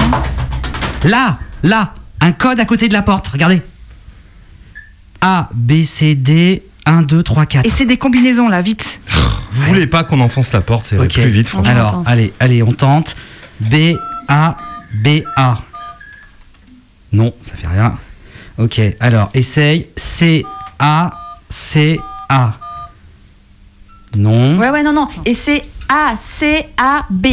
Là, 1.05 1.39
là, 1.63 1.95
un 2.21 2.33
code 2.33 2.61
à 2.61 2.67
côté 2.67 2.89
de 2.89 2.93
la 2.93 3.03
porte, 3.03 3.27
regardez. 3.29 3.63
A, 5.23 5.49
B, 5.55 5.83
C, 5.83 6.15
D, 6.15 6.63
1, 6.85 7.03
2, 7.03 7.23
3, 7.23 7.47
4. 7.47 7.67
Et 7.67 7.71
c'est 7.71 7.87
des 7.87 7.97
combinaisons 7.97 8.49
là, 8.51 8.61
vite. 8.61 9.01
Vous 9.51 9.65
voulez 9.65 9.87
pas 9.87 10.05
qu'on 10.05 10.21
enfonce 10.21 10.53
la 10.53 10.61
porte, 10.61 10.85
c'est 10.87 10.99
Ok. 10.99 11.15
plus 11.15 11.31
vite, 11.31 11.49
franchement. 11.49 11.73
Alors, 11.73 12.03
allez, 12.07 12.35
allez, 12.39 12.63
on 12.63 12.73
tente. 12.73 13.17
B, 13.61 13.97
A, 14.29 14.57
B, 14.95 15.23
A. 15.37 15.59
Non, 17.13 17.35
ça 17.43 17.57
fait 17.57 17.67
rien. 17.69 17.99
Ok, 18.59 18.81
alors, 19.01 19.31
essaye. 19.35 19.89
C, 19.97 20.45
A, 20.79 21.11
C, 21.49 22.01
A. 22.29 22.53
Non. 24.17 24.57
Ouais, 24.59 24.71
ouais, 24.71 24.83
non, 24.83 24.93
non. 24.93 25.09
Et 25.25 25.35
c'est 25.35 25.63
A-C-A-B. 25.89 27.27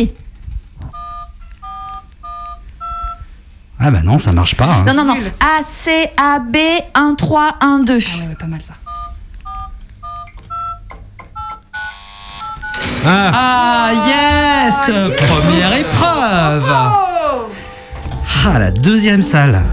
Ah 3.80 3.92
bah 3.92 4.02
non, 4.04 4.18
ça 4.18 4.32
marche 4.32 4.56
pas. 4.56 4.66
hein. 4.66 4.84
Non, 4.86 4.94
non, 4.94 5.06
non. 5.06 5.18
A-C-A-B 5.60 6.56
1, 6.94 7.16
3, 7.16 7.56
1, 7.62 7.80
2. 7.80 7.94
Ah 7.94 8.18
ouais, 8.20 8.28
ouais, 8.28 8.36
pas 8.36 8.46
mal 8.46 8.62
ça. 8.62 8.74
Ah, 13.06 13.32
Ah 13.34 13.92
yes 14.08 14.92
Première 15.28 15.74
épreuve 15.78 16.74
Ah, 18.46 18.60
la 18.60 18.72
deuxième 18.72 19.22
salle. 19.22 19.64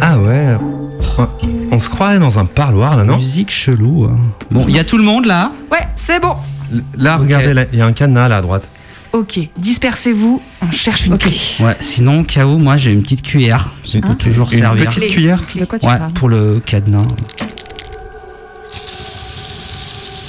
ah 0.00 0.18
ouais. 0.18 0.56
On, 1.18 1.28
on 1.72 1.80
se 1.80 1.88
croirait 1.90 2.18
dans 2.18 2.38
un 2.38 2.44
parloir 2.46 2.96
là, 2.96 3.04
non 3.04 3.16
Musique 3.16 3.50
chelou. 3.50 4.04
hein. 4.04 4.18
Bon, 4.50 4.64
il 4.68 4.74
y 4.74 4.78
a 4.78 4.84
tout 4.84 4.96
le 4.98 5.04
monde 5.04 5.26
là 5.26 5.52
Ouais, 5.70 5.80
c'est 5.96 6.20
bon. 6.20 6.34
Là, 6.96 7.16
regardez, 7.18 7.52
là, 7.52 7.64
il 7.72 7.78
y 7.78 7.82
a 7.82 7.86
un 7.86 7.92
cadenas 7.92 8.28
là 8.28 8.38
à 8.38 8.42
droite. 8.42 8.66
Ok, 9.12 9.38
dispersez-vous, 9.58 10.40
on 10.66 10.70
cherche 10.70 11.04
une 11.06 11.14
Ok. 11.14 11.20
clé. 11.20 11.36
Ouais, 11.60 11.76
sinon, 11.80 12.20
au 12.20 12.22
cas 12.24 12.46
où, 12.46 12.56
moi 12.56 12.78
j'ai 12.78 12.92
une 12.92 13.02
petite 13.02 13.20
cuillère. 13.22 13.72
Ça 13.84 13.98
peut 14.00 14.14
toujours 14.14 14.48
Une 14.52 14.60
servir. 14.60 14.86
petite 14.88 15.08
cuillère 15.10 15.42
De 15.54 15.64
quoi 15.66 15.78
tu 15.78 15.86
Ouais, 15.86 15.98
parles 15.98 16.12
pour 16.14 16.30
le 16.30 16.62
cadenas. 16.64 17.02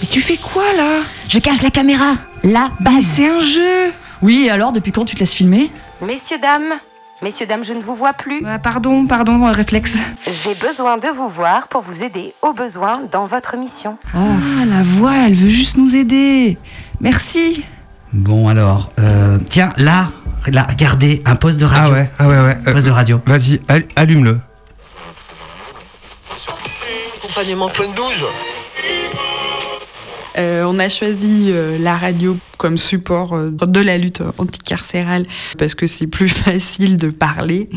Mais 0.02 0.08
tu 0.12 0.20
fais 0.22 0.36
quoi 0.38 0.64
là? 0.76 1.00
Je 1.30 1.40
cache 1.40 1.62
la 1.62 1.70
caméra. 1.70 2.16
La 2.44 2.70
Bah, 2.80 2.92
base. 2.92 3.06
c'est 3.16 3.28
un 3.30 3.40
jeu 3.40 3.92
Oui, 4.22 4.50
alors 4.50 4.72
depuis 4.72 4.92
quand 4.92 5.06
tu 5.06 5.16
te 5.16 5.20
laisses 5.20 5.34
filmer? 5.34 5.72
Messieurs, 6.02 6.38
dames, 6.42 6.74
messieurs, 7.22 7.46
dames, 7.46 7.64
je 7.64 7.74
ne 7.74 7.82
vous 7.82 7.96
vois 7.96 8.14
plus. 8.14 8.42
Bah, 8.42 8.60
Pardon, 8.60 9.06
pardon, 9.08 9.46
euh, 9.48 9.52
réflexe. 9.52 9.98
J'ai 10.28 10.54
besoin 10.56 10.98
de 10.98 11.08
vous 11.08 11.30
voir 11.30 11.68
pour 11.70 11.82
vous 11.82 12.04
aider 12.04 12.34
au 12.42 12.54
besoin 12.54 13.02
dans 13.12 13.26
votre 13.26 13.56
mission. 13.58 13.98
Ah, 14.14 14.66
la 14.68 14.84
voix, 14.84 15.14
elle 15.26 15.36
veut 15.36 15.50
juste 15.50 15.78
nous 15.78 15.96
aider. 15.96 16.58
Merci. 17.00 17.64
Bon, 18.12 18.48
alors, 18.48 18.90
euh, 19.00 19.40
tiens, 19.50 19.74
là, 19.78 20.08
là, 20.48 20.68
regardez, 20.70 21.22
un 21.26 21.36
poste 21.36 21.60
de 21.60 21.66
Ah 21.66 21.70
radio. 21.70 21.94
ouais, 21.94 22.10
ah 22.20 22.28
ouais, 22.28 22.40
ouais. 22.42 22.58
euh, 22.68 22.74
Poste 22.74 22.86
de 22.88 22.92
radio. 22.92 23.22
Vas-y, 23.26 23.62
al- 23.70 23.86
allume-le. 23.96 24.40
Accompagnement 27.24 27.70
plein 27.70 27.88
de 27.88 27.94
12 27.96 28.06
Euh, 30.38 30.64
on 30.66 30.80
a 30.80 30.90
choisi 30.90 31.48
euh, 31.50 31.78
la 31.78 31.96
radio 31.96 32.38
comme 32.58 32.78
support 32.78 33.34
euh, 33.34 33.52
de 33.52 33.80
la 33.80 33.98
lutte 33.98 34.24
anticarcérale 34.38 35.26
parce 35.58 35.76
que 35.76 35.86
c'est 35.86 36.08
plus 36.08 36.28
facile 36.30 36.98
de 36.98 37.10
parler. 37.10 37.70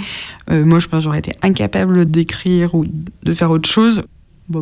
Moi, 0.49 0.79
je 0.79 0.87
pense 0.87 1.01
que 1.01 1.05
j'aurais 1.05 1.19
été 1.19 1.33
incapable 1.42 2.09
d'écrire 2.09 2.77
ou 2.77 2.87
de 2.87 3.33
faire 3.33 3.51
autre 3.51 3.69
chose. 3.69 4.03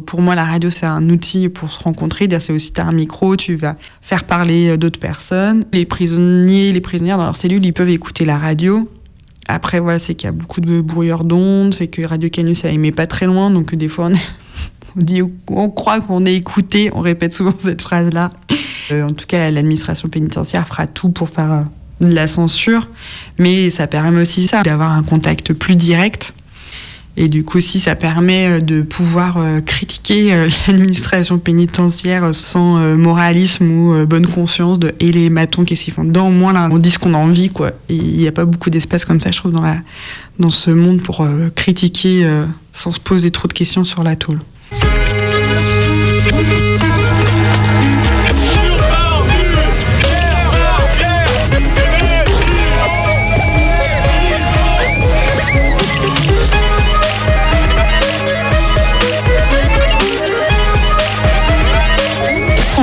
Pour 0.06 0.22
moi, 0.22 0.34
la 0.34 0.46
radio, 0.46 0.70
c'est 0.70 0.86
un 0.86 1.10
outil 1.10 1.50
pour 1.50 1.70
se 1.70 1.78
rencontrer. 1.78 2.26
C'est 2.40 2.54
aussi, 2.54 2.72
tu 2.72 2.80
as 2.80 2.86
un 2.86 2.92
micro, 2.92 3.36
tu 3.36 3.54
vas 3.54 3.76
faire 4.00 4.24
parler 4.24 4.78
d'autres 4.78 4.98
personnes. 4.98 5.66
Les 5.74 5.84
prisonniers, 5.84 6.72
les 6.72 6.80
prisonnières 6.80 7.18
dans 7.18 7.26
leur 7.26 7.36
cellule, 7.36 7.62
ils 7.66 7.74
peuvent 7.74 7.90
écouter 7.90 8.24
la 8.24 8.38
radio. 8.38 8.88
Après, 9.46 9.78
voilà, 9.78 9.98
c'est 9.98 10.14
qu'il 10.14 10.26
y 10.26 10.30
a 10.30 10.32
beaucoup 10.32 10.62
de 10.62 10.80
brouilleurs 10.80 11.24
d'ondes, 11.24 11.74
c'est 11.74 11.88
que 11.88 12.00
Radio 12.00 12.30
Canus, 12.30 12.60
ça 12.60 12.70
émet 12.70 12.92
pas 12.92 13.06
très 13.06 13.26
loin, 13.26 13.50
donc 13.50 13.74
des 13.74 13.88
fois, 13.88 14.06
on 14.06 14.14
est 14.14 14.28
on 14.96 15.02
dit, 15.02 15.22
on 15.48 15.70
croit 15.70 16.00
qu'on 16.00 16.24
est 16.26 16.34
écouté, 16.34 16.90
on 16.94 17.00
répète 17.00 17.32
souvent 17.32 17.52
cette 17.58 17.82
phrase-là. 17.82 18.30
Euh, 18.90 19.04
en 19.04 19.12
tout 19.12 19.26
cas, 19.26 19.50
l'administration 19.50 20.08
pénitentiaire 20.08 20.66
fera 20.66 20.86
tout 20.86 21.08
pour 21.08 21.28
faire 21.28 21.52
euh, 21.52 21.62
de 22.06 22.14
la 22.14 22.28
censure, 22.28 22.84
mais 23.38 23.70
ça 23.70 23.86
permet 23.86 24.20
aussi 24.20 24.46
ça, 24.46 24.62
d'avoir 24.62 24.92
un 24.92 25.02
contact 25.02 25.52
plus 25.52 25.76
direct. 25.76 26.34
Et 27.16 27.28
du 27.28 27.44
coup, 27.44 27.58
aussi, 27.58 27.78
ça 27.78 27.94
permet 27.94 28.48
euh, 28.48 28.60
de 28.60 28.82
pouvoir 28.82 29.38
euh, 29.38 29.60
critiquer 29.60 30.32
euh, 30.32 30.48
l'administration 30.66 31.38
pénitentiaire 31.38 32.34
sans 32.34 32.74
moralisme 32.96 33.70
ou 33.70 34.06
bonne 34.06 34.26
conscience 34.26 34.78
de 34.78 34.94
et 35.00 35.12
les 35.12 35.30
matons 35.30 35.64
qu'est-ce 35.64 35.84
qu'ils 35.84 35.94
font 35.94 36.04
dedans? 36.04 36.28
Au 36.28 36.30
moins, 36.30 36.70
on 36.70 36.78
dit 36.78 36.90
ce 36.90 36.98
qu'on 36.98 37.14
a 37.14 37.18
envie, 37.18 37.50
quoi. 37.50 37.72
Il 37.88 38.16
n'y 38.16 38.26
a 38.26 38.32
pas 38.32 38.44
beaucoup 38.44 38.70
d'espace 38.70 39.04
comme 39.04 39.20
ça, 39.20 39.30
je 39.30 39.38
trouve, 39.38 39.52
dans, 39.52 39.62
dans 40.38 40.50
ce 40.50 40.70
monde 40.70 41.02
pour 41.02 41.26
critiquer 41.54 42.28
sans 42.72 42.92
se 42.92 43.00
poser 43.00 43.30
trop 43.30 43.48
de 43.48 43.52
questions 43.52 43.84
sur 43.84 44.02
la 44.02 44.16
tôle. 44.16 44.38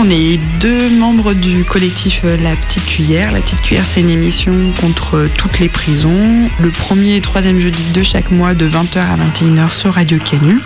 On 0.04 0.10
est 0.10 0.40
deux 0.60 0.90
membres 0.90 1.34
du 1.34 1.64
collectif 1.64 2.24
La 2.24 2.56
Petite 2.56 2.86
Cuillère. 2.86 3.32
La 3.32 3.40
Petite 3.40 3.62
Cuillère, 3.62 3.86
c'est 3.86 4.02
une 4.02 4.10
émission 4.10 4.52
contre 4.82 5.30
toutes 5.38 5.60
les 5.60 5.70
prisons. 5.70 6.50
Le 6.60 6.70
premier 6.70 7.18
et 7.18 7.22
troisième 7.22 7.60
jeudi 7.60 7.84
de 7.94 8.02
chaque 8.02 8.32
mois 8.32 8.56
de 8.56 8.68
20h 8.68 8.98
à 8.98 9.16
21h 9.16 9.72
sur 9.72 9.94
Radio 9.94 10.18
Canu. 10.18 10.60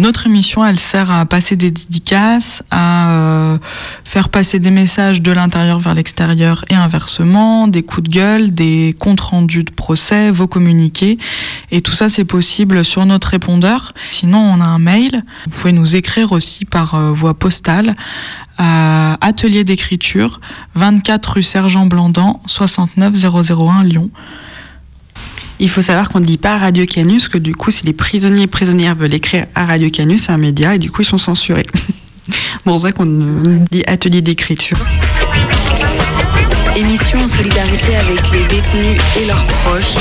Notre 0.00 0.26
émission, 0.26 0.64
elle 0.64 0.80
sert 0.80 1.10
à 1.10 1.26
passer 1.26 1.56
des 1.56 1.70
dédicaces, 1.70 2.62
à 2.70 3.10
euh, 3.10 3.58
faire 4.06 4.30
passer 4.30 4.58
des 4.58 4.70
messages 4.70 5.20
de 5.20 5.30
l'intérieur 5.30 5.78
vers 5.78 5.94
l'extérieur 5.94 6.64
et 6.70 6.74
inversement, 6.74 7.68
des 7.68 7.82
coups 7.82 8.08
de 8.08 8.14
gueule, 8.14 8.54
des 8.54 8.96
comptes 8.98 9.20
rendus 9.20 9.62
de 9.62 9.70
procès, 9.70 10.30
vos 10.30 10.46
communiqués. 10.46 11.18
Et 11.70 11.82
tout 11.82 11.92
ça, 11.92 12.08
c'est 12.08 12.24
possible 12.24 12.82
sur 12.82 13.04
notre 13.04 13.28
répondeur. 13.28 13.92
Sinon, 14.10 14.38
on 14.38 14.62
a 14.62 14.64
un 14.64 14.78
mail. 14.78 15.22
Vous 15.44 15.58
pouvez 15.58 15.72
nous 15.72 15.94
écrire 15.94 16.32
aussi 16.32 16.64
par 16.64 16.94
euh, 16.94 17.12
voie 17.12 17.34
postale 17.34 17.94
à 18.56 19.18
Atelier 19.20 19.64
d'écriture, 19.64 20.40
24 20.76 21.26
rue 21.32 21.42
Sergent 21.42 21.84
Blandan, 21.84 22.40
69 22.46 23.12
001 23.50 23.84
Lyon. 23.84 24.10
Il 25.62 25.68
faut 25.68 25.82
savoir 25.82 26.08
qu'on 26.08 26.20
ne 26.20 26.24
dit 26.24 26.38
pas 26.38 26.56
Radio 26.56 26.86
Canus, 26.86 27.28
que 27.28 27.36
du 27.36 27.54
coup, 27.54 27.70
si 27.70 27.84
les 27.84 27.92
prisonniers 27.92 28.44
et 28.44 28.46
prisonnières 28.46 28.96
veulent 28.96 29.12
écrire 29.12 29.44
à 29.54 29.66
Radio 29.66 29.90
Canus, 29.90 30.22
c'est 30.22 30.32
un 30.32 30.38
média, 30.38 30.74
et 30.74 30.78
du 30.78 30.90
coup, 30.90 31.02
ils 31.02 31.06
sont 31.06 31.18
censurés. 31.18 31.66
bon, 32.64 32.78
c'est 32.78 32.86
ça 32.86 32.92
qu'on 32.92 33.04
dit 33.70 33.84
atelier 33.86 34.22
d'écriture. 34.22 34.78
Émission 36.74 37.20
en 37.20 37.28
solidarité 37.28 37.94
avec 37.94 38.30
les 38.32 38.42
détenus 38.44 39.02
et 39.20 39.26
leurs 39.26 39.46
proches. 39.46 39.96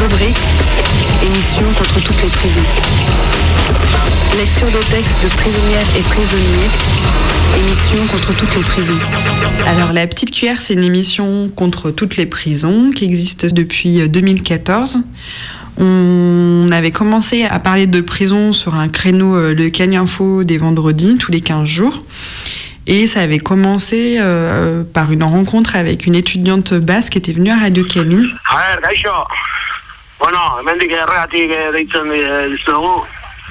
Rubrique 0.00 0.38
Émission 1.22 1.64
contre 1.76 2.00
toutes 2.00 2.22
les 2.22 2.30
prisons. 2.30 3.97
Lecture 4.36 4.66
de 4.68 4.90
textes 4.90 5.22
de 5.22 5.28
prisonnières 5.36 5.86
et 5.96 6.02
prisonniers. 6.02 6.68
Émission 7.58 8.06
contre 8.12 8.36
toutes 8.36 8.54
les 8.56 8.62
prisons. 8.62 8.98
Alors 9.66 9.92
La 9.92 10.06
Petite 10.06 10.30
Cuillère, 10.30 10.60
c'est 10.60 10.74
une 10.74 10.84
émission 10.84 11.48
contre 11.48 11.90
toutes 11.90 12.16
les 12.16 12.26
prisons 12.26 12.90
qui 12.90 13.04
existe 13.04 13.46
depuis 13.52 14.08
2014. 14.08 14.98
On 15.78 16.68
avait 16.72 16.90
commencé 16.90 17.44
à 17.44 17.58
parler 17.58 17.86
de 17.86 18.00
prison 18.00 18.52
sur 18.52 18.74
un 18.74 18.88
créneau 18.88 19.36
euh, 19.36 19.54
de 19.54 19.68
Cagnes 19.68 19.96
Info 19.96 20.44
des 20.44 20.58
vendredis, 20.58 21.16
tous 21.16 21.32
les 21.32 21.40
15 21.40 21.64
jours. 21.64 22.04
Et 22.86 23.06
ça 23.06 23.20
avait 23.20 23.38
commencé 23.38 24.16
euh, 24.20 24.84
par 24.84 25.10
une 25.10 25.22
rencontre 25.22 25.74
avec 25.74 26.06
une 26.06 26.14
étudiante 26.14 26.74
basse 26.74 27.10
qui 27.10 27.18
était 27.18 27.32
venue 27.32 27.50
à 27.50 27.56
Radio 27.56 27.84
Canu 27.84 28.26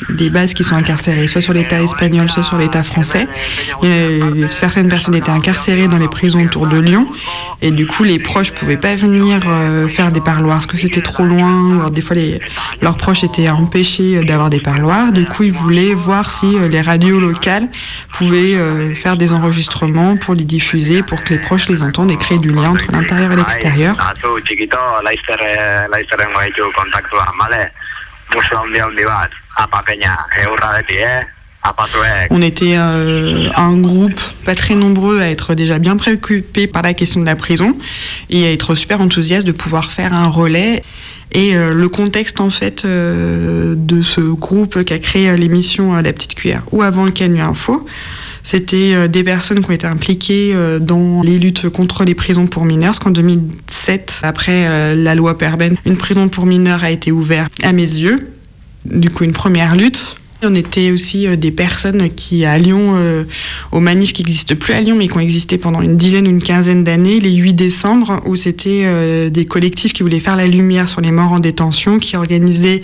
des 0.10 0.30
bases 0.30 0.54
qui 0.54 0.64
sont 0.64 0.76
incarcérées, 0.76 1.28
soit 1.28 1.42
sur 1.42 1.54
l'État 1.54 1.82
espagnol, 1.82 2.30
soit 2.30 2.44
sur 2.44 2.58
l'État 2.58 2.84
français. 2.84 3.28
certaines 4.50 4.90
personnes 4.90 5.16
étaient 5.16 5.32
incarcérées 5.32 5.88
dans 5.88 5.98
les 5.98 6.08
prisons 6.08 6.44
autour 6.44 6.68
de 6.68 6.80
Lyon, 6.80 7.08
et 7.62 7.72
du 7.72 7.88
coup, 7.88 8.04
les 8.04 8.20
proches 8.20 8.52
pouvaient 8.52 8.78
pas 8.78 8.96
venir 8.96 9.42
euh, 9.48 9.88
faire 9.88 10.12
des 10.12 10.22
parloirs 10.22 10.58
parce 10.58 10.68
que 10.68 10.78
c'était 10.78 11.02
trop 11.02 11.24
loin, 11.24 11.90
des 11.90 12.02
fois, 12.02 12.16
leurs 12.82 12.98
proches 12.98 13.24
étaient 13.24 13.50
empêchés 13.50 14.24
d'avoir 14.24 14.50
des 14.50 14.60
parloirs. 14.60 15.12
Du 15.12 15.26
coup, 15.26 15.44
ils 15.44 15.52
voulaient 15.52 15.94
voir 15.94 16.30
si 16.30 16.56
euh, 16.56 16.68
les 16.68 16.82
radios 16.82 17.20
locales 17.20 17.68
pouvaient 18.14 18.56
euh, 18.56 18.94
faire 18.94 19.18
des 19.18 19.34
enregistrements 19.34 20.18
pour 20.18 20.36
les 20.36 20.46
diffuser, 20.46 21.04
pour 21.04 21.24
que 21.24 21.34
les 21.34 21.40
proches 21.40 21.70
les 21.70 21.84
entendent 21.84 22.12
et 22.12 22.18
créer 22.18 22.40
du 22.40 22.50
lien 22.50 22.72
entre 22.72 22.92
l'intérieur 22.92 23.32
et 23.32 23.36
l'extérieur. 23.36 23.96
On 32.30 32.42
était 32.42 32.76
euh, 32.78 33.50
un 33.56 33.78
groupe 33.78 34.22
pas 34.46 34.56
très 34.56 34.76
nombreux 34.76 35.20
à 35.20 35.30
être 35.30 35.54
déjà 35.54 35.80
bien 35.80 35.98
préoccupés 35.98 36.68
par 36.68 36.82
la 36.82 36.94
question 36.94 37.20
de 37.20 37.26
la 37.26 37.36
prison 37.36 37.78
et 38.30 38.46
à 38.46 38.52
être 38.52 38.76
super 38.76 39.02
enthousiastes 39.02 39.46
de 39.46 39.52
pouvoir 39.52 39.92
faire 39.92 40.14
un 40.14 40.28
relais. 40.28 40.84
Et 41.34 41.56
euh, 41.56 41.74
le 41.74 41.90
contexte 41.90 42.40
en 42.40 42.50
fait 42.50 42.86
euh, 42.86 43.76
de 43.76 44.02
ce 44.02 44.22
groupe 44.22 44.84
qui 44.86 44.94
a 44.94 45.00
créé 45.00 45.36
l'émission 45.36 45.94
La 45.96 46.14
Petite 46.14 46.36
Cuillère 46.36 46.64
ou 46.72 46.84
avant 46.84 47.04
le 47.04 47.12
Canu 47.12 47.42
Info, 47.42 47.86
c'était 48.48 49.10
des 49.10 49.24
personnes 49.24 49.62
qui 49.62 49.70
ont 49.70 49.74
été 49.74 49.88
impliquées 49.88 50.56
dans 50.80 51.22
les 51.22 51.38
luttes 51.38 51.70
contre 51.70 52.06
les 52.06 52.16
prisons 52.16 52.48
pour 52.48 52.64
mineurs. 52.64 52.92
Parce 52.92 53.00
qu'en 53.00 53.12
2007, 53.12 54.22
après 54.24 54.96
la 54.96 55.16
loi 55.16 55.38
Perben, 55.38 55.76
une 55.86 55.98
prison 55.98 56.30
pour 56.30 56.46
mineurs 56.46 56.84
a 56.84 56.92
été 56.92 57.12
ouverte 57.12 57.52
à 57.64 57.74
mes 57.74 57.82
yeux 57.82 58.28
du 58.90 59.10
coup 59.10 59.24
une 59.24 59.34
première 59.34 59.76
lutte. 59.76 60.16
On 60.44 60.54
était 60.54 60.92
aussi 60.92 61.26
euh, 61.26 61.36
des 61.36 61.50
personnes 61.50 62.10
qui, 62.10 62.46
à 62.46 62.60
Lyon, 62.60 62.94
euh, 62.96 63.24
aux 63.72 63.80
manifs 63.80 64.14
qui 64.14 64.24
n'existent 64.24 64.56
plus 64.56 64.74
à 64.74 64.82
Lyon, 64.82 64.96
mais 64.96 65.08
qui 65.08 65.18
ont 65.18 65.20
existé 65.20 65.58
pendant 65.58 65.82
une 65.82 65.98
dizaine 65.98 66.28
ou 66.28 66.30
une 66.30 66.44
quinzaine 66.44 66.84
d'années, 66.84 67.20
les 67.20 67.34
8 67.34 67.56
décembre, 67.56 68.22
où 68.26 68.36
c'était 68.36 68.84
euh, 68.86 69.30
des 69.32 69.46
collectifs 69.46 69.94
qui 69.94 70.04
voulaient 70.04 70.20
faire 70.20 70.36
la 70.36 70.46
lumière 70.46 70.90
sur 70.90 71.02
les 71.02 71.10
morts 71.10 71.32
en 71.32 71.40
détention, 71.40 71.98
qui 71.98 72.16
organisaient 72.16 72.82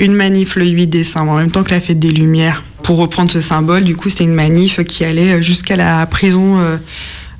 une 0.00 0.14
manif 0.14 0.56
le 0.56 0.66
8 0.66 0.88
décembre, 0.88 1.30
en 1.30 1.36
même 1.36 1.52
temps 1.52 1.62
que 1.62 1.70
la 1.70 1.80
fête 1.80 2.00
des 2.00 2.10
Lumières. 2.10 2.64
Pour 2.82 2.98
reprendre 2.98 3.30
ce 3.30 3.40
symbole, 3.40 3.84
du 3.84 3.94
coup, 3.94 4.08
c'était 4.08 4.24
une 4.24 4.34
manif 4.34 4.82
qui 4.82 5.04
allait 5.04 5.40
jusqu'à 5.42 5.76
la 5.76 6.06
prison 6.06 6.56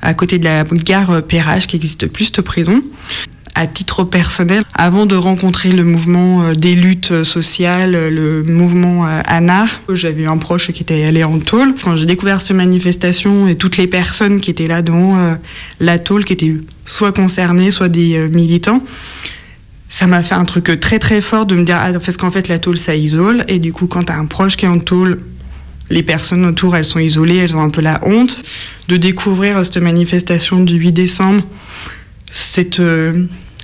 à 0.02 0.14
côté 0.14 0.38
de 0.38 0.44
la 0.44 0.64
gare 0.64 1.22
Perrache, 1.22 1.66
qui 1.66 1.76
n'existe 1.76 2.06
plus, 2.06 2.26
cette 2.26 2.40
prison 2.40 2.82
à 3.56 3.66
titre 3.66 4.04
personnel, 4.04 4.62
avant 4.74 5.06
de 5.06 5.16
rencontrer 5.16 5.72
le 5.72 5.82
mouvement 5.82 6.42
euh, 6.42 6.52
des 6.52 6.74
luttes 6.74 7.24
sociales, 7.24 7.92
le 8.14 8.42
mouvement 8.42 9.06
euh, 9.06 9.22
ANAR, 9.24 9.66
j'avais 9.90 10.26
un 10.26 10.36
proche 10.36 10.70
qui 10.72 10.82
était 10.82 11.04
allé 11.04 11.24
en 11.24 11.38
tôle. 11.38 11.74
Quand 11.82 11.96
j'ai 11.96 12.04
découvert 12.04 12.42
cette 12.42 12.54
manifestation 12.54 13.48
et 13.48 13.54
toutes 13.54 13.78
les 13.78 13.86
personnes 13.86 14.42
qui 14.42 14.50
étaient 14.50 14.66
là 14.66 14.82
euh, 14.86 15.34
la 15.80 15.98
tôle, 15.98 16.26
qui 16.26 16.34
étaient 16.34 16.54
soit 16.84 17.12
concernées, 17.12 17.70
soit 17.70 17.88
des 17.88 18.28
militants, 18.30 18.84
ça 19.88 20.06
m'a 20.06 20.22
fait 20.22 20.34
un 20.34 20.44
truc 20.44 20.78
très 20.78 20.98
très 20.98 21.22
fort 21.22 21.46
de 21.46 21.54
me 21.54 21.64
dire, 21.64 21.78
ah, 21.80 21.92
parce 21.92 22.18
qu'en 22.18 22.30
fait 22.30 22.48
la 22.48 22.58
tôle 22.58 22.76
ça 22.76 22.94
isole, 22.94 23.42
et 23.48 23.58
du 23.58 23.72
coup 23.72 23.86
quand 23.86 24.04
t'as 24.04 24.16
un 24.16 24.26
proche 24.26 24.58
qui 24.58 24.66
est 24.66 24.68
en 24.68 24.78
tôle, 24.78 25.22
les 25.88 26.02
personnes 26.02 26.44
autour 26.44 26.76
elles 26.76 26.84
sont 26.84 26.98
isolées, 26.98 27.36
elles 27.36 27.56
ont 27.56 27.62
un 27.62 27.70
peu 27.70 27.80
la 27.80 28.00
honte 28.04 28.42
de 28.88 28.98
découvrir 28.98 29.64
cette 29.64 29.78
manifestation 29.78 30.62
du 30.62 30.74
8 30.74 30.92
décembre, 30.92 31.42
cette 32.30 32.82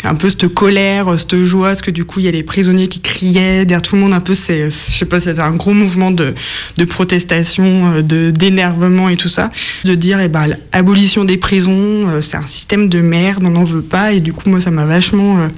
un 0.05 0.15
peu 0.15 0.31
cette 0.31 0.49
colère, 0.49 1.19
cette 1.19 1.45
joie, 1.45 1.69
parce 1.69 1.83
que 1.83 1.91
du 1.91 2.05
coup 2.05 2.21
il 2.21 2.25
y 2.25 2.29
a 2.29 2.33
les 2.33 2.43
prisonniers 2.43 2.89
qui 2.89 3.01
criaient 3.01 3.65
derrière 3.65 3.83
tout 3.83 3.97
le 3.97 4.03
monde, 4.03 4.13
un 4.13 4.21
peu 4.21 4.35
c'est, 4.35 4.67
je 4.67 4.71
sais 4.71 5.05
pas, 5.05 5.21
c'était 5.21 5.41
un 5.41 5.53
gros 5.53 5.73
mouvement 5.73 6.11
de, 6.11 6.35
de 6.77 6.85
protestation, 6.85 7.95
euh, 7.95 8.03
de 8.03 8.31
d'énervement 8.31 9.09
et 9.09 9.17
tout 9.17 9.29
ça, 9.29 9.51
de 9.85 9.95
dire 9.95 10.21
eh 10.21 10.29
ben 10.29 10.47
l'abolition 10.73 11.25
des 11.25 11.37
prisons, 11.37 12.09
euh, 12.09 12.21
c'est 12.21 12.37
un 12.37 12.47
système 12.47 12.89
de 12.89 13.01
merde, 13.01 13.43
on 13.45 13.51
n'en 13.51 13.65
veut 13.65 13.83
pas, 13.83 14.13
et 14.13 14.21
du 14.21 14.33
coup 14.33 14.49
moi 14.49 14.61
ça 14.61 14.71
m'a 14.71 14.85
vachement, 14.85 15.39
euh, 15.39 15.49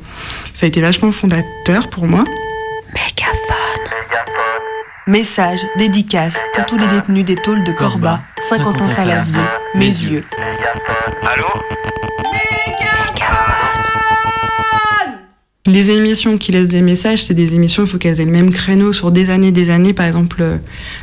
ça 0.52 0.66
a 0.66 0.68
été 0.68 0.80
vachement 0.80 1.10
fondateur 1.10 1.88
pour 1.90 2.06
moi. 2.06 2.24
Mégaphone. 2.92 3.34
Message, 5.06 5.60
dédicace 5.76 6.34
pour 6.54 6.64
tous 6.64 6.78
les 6.78 6.86
détenus 6.86 7.26
des 7.26 7.36
tôles 7.36 7.62
de 7.64 7.72
Corba, 7.72 8.22
Saint-Quentin-Falavier, 8.48 9.34
mes 9.74 9.86
yeux. 9.86 10.24
Allô? 11.22 11.46
Les 15.66 15.90
émissions 15.90 16.36
qui 16.36 16.52
laissent 16.52 16.68
des 16.68 16.82
messages, 16.82 17.24
c'est 17.24 17.32
des 17.32 17.54
émissions, 17.54 17.84
il 17.84 17.88
faut 17.88 17.96
qu'elles 17.96 18.20
aient 18.20 18.24
le 18.26 18.30
même 18.30 18.50
créneau 18.50 18.92
sur 18.92 19.10
des 19.10 19.30
années 19.30 19.50
des 19.50 19.70
années. 19.70 19.94
Par 19.94 20.04
exemple, 20.04 20.36
euh, 20.42 20.58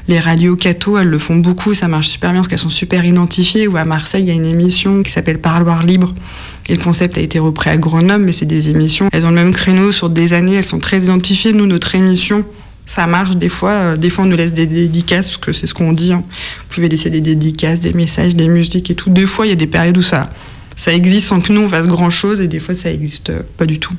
les 0.07 0.20
radios 0.20 0.55
Cato, 0.55 0.99
elles 0.99 1.07
le 1.07 1.18
font 1.18 1.38
beaucoup, 1.38 1.74
ça 1.74 1.88
marche 1.88 2.09
super 2.09 2.30
bien 2.30 2.41
parce 2.41 2.47
qu'elles 2.47 2.59
sont 2.59 2.70
super 2.70 3.03
identifiées. 3.03 3.68
Ou 3.68 3.78
à 3.78 3.86
Marseille, 3.86 4.22
il 4.22 4.28
y 4.28 4.32
a 4.32 4.36
une 4.36 4.45
émission 4.45 5.01
qui 5.01 5.12
s'appelle 5.12 5.39
Parloir 5.41 5.84
libre. 5.84 6.14
Et 6.70 6.76
le 6.76 6.84
concept 6.84 7.18
a 7.18 7.22
été 7.22 7.39
repris 7.39 7.72
à 7.72 7.78
Grenoble, 7.78 8.24
mais 8.24 8.34
c'est 8.34 8.45
des 8.45 8.70
émissions, 8.70 9.09
elles 9.12 9.26
ont 9.26 9.30
le 9.30 9.36
même 9.36 9.51
créneau 9.51 9.91
sur 9.91 10.12
des 10.12 10.34
années, 10.34 10.53
elles 10.53 10.64
sont 10.64 10.78
très 10.78 10.99
identifiées. 10.99 11.53
Nous, 11.53 11.66
notre 11.66 11.95
émission, 11.95 12.45
Ça 12.86 13.07
marche 13.07 13.38
des 13.38 13.49
fois. 13.49 13.72
euh, 13.72 13.97
Des 13.97 14.12
fois, 14.12 14.26
on 14.26 14.28
nous 14.28 14.38
laisse 14.38 14.53
des 14.53 14.68
dédicaces, 14.68 15.26
parce 15.30 15.38
que 15.38 15.53
c'est 15.53 15.66
ce 15.66 15.74
qu'on 15.74 15.91
dit. 15.91 16.14
hein. 16.14 16.22
Vous 16.28 16.76
pouvez 16.76 16.88
laisser 16.88 17.09
des 17.09 17.22
dédicaces, 17.22 17.80
des 17.80 17.93
messages, 17.93 18.36
des 18.36 18.47
musiques 18.47 18.91
et 18.91 18.95
tout. 18.95 19.09
Des 19.09 19.26
fois, 19.26 19.47
il 19.47 19.49
y 19.49 19.53
a 19.53 19.55
des 19.55 19.66
périodes 19.66 19.97
où 19.97 20.03
ça, 20.03 20.30
ça 20.76 20.93
existe 20.93 21.30
sans 21.30 21.41
que 21.41 21.51
nous, 21.51 21.62
on 21.62 21.68
fasse 21.68 21.88
grand-chose, 21.88 22.41
et 22.41 22.47
des 22.47 22.59
fois, 22.59 22.76
ça 22.76 22.91
existe 22.91 23.32
euh, 23.32 23.41
pas 23.57 23.66
du 23.66 23.80
tout. 23.80 23.93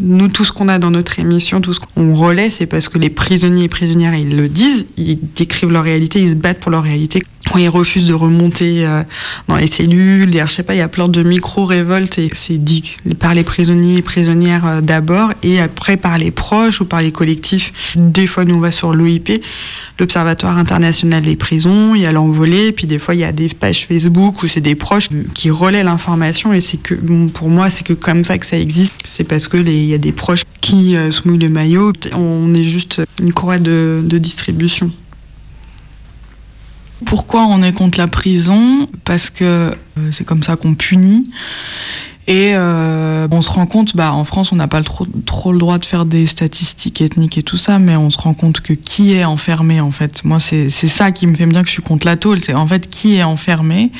Nous, 0.00 0.28
tout 0.28 0.44
ce 0.44 0.52
qu'on 0.52 0.68
a 0.68 0.78
dans 0.78 0.90
notre 0.90 1.18
émission, 1.18 1.60
tout 1.60 1.72
ce 1.74 1.80
qu'on 1.80 2.14
relaie, 2.14 2.50
c'est 2.50 2.66
parce 2.66 2.88
que 2.88 2.98
les 2.98 3.10
prisonniers 3.10 3.64
et 3.64 3.68
prisonnières, 3.68 4.14
ils 4.14 4.36
le 4.36 4.48
disent, 4.48 4.86
ils 4.96 5.18
décrivent 5.34 5.70
leur 5.72 5.82
réalité, 5.84 6.20
ils 6.20 6.30
se 6.30 6.34
battent 6.34 6.60
pour 6.60 6.70
leur 6.70 6.82
réalité. 6.84 7.22
Quand 7.50 7.58
ils 7.58 7.68
refusent 7.68 8.06
de 8.06 8.14
remonter 8.14 8.84
euh, 8.86 9.02
dans 9.48 9.56
les 9.56 9.66
cellules, 9.66 10.30
je 10.32 10.52
sais 10.52 10.62
pas, 10.62 10.74
il 10.74 10.78
y 10.78 10.82
a 10.82 10.88
plein 10.88 11.08
de 11.08 11.22
micro-révoltes 11.22 12.18
et 12.18 12.30
c'est 12.34 12.58
dit 12.62 12.92
par 13.18 13.34
les 13.34 13.42
prisonniers 13.42 13.96
et 13.98 14.02
prisonnières 14.02 14.66
euh, 14.66 14.80
d'abord 14.82 15.32
et 15.42 15.58
après 15.60 15.96
par 15.96 16.18
les 16.18 16.30
proches 16.30 16.80
ou 16.80 16.84
par 16.84 17.00
les 17.00 17.10
collectifs. 17.10 17.94
Des 17.96 18.26
fois, 18.26 18.44
nous, 18.44 18.56
on 18.56 18.60
va 18.60 18.70
sur 18.70 18.94
l'OIP, 18.94 19.42
l'Observatoire 19.98 20.58
international 20.58 21.22
des 21.24 21.36
prisons, 21.36 21.94
il 21.94 22.02
y 22.02 22.06
a 22.06 22.12
l'envolée, 22.12 22.72
puis 22.72 22.86
des 22.86 22.98
fois, 22.98 23.14
il 23.14 23.20
y 23.20 23.24
a 23.24 23.32
des 23.32 23.48
pages 23.48 23.86
Facebook 23.86 24.42
où 24.42 24.46
c'est 24.48 24.60
des 24.60 24.74
proches 24.74 25.08
qui 25.34 25.50
relaient 25.50 25.82
l'information 25.84 26.52
et 26.52 26.60
c'est 26.60 26.76
que, 26.76 26.94
pour 26.94 27.48
moi, 27.48 27.70
c'est 27.70 27.84
que 27.84 27.94
comme 27.94 28.24
ça 28.24 28.36
que 28.38 28.46
ça 28.46 28.58
existe. 28.58 28.92
C'est 29.04 29.24
parce 29.24 29.48
que 29.48 29.56
les- 29.56 29.87
y 29.88 29.94
a 29.94 29.98
des 29.98 30.12
proches 30.12 30.42
qui 30.60 30.94
se 30.94 31.26
mouillent 31.26 31.38
le 31.38 31.48
maillot. 31.48 31.92
On 32.14 32.54
est 32.54 32.64
juste 32.64 33.02
une 33.20 33.32
de, 33.58 34.02
de 34.04 34.18
distribution. 34.18 34.92
Pourquoi 37.06 37.46
on 37.46 37.62
est 37.62 37.72
contre 37.72 37.98
la 37.98 38.08
prison? 38.08 38.88
Parce 39.04 39.30
que 39.30 39.44
euh, 39.44 39.72
c'est 40.10 40.24
comme 40.24 40.42
ça 40.42 40.56
qu'on 40.56 40.74
punit. 40.74 41.30
Et 42.28 42.52
euh, 42.54 43.26
on 43.30 43.40
se 43.40 43.48
rend 43.48 43.64
compte, 43.64 43.96
bah, 43.96 44.12
en 44.12 44.22
France, 44.22 44.52
on 44.52 44.56
n'a 44.56 44.68
pas 44.68 44.82
trop, 44.82 45.06
le 45.50 45.58
droit 45.58 45.78
de 45.78 45.86
faire 45.86 46.04
des 46.04 46.26
statistiques 46.26 47.00
ethniques 47.00 47.38
et 47.38 47.42
tout 47.42 47.56
ça, 47.56 47.78
mais 47.78 47.96
on 47.96 48.10
se 48.10 48.18
rend 48.18 48.34
compte 48.34 48.60
que 48.60 48.74
qui 48.74 49.14
est 49.14 49.24
enfermé, 49.24 49.80
en 49.80 49.90
fait. 49.90 50.24
Moi, 50.24 50.38
c'est 50.38 50.68
ça 50.68 51.10
qui 51.10 51.26
me 51.26 51.34
fait 51.34 51.46
me 51.46 51.52
dire 51.52 51.62
que 51.62 51.68
je 51.68 51.72
suis 51.72 51.82
contre 51.82 52.06
la 52.06 52.16
tôle. 52.16 52.40
C'est 52.40 52.52
en 52.52 52.66
fait 52.66 52.90
qui 52.90 53.16
est 53.16 53.22
enfermé. 53.22 53.92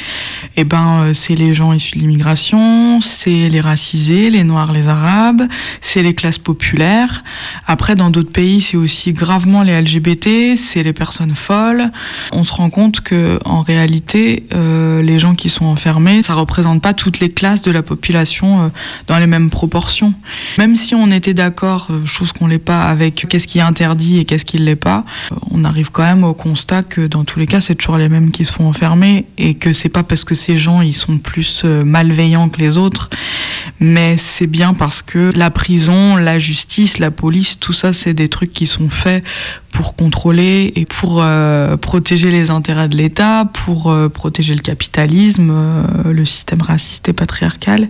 Et 0.57 0.65
ben, 0.65 1.05
euh, 1.05 1.15
c'est 1.15 1.37
les 1.37 1.55
gens 1.55 1.73
issus 1.73 1.95
de 1.95 2.01
l'immigration, 2.01 3.01
c'est 3.01 3.49
les 3.49 3.63
racisés, 3.63 4.29
les 4.29 4.45
noirs, 4.45 4.73
les 4.73 4.89
arabes, 4.89 5.45
c'est 5.81 6.03
les 6.03 6.15
classes 6.15 6.39
populaires. 6.39 7.25
Après, 7.67 7.95
dans 7.95 8.11
d'autres 8.11 8.33
pays, 8.33 8.61
c'est 8.61 8.77
aussi 8.77 9.15
gravement 9.15 9.63
les 9.63 9.81
LGBT, 9.81 10.59
c'est 10.59 10.83
les 10.83 10.93
personnes 10.93 11.35
folles. 11.35 11.91
On 12.33 12.45
se 12.45 12.53
rend 12.53 12.69
compte 12.69 13.01
que, 13.01 13.39
en 13.47 13.63
réalité, 13.63 14.45
euh, 14.53 15.01
les 15.01 15.19
gens 15.19 15.35
qui 15.35 15.49
sont 15.49 15.65
enfermés, 15.65 16.23
ça 16.23 16.35
représente 16.35 16.83
pas 16.83 16.93
toutes 16.93 17.21
les 17.21 17.31
classes 17.31 17.63
de 17.63 17.71
la 17.71 17.83
population 17.83 18.18
euh, 18.45 18.69
dans 19.07 19.19
les 19.19 19.27
mêmes 19.27 19.51
proportions. 19.51 20.15
Même 20.59 20.77
si 20.77 20.95
on 20.95 21.11
était 21.11 21.35
d'accord, 21.35 21.89
euh, 21.91 22.05
chose 22.07 22.33
qu'on 22.33 22.47
l'est 22.47 22.59
pas, 22.59 22.85
avec 22.85 23.27
qu'est-ce 23.29 23.47
qui 23.47 23.59
est 23.59 23.63
interdit 23.63 24.19
et 24.19 24.25
qu'est-ce 24.25 24.45
qui 24.45 24.59
l'est 24.59 24.77
pas, 24.77 25.05
euh, 25.33 25.37
on 25.51 25.65
arrive 25.65 25.91
quand 25.91 26.03
même 26.03 26.25
au 26.25 26.35
constat 26.35 26.83
que 26.83 27.07
dans 27.07 27.25
tous 27.25 27.39
les 27.39 27.47
cas, 27.47 27.61
c'est 27.61 27.75
toujours 27.75 27.99
les 27.99 28.09
mêmes 28.09 28.31
qui 28.31 28.45
se 28.45 28.53
font 28.53 28.69
enfermer 28.69 29.27
et 29.39 29.55
que 29.55 29.73
c'est 29.73 29.89
pas 29.89 30.03
parce 30.03 30.25
que 30.25 30.35
ces 30.35 30.57
gens 30.57 30.81
ils 30.81 30.95
sont 30.95 31.19
plus 31.19 31.65
malveillants 31.65 32.49
que 32.49 32.61
les 32.61 32.77
autres, 32.77 33.11
mais 33.81 34.17
c'est 34.17 34.47
bien 34.47 34.75
parce 34.75 35.03
que 35.03 35.31
la 35.37 35.51
prison, 35.51 36.17
la 36.17 36.39
justice, 36.39 36.99
la 36.99 37.11
police, 37.11 37.59
tout 37.59 37.73
ça, 37.73 37.93
c'est 37.93 38.15
des 38.15 38.29
trucs 38.29 38.53
qui 38.53 38.67
sont 38.67 38.89
faits 38.89 39.25
pour 39.73 39.95
contrôler 39.95 40.73
et 40.77 40.85
pour 40.85 41.21
euh, 41.23 41.77
protéger 41.77 42.31
les 42.31 42.51
intérêts 42.51 42.89
de 42.89 42.97
l'État, 42.97 43.45
pour 43.53 43.91
euh, 43.91 44.09
protéger 44.09 44.55
le 44.55 44.61
capitalisme, 44.61 45.51
euh, 45.51 46.13
le 46.13 46.25
système 46.25 46.63
raciste 46.63 47.09
et 47.09 47.13
patriarcal. 47.13 47.89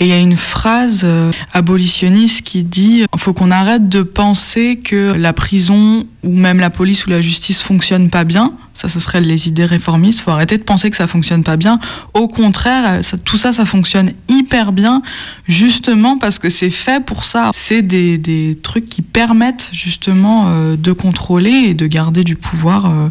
Et 0.00 0.04
il 0.04 0.08
y 0.08 0.12
a 0.12 0.18
une 0.18 0.36
phrase 0.36 1.06
abolitionniste 1.52 2.42
qui 2.42 2.64
dit 2.64 3.04
il 3.12 3.18
faut 3.20 3.32
qu'on 3.32 3.50
arrête 3.50 3.88
de 3.88 4.02
penser 4.02 4.76
que 4.76 5.12
la 5.12 5.32
prison 5.32 6.06
ou 6.24 6.32
même 6.36 6.58
la 6.58 6.70
police 6.70 7.06
ou 7.06 7.10
la 7.10 7.20
justice 7.20 7.62
fonctionne 7.62 8.10
pas 8.10 8.24
bien. 8.24 8.52
Ça, 8.74 8.88
ce 8.88 8.98
serait 9.00 9.20
les 9.20 9.48
idées 9.48 9.64
réformistes. 9.64 10.20
faut 10.20 10.30
arrêter 10.30 10.58
de 10.58 10.62
penser 10.62 10.90
que 10.90 10.96
ça 10.96 11.06
fonctionne 11.06 11.44
pas 11.44 11.56
bien. 11.56 11.78
Au 12.14 12.26
contraire, 12.28 13.04
ça- 13.04 13.16
tout 13.18 13.36
ça, 13.36 13.52
ça 13.52 13.64
fonctionne 13.64 14.12
hyper 14.28 14.72
bien, 14.72 15.02
justement 15.46 16.18
parce 16.18 16.38
que 16.38 16.50
c'est 16.50 16.70
fait 16.70 17.04
pour 17.04 17.24
ça. 17.24 17.50
C'est 17.54 17.82
des, 17.82 18.18
des 18.18 18.58
trucs 18.62 18.86
qui 18.86 19.02
permettent 19.02 19.70
justement 19.72 20.46
euh, 20.48 20.76
de 20.76 20.92
contrôler 20.92 21.50
et 21.68 21.74
de 21.74 21.86
garder 21.86 22.24
du 22.24 22.34
pouvoir 22.36 22.86
euh, 22.86 23.08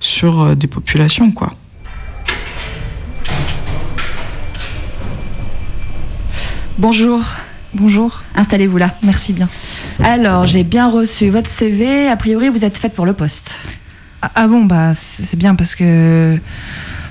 sur 0.00 0.40
euh, 0.40 0.54
des 0.54 0.66
populations, 0.66 1.30
quoi. 1.32 1.52
Bonjour. 6.78 7.20
Bonjour. 7.74 8.22
Installez-vous 8.34 8.78
là. 8.78 8.94
Merci 9.02 9.32
bien. 9.32 9.48
Alors, 10.02 10.46
j'ai 10.46 10.64
bien 10.64 10.90
reçu 10.90 11.30
votre 11.30 11.48
CV. 11.48 12.08
A 12.08 12.16
priori, 12.16 12.48
vous 12.48 12.64
êtes 12.64 12.78
faite 12.78 12.94
pour 12.94 13.06
le 13.06 13.12
poste. 13.12 13.60
Ah, 14.22 14.30
ah 14.34 14.46
bon, 14.48 14.64
bah 14.64 14.92
c'est 14.94 15.36
bien 15.38 15.54
parce 15.54 15.74
que 15.74 16.36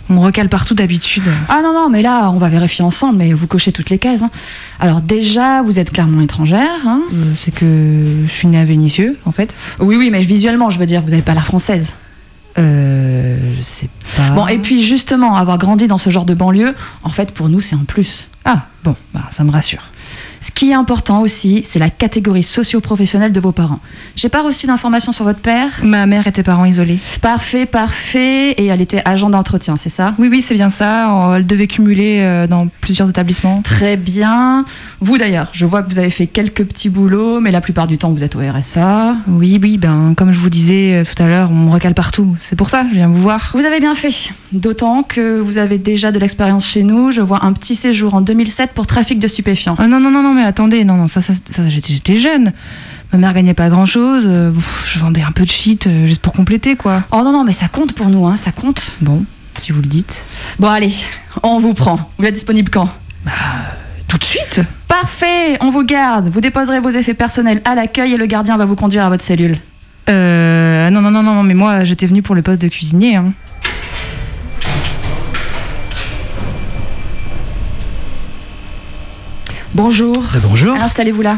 on 0.10 0.14
me 0.16 0.20
recale 0.20 0.50
partout 0.50 0.74
d'habitude. 0.74 1.24
Ah 1.48 1.62
non, 1.64 1.74
non, 1.74 1.90
mais 1.90 2.02
là, 2.02 2.30
on 2.32 2.38
va 2.38 2.50
vérifier 2.50 2.84
ensemble, 2.84 3.18
mais 3.20 3.32
vous 3.32 3.48
cochez 3.48 3.72
toutes 3.72 3.90
les 3.90 4.00
cases. 4.00 4.22
hein. 4.22 4.32
Alors 4.80 5.02
déjà, 5.02 5.62
vous 5.62 5.80
êtes 5.80 5.92
clairement 5.92 6.22
étrangère. 6.22 6.70
hein. 6.86 7.02
Euh, 7.14 7.34
c'est 7.38 7.54
que 7.54 8.24
je 8.26 8.32
suis 8.32 8.48
née 8.48 8.60
à 8.60 8.66
Vénissieux, 8.66 9.18
en 9.26 9.32
fait. 9.32 9.54
Oui, 9.80 9.96
oui, 9.98 10.10
mais 10.12 10.22
visuellement, 10.24 10.70
je 10.70 10.78
veux 10.80 10.86
dire, 10.88 11.02
vous 11.02 11.12
n'avez 11.12 11.22
pas 11.22 11.34
l'air 11.34 11.46
française. 11.46 11.96
Euh, 12.58 13.38
je 13.58 13.62
sais 13.64 13.88
pas. 14.18 14.32
Bon, 14.32 14.46
et 14.48 14.58
puis 14.58 14.84
justement, 14.84 15.36
avoir 15.36 15.58
grandi 15.58 15.88
dans 15.88 16.00
ce 16.00 16.10
genre 16.10 16.26
de 16.26 16.34
banlieue, 16.34 16.76
en 17.04 17.10
fait, 17.10 17.32
pour 17.32 17.48
nous, 17.48 17.62
c'est 17.62 17.76
un 17.76 17.86
plus. 17.88 18.28
Ah, 18.46 18.64
bon, 18.84 18.96
bah 19.14 19.22
ça 19.32 19.44
me 19.44 19.52
rassure. 19.52 19.84
Ce 20.42 20.52
qui 20.52 20.72
est 20.72 20.74
important 20.74 21.22
aussi, 21.22 21.62
c'est 21.66 21.80
la 21.80 21.90
catégorie 21.90 22.44
socio-professionnelle 22.44 23.32
de 23.32 23.40
vos 23.40 23.52
parents. 23.52 23.80
J'ai 24.16 24.30
pas 24.30 24.42
reçu 24.42 24.68
d'informations 24.68 25.12
sur 25.12 25.26
votre 25.26 25.40
père. 25.40 25.70
Ma 25.84 26.06
mère 26.06 26.28
était 26.28 26.44
parent 26.44 26.66
isolé. 26.66 27.00
Parfait, 27.22 27.66
parfait. 27.66 28.52
Et 28.52 28.66
elle 28.68 28.82
était 28.82 29.02
agent 29.06 29.30
d'entretien, 29.30 29.78
c'est 29.78 29.90
ça? 29.90 30.14
Oui, 30.18 30.30
oui, 30.30 30.42
c'est 30.42 30.54
bien 30.54 30.70
ça. 30.70 31.10
Elle 31.36 31.46
devait 31.46 31.68
cumuler 31.68 32.20
euh, 32.22 32.48
dans 32.48 32.68
plusieurs 32.82 33.10
établissements. 33.10 33.62
Très 33.62 33.98
bien. 33.98 34.66
Vous 35.02 35.18
d'ailleurs, 35.18 35.50
je 35.54 35.66
vois 35.66 35.84
que 35.84 35.90
vous 35.90 36.00
avez 36.00 36.10
fait 36.10 36.28
quelques 36.28 36.64
petits 36.64 36.90
boulots, 36.90 37.40
mais 37.40 37.52
la 37.52 37.62
plupart 37.62 37.88
du 37.88 37.98
temps, 37.98 38.12
vous 38.12 38.24
êtes 38.24 38.36
au 38.36 38.40
RSA. 38.40 39.16
Oui, 39.28 39.60
oui, 39.62 39.78
ben 39.78 40.14
comme 40.16 40.32
je 40.32 40.40
vous 40.40 40.50
disais 40.50 40.96
euh, 40.96 41.04
tout 41.04 41.22
à 41.22 41.28
l'heure, 41.28 41.50
on 41.52 41.56
me 41.56 41.72
recale 41.72 41.94
partout. 41.94 42.36
C'est 42.42 42.56
pour 42.56 42.70
ça, 42.70 42.86
je 42.90 42.96
viens 42.96 43.08
vous 43.08 43.22
voir. 43.22 43.52
Vous 43.54 43.66
avez 43.66 43.80
bien 43.80 43.96
fait. 43.96 44.32
D'autant 44.52 45.04
que 45.04 45.40
vous 45.40 45.58
avez 45.58 45.78
déjà 45.78 46.12
de 46.12 46.20
l'expérience 46.20 46.68
chez 46.68 46.84
nous. 46.84 47.12
Je 47.12 47.22
vois 47.22 47.46
un 47.46 47.54
petit 47.54 47.76
séjour 47.76 48.14
en 48.14 48.22
2007 48.22 48.72
pour 48.72 48.88
trafic 48.88 49.20
de 49.20 49.28
stupéfiants. 49.28 49.76
Ah 49.78 49.88
non, 49.88 50.00
non, 50.00 50.12
non, 50.12 50.24
non, 50.24 50.29
mais 50.34 50.44
attendez, 50.44 50.84
non, 50.84 50.96
non, 50.96 51.08
ça, 51.08 51.22
ça, 51.22 51.34
ça, 51.50 51.70
j'étais 51.70 52.16
jeune. 52.16 52.54
Ma 53.12 53.18
mère 53.18 53.34
gagnait 53.34 53.54
pas 53.54 53.70
grand 53.70 53.86
chose. 53.86 54.24
je 54.24 55.00
vendais 55.00 55.24
un 55.24 55.32
peu 55.32 55.44
de 55.44 55.50
shit 55.50 55.88
euh, 55.88 56.06
juste 56.06 56.22
pour 56.22 56.34
compléter, 56.34 56.76
quoi. 56.76 57.04
Oh 57.12 57.22
non, 57.24 57.32
non, 57.32 57.44
mais 57.44 57.54
ça 57.54 57.68
compte 57.68 57.94
pour 57.94 58.08
nous, 58.08 58.28
hein, 58.28 58.38
ça 58.38 58.52
compte. 58.52 58.82
Bon, 59.02 59.26
si 59.58 59.72
vous 59.72 59.82
le 59.82 59.88
dites. 59.88 60.24
Bon, 60.60 60.68
allez, 60.68 60.94
on 61.42 61.60
vous 61.60 61.74
prend. 61.74 62.12
Vous 62.18 62.26
êtes 62.26 62.36
disponible 62.36 62.70
quand? 62.70 62.90
Tout 64.08 64.18
de 64.18 64.24
suite 64.24 64.62
Parfait, 64.88 65.58
on 65.62 65.70
vous 65.70 65.84
garde. 65.84 66.30
Vous 66.30 66.42
déposerez 66.42 66.80
vos 66.80 66.90
effets 66.90 67.14
personnels 67.14 67.62
à 67.66 67.76
l'accueil 67.76 68.14
et 68.14 68.18
le 68.18 68.26
gardien 68.26 68.58
va 68.58 68.66
vous 68.66 68.76
conduire 68.76 69.06
à 69.06 69.10
votre 69.10 69.24
cellule. 69.24 69.58
Euh. 70.10 70.90
Non, 70.90 71.02
non, 71.02 71.12
non, 71.12 71.22
non, 71.22 71.44
mais 71.44 71.54
moi, 71.54 71.84
j'étais 71.84 72.08
venue 72.08 72.22
pour 72.22 72.34
le 72.36 72.42
poste 72.42 72.62
de 72.62 72.68
cuisinier. 72.68 73.16
Hein. 73.16 73.34
Bonjour. 79.82 80.14
Bonjour. 80.44 80.76
Installez-vous 80.76 81.22
là. 81.22 81.38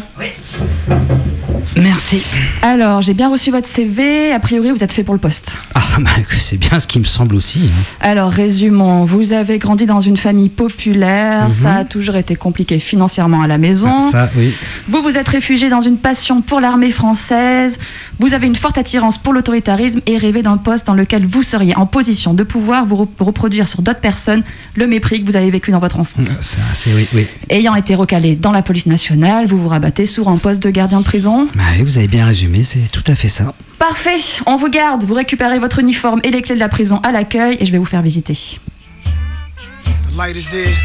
Merci. 1.78 2.22
Alors, 2.62 3.02
j'ai 3.02 3.14
bien 3.14 3.30
reçu 3.30 3.50
votre 3.52 3.68
CV. 3.68 4.32
A 4.34 4.40
priori, 4.40 4.72
vous 4.72 4.84
êtes 4.84 4.92
fait 4.92 5.04
pour 5.04 5.14
le 5.14 5.20
poste. 5.20 5.58
Ah, 5.74 5.82
bah, 6.00 6.10
c'est 6.30 6.58
bien 6.58 6.80
ce 6.80 6.88
qui 6.88 7.00
me 7.00 7.04
semble 7.06 7.36
aussi. 7.36 7.62
hein. 7.66 7.82
Alors, 8.02 8.30
résumons. 8.32 9.06
Vous 9.06 9.34
avez 9.34 9.58
grandi 9.58 9.86
dans 9.86 10.02
une 10.02 10.18
famille 10.18 10.50
populaire. 10.50 11.46
Mhm. 11.46 11.52
Ça 11.52 11.76
a 11.76 11.86
toujours 11.86 12.16
été 12.16 12.36
compliqué 12.36 12.78
financièrement 12.80 13.42
à 13.42 13.48
la 13.48 13.58
maison. 13.58 13.90
Ah, 14.00 14.10
ça, 14.12 14.30
oui. 14.36 14.54
Vous 14.90 15.02
vous 15.02 15.18
êtes 15.18 15.28
réfugié 15.30 15.70
dans 15.70 15.82
une 15.82 15.98
passion 15.98 16.42
pour 16.42 16.60
l'armée 16.60 16.92
française. 16.92 17.78
Vous 18.20 18.34
avez 18.34 18.48
une 18.48 18.56
forte 18.56 18.78
attirance 18.78 19.18
pour 19.18 19.34
l'autoritarisme 19.34 20.02
et 20.06 20.18
rêvé 20.18 20.44
d'un 20.44 20.58
poste 20.58 20.86
dans 20.88 20.94
lequel 20.94 21.26
vous 21.26 21.42
seriez 21.42 21.76
en 21.76 21.86
position 21.86 22.34
de 22.34 22.44
pouvoir 22.44 22.86
vous 22.86 23.06
re- 23.06 23.08
reproduire 23.24 23.68
sur 23.68 23.82
d'autres 23.82 24.00
personnes 24.02 24.44
le 24.76 24.86
mépris 24.88 25.22
que 25.22 25.26
vous 25.26 25.36
avez 25.36 25.50
vécu 25.50 25.72
dans 25.72 25.80
votre 25.80 26.00
enfance. 26.00 26.28
Ça, 26.28 26.58
c'est 26.74 26.94
oui, 26.94 27.08
oui. 27.16 27.26
Ayant 27.50 27.74
été 27.76 27.96
recalé 27.96 28.36
dans 28.36 28.52
la 28.52 28.62
police 28.62 28.86
nationale, 28.86 29.48
vous 29.48 29.58
vous 29.58 29.70
rabattez 29.70 30.06
sur 30.06 30.28
un 30.28 30.38
poste 30.38 30.62
de 30.62 30.70
gardien 30.70 31.00
de 31.00 31.04
prison. 31.06 31.48
Bah 31.62 31.68
oui, 31.78 31.84
vous 31.84 32.00
avez 32.00 32.08
bien 32.08 32.26
résumé, 32.26 32.64
c'est 32.64 32.92
tout 32.92 33.04
à 33.06 33.14
fait 33.14 33.28
ça. 33.30 33.54
Parfait, 33.78 34.18
on 34.48 34.58
vous 34.58 34.70
garde. 34.70 35.04
Vous 35.04 35.14
récupérez 35.14 35.60
votre 35.60 35.78
uniforme 35.78 36.20
et 36.24 36.32
les 36.32 36.42
clés 36.42 36.56
de 36.56 36.60
la 36.60 36.70
prison 36.70 37.00
à 37.04 37.12
l'accueil 37.12 37.56
et 37.60 37.68
je 37.68 37.72
vais 37.72 37.78
vous 37.78 37.86
faire 37.86 38.02
visiter. 38.02 38.34
The 38.34 40.18
light 40.18 40.36
is 40.36 40.50
there. 40.50 40.76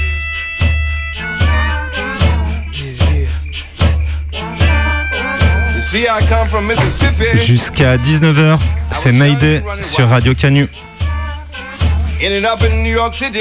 Jusqu'à 7.37 7.97
19h, 7.97 8.59
c'est 8.91 9.13
Mayday 9.13 9.63
sur 9.81 10.09
Radio 10.09 10.35
Canu. 10.35 10.69
Ended 12.23 12.45
up 12.45 12.63
in 12.63 12.83
New 12.83 12.93
York 12.93 13.15
City, 13.15 13.41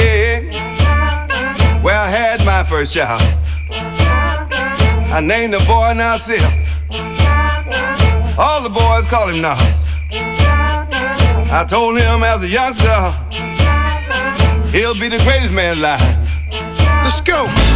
where 1.83 1.97
I 1.97 2.07
had 2.07 2.45
my 2.45 2.63
first 2.63 2.93
child. 2.93 3.21
I 5.11 5.19
named 5.21 5.53
the 5.53 5.59
boy 5.65 5.93
Nasir. 5.95 6.64
All 8.37 8.61
the 8.61 8.69
boys 8.69 9.07
call 9.07 9.29
him 9.29 9.41
Nas. 9.41 9.91
I 11.51 11.65
told 11.67 11.97
him 11.97 12.21
as 12.21 12.43
a 12.43 12.47
youngster, 12.49 13.13
he'll 14.71 14.93
be 14.99 15.07
the 15.07 15.23
greatest 15.23 15.53
man 15.53 15.77
alive. 15.77 16.01
Let's 17.03 17.21
go. 17.21 17.74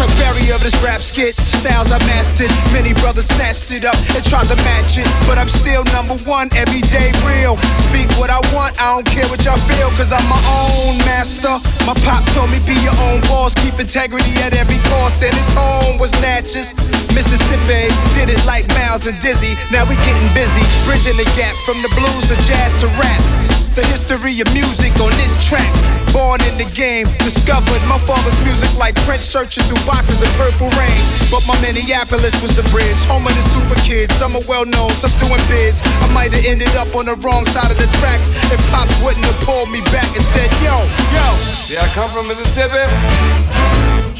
Chuck 0.00 0.16
Berry 0.16 0.48
of 0.48 0.64
this 0.64 0.72
rap 0.80 1.04
skit. 1.04 1.36
Styles 1.36 1.92
I 1.92 2.00
mastered. 2.08 2.48
Many 2.72 2.96
brothers 3.04 3.28
snatched 3.28 3.68
it 3.68 3.84
up 3.84 4.00
and 4.16 4.24
tried 4.24 4.48
to 4.48 4.56
match 4.64 4.96
it. 4.96 5.04
But 5.28 5.36
I'm 5.36 5.52
still 5.52 5.84
number 5.92 6.16
one, 6.24 6.48
everyday 6.56 7.12
real. 7.20 7.60
Speak 7.92 8.08
what 8.16 8.32
I 8.32 8.40
want, 8.56 8.80
I 8.80 8.96
don't 8.96 9.04
care 9.04 9.28
what 9.28 9.44
y'all 9.44 9.60
feel, 9.68 9.92
cause 10.00 10.08
I'm 10.08 10.24
my 10.24 10.40
own 10.56 10.96
master. 11.04 11.52
My 11.84 11.92
pop 12.00 12.24
told 12.32 12.48
me 12.48 12.64
be 12.64 12.80
your 12.80 12.96
own 13.12 13.20
boss, 13.28 13.52
keep 13.52 13.76
integrity 13.76 14.40
at 14.40 14.56
every 14.56 14.80
cost. 14.88 15.20
And 15.20 15.36
his 15.36 15.52
home 15.52 16.00
was 16.00 16.16
Natchez, 16.24 16.72
Mississippi. 17.12 17.92
Did 18.16 18.32
it 18.32 18.40
like 18.48 18.64
Miles 18.80 19.04
and 19.04 19.20
Dizzy. 19.20 19.52
Now 19.68 19.84
we 19.84 20.00
getting 20.08 20.32
busy, 20.32 20.64
bridging 20.88 21.20
the 21.20 21.28
gap 21.36 21.52
from 21.68 21.76
the 21.84 21.92
blues 21.92 22.24
to 22.32 22.40
jazz 22.48 22.72
to 22.80 22.88
rap. 22.96 23.59
The 23.78 23.86
history 23.86 24.34
of 24.42 24.50
music 24.50 24.90
on 24.98 25.14
this 25.14 25.38
track. 25.46 25.70
Born 26.10 26.42
in 26.50 26.58
the 26.58 26.66
game, 26.74 27.06
discovered 27.22 27.78
my 27.86 27.98
father's 28.02 28.34
music 28.42 28.66
like 28.74 28.98
Prince 29.06 29.22
searching 29.22 29.62
through 29.70 29.78
boxes 29.86 30.18
of 30.18 30.26
purple 30.34 30.66
rain. 30.74 30.98
But 31.30 31.46
my 31.46 31.54
Minneapolis 31.62 32.34
was 32.42 32.58
the 32.58 32.66
bridge, 32.74 32.98
home 33.06 33.22
of 33.22 33.34
the 33.38 33.46
super 33.54 33.78
kids. 33.86 34.10
Some 34.18 34.34
are 34.34 34.42
well 34.50 34.66
known, 34.66 34.90
some 34.98 35.14
doing 35.22 35.38
bids. 35.46 35.78
I 36.02 36.10
might 36.10 36.34
have 36.34 36.42
ended 36.42 36.74
up 36.74 36.90
on 36.98 37.06
the 37.06 37.14
wrong 37.22 37.46
side 37.54 37.70
of 37.70 37.78
the 37.78 37.86
tracks 38.02 38.26
if 38.50 38.58
Pops 38.74 38.90
wouldn't 39.06 39.22
have 39.22 39.38
pulled 39.46 39.70
me 39.70 39.80
back 39.94 40.10
and 40.18 40.24
said, 40.26 40.50
Yo, 40.66 40.74
yo. 41.14 41.26
See, 41.38 41.78
I 41.78 41.86
come 41.94 42.10
from 42.10 42.26
Mississippi. 42.26 42.82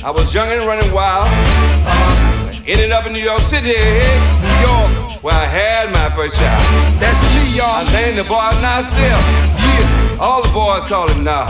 I 0.06 0.14
was 0.14 0.32
young 0.32 0.46
and 0.48 0.62
running 0.62 0.94
wild. 0.94 1.26
Uh-huh. 1.26 2.62
Ended 2.70 2.92
up 2.92 3.04
in 3.06 3.12
New 3.12 3.24
York 3.24 3.42
City, 3.42 3.74
New 3.74 4.56
York, 4.62 5.09
where 5.22 5.34
I 5.34 5.44
had 5.44 5.92
my 5.92 6.08
first 6.16 6.36
child. 6.36 6.64
That's 7.00 7.20
me, 7.36 7.56
y'all. 7.56 7.68
I 7.68 7.84
named 7.92 8.16
the 8.18 8.24
boy 8.24 8.40
Nasir. 8.64 9.04
Yeah, 9.04 10.18
All 10.20 10.40
the 10.42 10.52
boys 10.52 10.84
call 10.88 11.08
him 11.08 11.24
Nas. 11.24 11.48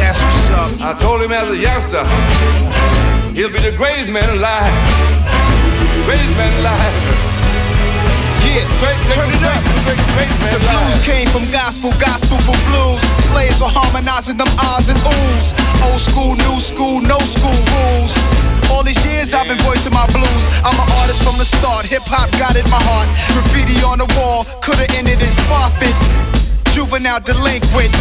that's 0.00 0.20
what's 0.20 0.50
up. 0.56 0.70
I 0.80 0.92
told 0.96 1.20
him 1.20 1.32
as 1.32 1.50
a 1.52 1.56
youngster, 1.56 2.04
he'll 3.36 3.52
be 3.52 3.60
the 3.60 3.76
greatest 3.76 4.08
man 4.10 4.24
alive. 4.36 4.72
Greatest 6.08 6.34
man 6.36 6.52
alive. 6.60 7.19
Yeah, 8.50 8.66
turn 9.14 9.30
it 9.30 9.44
up. 9.46 9.62
The 10.50 10.58
blues 10.58 10.98
came 11.06 11.28
from 11.30 11.46
gospel, 11.54 11.94
gospel 12.02 12.34
for 12.42 12.58
blues. 12.66 12.98
Slaves 13.30 13.62
are 13.62 13.70
harmonizing 13.70 14.36
them 14.38 14.50
ahs 14.58 14.88
and 14.90 14.98
oohs. 15.06 15.54
Old 15.86 16.02
school, 16.02 16.34
new 16.34 16.58
school, 16.58 17.00
no 17.00 17.18
school 17.22 17.54
rules. 17.54 18.10
All 18.70 18.82
these 18.82 18.98
years 19.06 19.34
I've 19.34 19.46
been 19.46 19.62
voicing 19.62 19.94
my 19.94 20.06
blues. 20.10 20.44
I'm 20.66 20.74
an 20.74 20.90
artist 20.98 21.22
from 21.22 21.38
the 21.38 21.46
start. 21.46 21.86
Hip 21.86 22.02
hop 22.10 22.26
got 22.42 22.56
in 22.56 22.66
my 22.74 22.82
heart. 22.90 23.06
Graffiti 23.38 23.78
on 23.86 23.98
the 23.98 24.10
wall, 24.18 24.42
could've 24.62 24.90
ended 24.98 25.22
in 25.22 25.30
Spoffit. 25.46 26.39
Juvenile 26.74 27.20
delinquent. 27.20 27.92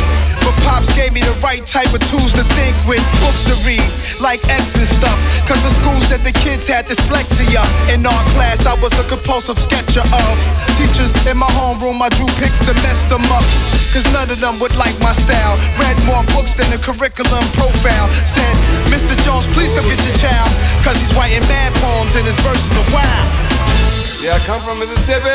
But 0.46 0.56
Pops 0.66 0.90
gave 0.96 1.14
me 1.14 1.22
the 1.22 1.36
right 1.44 1.66
type 1.66 1.92
of 1.94 2.02
tools 2.10 2.34
to 2.34 2.44
think 2.58 2.76
with. 2.86 3.04
Books 3.22 3.44
to 3.50 3.56
read, 3.66 3.84
like 4.22 4.42
X 4.50 4.78
and 4.78 4.88
stuff. 4.88 5.18
Cause 5.46 5.62
the 5.62 5.74
schools 5.82 6.10
that 6.10 6.22
the 6.24 6.32
kids 6.32 6.68
had 6.68 6.86
dyslexia. 6.86 7.62
In 7.94 8.06
our 8.06 8.24
class, 8.34 8.66
I 8.66 8.74
was 8.80 8.94
a 8.98 9.06
compulsive 9.10 9.58
sketcher 9.58 10.06
of. 10.06 10.36
Teachers 10.78 11.14
in 11.26 11.38
my 11.38 11.50
homeroom, 11.58 12.02
I 12.02 12.10
drew 12.14 12.30
pics 12.38 12.62
to 12.66 12.74
mess 12.86 13.04
them 13.10 13.26
up. 13.34 13.46
Cause 13.94 14.06
none 14.14 14.30
of 14.30 14.40
them 14.40 14.60
would 14.62 14.76
like 14.78 14.98
my 15.02 15.14
style. 15.14 15.58
Read 15.78 15.98
more 16.06 16.24
books 16.38 16.54
than 16.54 16.70
the 16.70 16.80
curriculum 16.80 17.46
profile. 17.58 18.08
Said, 18.26 18.54
Mr. 18.94 19.18
Jones, 19.26 19.50
please 19.54 19.74
come 19.74 19.86
get 19.86 20.00
your 20.06 20.18
child. 20.18 20.50
Cause 20.86 20.98
he's 21.02 21.14
writing 21.18 21.44
mad 21.50 21.74
poems 21.82 22.16
and 22.16 22.26
his 22.26 22.38
verses 22.46 22.72
are 22.78 22.90
wild. 22.94 23.89
Yeah, 24.20 24.36
I 24.36 24.40
come 24.44 24.60
from 24.60 24.80
Mississippi. 24.80 25.32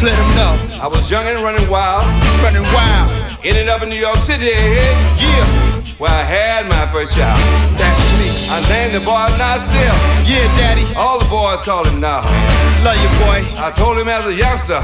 Let 0.00 0.16
him 0.16 0.30
know, 0.36 0.52
I 0.80 0.88
was 0.88 1.10
young 1.10 1.26
and 1.28 1.40
running 1.44 1.68
wild. 1.68 2.08
running 2.40 2.64
wild. 2.72 3.08
Ended 3.44 3.68
up 3.68 3.82
in 3.84 3.88
New 3.92 4.00
York 4.00 4.16
City, 4.24 4.48
Yeah, 5.20 5.44
where 6.00 6.10
I 6.10 6.24
had 6.24 6.64
my 6.66 6.84
first 6.88 7.12
child. 7.12 7.36
that's 7.76 8.00
me. 8.16 8.28
I 8.48 8.56
named 8.72 8.96
the 8.96 9.04
boy 9.04 9.28
Nasir. 9.36 9.92
Yeah, 10.24 10.48
daddy, 10.56 10.84
All 10.96 11.20
the 11.20 11.28
boys 11.28 11.60
call 11.60 11.84
him 11.84 12.00
Nas. 12.00 12.24
love 12.80 12.96
you, 12.96 13.10
boy. 13.20 13.44
I 13.60 13.68
told 13.76 14.00
him 14.00 14.08
as 14.08 14.24
a 14.24 14.32
youngster, 14.32 14.80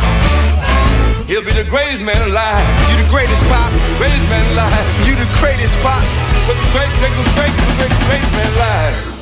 he'll 1.25 1.45
be 1.45 1.57
the 1.57 1.65
greatest 1.73 2.05
man 2.05 2.21
alive. 2.29 2.69
You 2.93 3.01
the 3.01 3.09
greatest 3.09 3.41
pop. 3.49 3.73
Greatest 3.97 4.29
man 4.29 4.45
alive. 4.53 4.85
You 5.09 5.17
the 5.17 5.29
greatest 5.41 5.77
pop. 5.81 6.05
Great, 6.45 6.61
great, 6.77 6.93
great, 7.01 7.15
great, 7.41 7.55
great, 7.81 7.95
great 8.05 8.27
man 8.37 8.49
alive. 8.61 9.20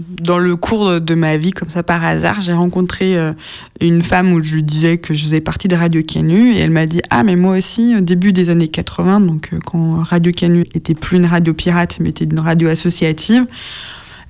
Dans 0.00 0.38
le 0.38 0.56
cours 0.56 1.00
de 1.00 1.14
ma 1.14 1.36
vie, 1.36 1.50
comme 1.50 1.68
ça 1.68 1.82
par 1.82 2.02
hasard, 2.02 2.40
j'ai 2.40 2.54
rencontré 2.54 3.18
euh, 3.18 3.32
une 3.80 4.02
femme 4.02 4.32
où 4.32 4.42
je 4.42 4.54
lui 4.54 4.62
disais 4.62 4.96
que 4.96 5.12
je 5.12 5.24
faisais 5.24 5.42
partie 5.42 5.68
de 5.68 5.76
Radio 5.76 6.02
Canu 6.02 6.52
et 6.52 6.58
elle 6.58 6.70
m'a 6.70 6.86
dit 6.86 7.00
Ah, 7.10 7.22
mais 7.22 7.36
moi 7.36 7.58
aussi, 7.58 7.94
au 7.96 8.00
début 8.00 8.32
des 8.32 8.48
années 8.48 8.68
80, 8.68 9.20
donc 9.20 9.50
euh, 9.52 9.58
quand 9.64 10.02
Radio 10.02 10.32
Canu 10.32 10.64
était 10.74 10.94
plus 10.94 11.18
une 11.18 11.26
radio 11.26 11.52
pirate 11.52 11.98
mais 12.00 12.08
était 12.08 12.24
une 12.24 12.40
radio 12.40 12.68
associative, 12.68 13.46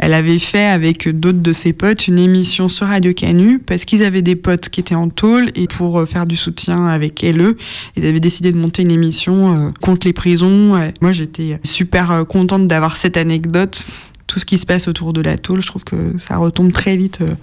elle 0.03 0.15
avait 0.15 0.39
fait 0.39 0.65
avec 0.65 1.09
d'autres 1.09 1.43
de 1.43 1.53
ses 1.53 1.75
potes 1.75 2.09
une 2.09 2.19
émission 2.19 2.69
sur 2.69 2.87
Radio 2.87 3.13
Canu 3.13 3.59
parce 3.59 3.85
qu'ils 3.85 4.03
avaient 4.03 4.23
des 4.23 4.35
potes 4.35 4.71
qui 4.71 4.81
étaient 4.81 4.95
en 4.95 5.11
tôle 5.11 5.49
et 5.55 5.67
pour 5.67 6.01
euh, 6.01 6.07
faire 6.07 6.25
du 6.25 6.37
soutien 6.37 6.87
avec 6.87 7.21
LE, 7.21 7.59
ils 7.97 8.07
avaient 8.07 8.19
décidé 8.19 8.51
de 8.51 8.57
monter 8.57 8.81
une 8.81 8.93
émission 8.93 9.53
euh, 9.53 9.71
contre 9.83 10.07
les 10.07 10.15
prisons. 10.15 10.81
Moi, 11.03 11.13
j'étais 11.13 11.61
super 11.65 12.11
euh, 12.11 12.25
contente 12.25 12.67
d'avoir 12.67 12.97
cette 12.97 13.19
anecdote. 13.19 13.87
Tout 14.31 14.39
ce 14.39 14.47
qui 14.47 14.59
se 14.59 14.65
passe 14.65 14.87
autour 14.87 15.13
de 15.13 15.21
la 15.21 15.37
tôle, 15.37 15.61
je 15.61 15.67
trouve 15.67 15.83
que 15.83 16.17
ça 16.19 16.37
retombe 16.37 16.71
très 16.73 16.97
vite 16.97 17.21
euh, 17.21 17.35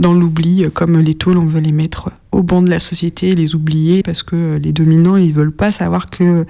dans 0.00 0.12
l'oubli. 0.12 0.64
Euh, 0.64 0.68
Comme 0.68 0.98
les 0.98 1.14
tôles, 1.14 1.38
on 1.38 1.46
veut 1.46 1.60
les 1.60 1.70
mettre 1.70 2.10
au 2.32 2.42
banc 2.42 2.60
de 2.60 2.68
la 2.68 2.80
société, 2.80 3.36
les 3.36 3.54
oublier 3.54 4.02
parce 4.02 4.24
que 4.24 4.34
euh, 4.34 4.58
les 4.58 4.72
dominants, 4.72 5.16
ils 5.16 5.32
veulent 5.32 5.52
pas 5.52 5.70
savoir 5.70 6.10
que 6.10 6.44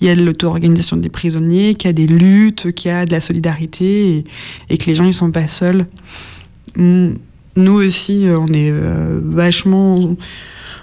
il 0.00 0.06
y 0.06 0.10
a 0.10 0.14
de 0.14 0.22
l'auto-organisation 0.22 0.96
des 0.96 1.08
prisonniers, 1.08 1.74
qu'il 1.74 1.88
y 1.88 1.90
a 1.90 1.92
des 1.92 2.06
luttes, 2.06 2.70
qu'il 2.74 2.92
y 2.92 2.94
a 2.94 3.06
de 3.06 3.10
la 3.10 3.20
solidarité 3.20 4.18
et, 4.18 4.24
et 4.70 4.78
que 4.78 4.86
les 4.86 4.94
gens 4.94 5.04
ils 5.04 5.12
sont 5.12 5.32
pas 5.32 5.48
seuls. 5.48 5.86
Nous 6.76 7.72
aussi, 7.72 8.28
euh, 8.28 8.38
on 8.38 8.46
est 8.52 8.70
euh, 8.70 9.20
vachement, 9.20 10.16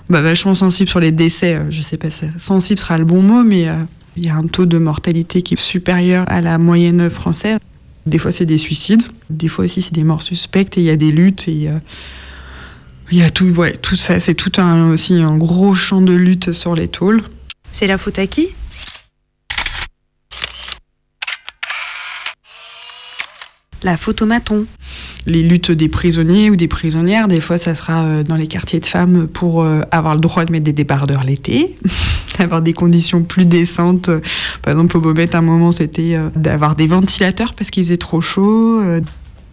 bah, 0.10 0.22
vachement 0.22 0.56
sensible 0.56 0.90
sur 0.90 1.00
les 1.00 1.14
décès. 1.14 1.56
Euh, 1.56 1.72
Je 1.72 1.82
sais 1.82 1.96
pas 1.96 2.10
si 2.10 2.26
sensible 2.38 2.82
sera 2.82 2.98
le 2.98 3.06
bon 3.06 3.22
mot, 3.22 3.44
mais 3.46 3.70
euh, 3.70 3.76
il 4.18 4.26
y 4.26 4.30
a 4.30 4.36
un 4.36 4.48
taux 4.48 4.66
de 4.66 4.78
mortalité 4.78 5.42
qui 5.42 5.54
est 5.54 5.58
supérieur 5.62 6.26
à 6.28 6.42
la 6.42 6.58
moyenne 6.58 7.10
française. 7.10 7.58
Des 8.06 8.18
fois, 8.18 8.32
c'est 8.32 8.46
des 8.46 8.58
suicides. 8.58 9.04
Des 9.30 9.48
fois 9.48 9.66
aussi, 9.66 9.82
c'est 9.82 9.94
des 9.94 10.04
morts 10.04 10.22
suspectes. 10.22 10.78
Et 10.78 10.82
il 10.82 10.88
y 10.88 10.90
a 10.90 10.98
des 10.98 11.12
luttes. 11.12 11.48
Et 11.48 11.70
euh, 11.70 11.78
il 13.12 13.18
y 13.18 13.24
a 13.24 13.30
tout, 13.30 13.48
ouais, 13.58 13.74
tout 13.74 13.96
ça. 13.96 14.20
C'est 14.20 14.36
tout 14.36 14.54
un, 14.60 14.92
aussi 14.92 15.16
un 15.16 15.38
gros 15.38 15.74
champ 15.74 16.02
de 16.02 16.14
lutte 16.14 16.52
sur 16.52 16.76
les 16.76 16.88
tôles. 16.88 17.22
C'est 17.72 17.88
la 17.88 17.98
faute 17.98 18.20
à 18.20 18.28
qui? 18.28 18.50
La 23.84 23.98
faute 23.98 24.22
au 24.22 24.26
maton. 24.26 24.66
les 25.26 25.44
luttes 25.44 25.72
des 25.72 25.90
prisonniers 25.90 26.50
ou 26.50 26.56
des 26.56 26.68
prisonnières. 26.68 27.28
Des 27.28 27.42
fois, 27.42 27.58
ça 27.58 27.74
sera 27.76 28.04
euh, 28.04 28.24
dans 28.24 28.36
les 28.36 28.48
quartiers 28.48 28.80
de 28.80 28.86
femmes 28.86 29.28
pour 29.28 29.64
euh, 29.64 29.82
avoir 29.92 30.16
le 30.16 30.22
droit 30.22 30.46
de 30.46 30.52
mettre 30.52 30.66
des 30.66 30.74
débardeurs 30.74 31.24
l'été, 31.24 31.76
d'avoir 32.38 32.62
des 32.62 32.74
conditions 32.74 33.24
plus 33.24 33.46
décentes. 33.46 34.10
Par 34.62 34.74
exemple, 34.74 34.98
au 34.98 35.02
Bobette, 35.02 35.36
à 35.36 35.40
un 35.40 35.42
moment, 35.42 35.72
c'était 35.72 36.16
euh, 36.16 36.30
d'avoir 36.36 36.76
des 36.76 36.88
ventilateurs 36.88 37.54
parce 37.54 37.72
qu'il 37.72 37.84
faisait 37.84 37.98
trop 37.98 38.22
chaud. 38.22 38.82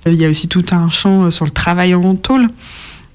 Il 0.07 0.15
y 0.15 0.25
a 0.25 0.29
aussi 0.29 0.49
tout 0.49 0.65
un 0.73 0.89
champ 0.89 1.31
sur 1.31 1.45
le 1.45 1.51
travail 1.51 1.95
en 1.95 2.15
tôle. 2.15 2.49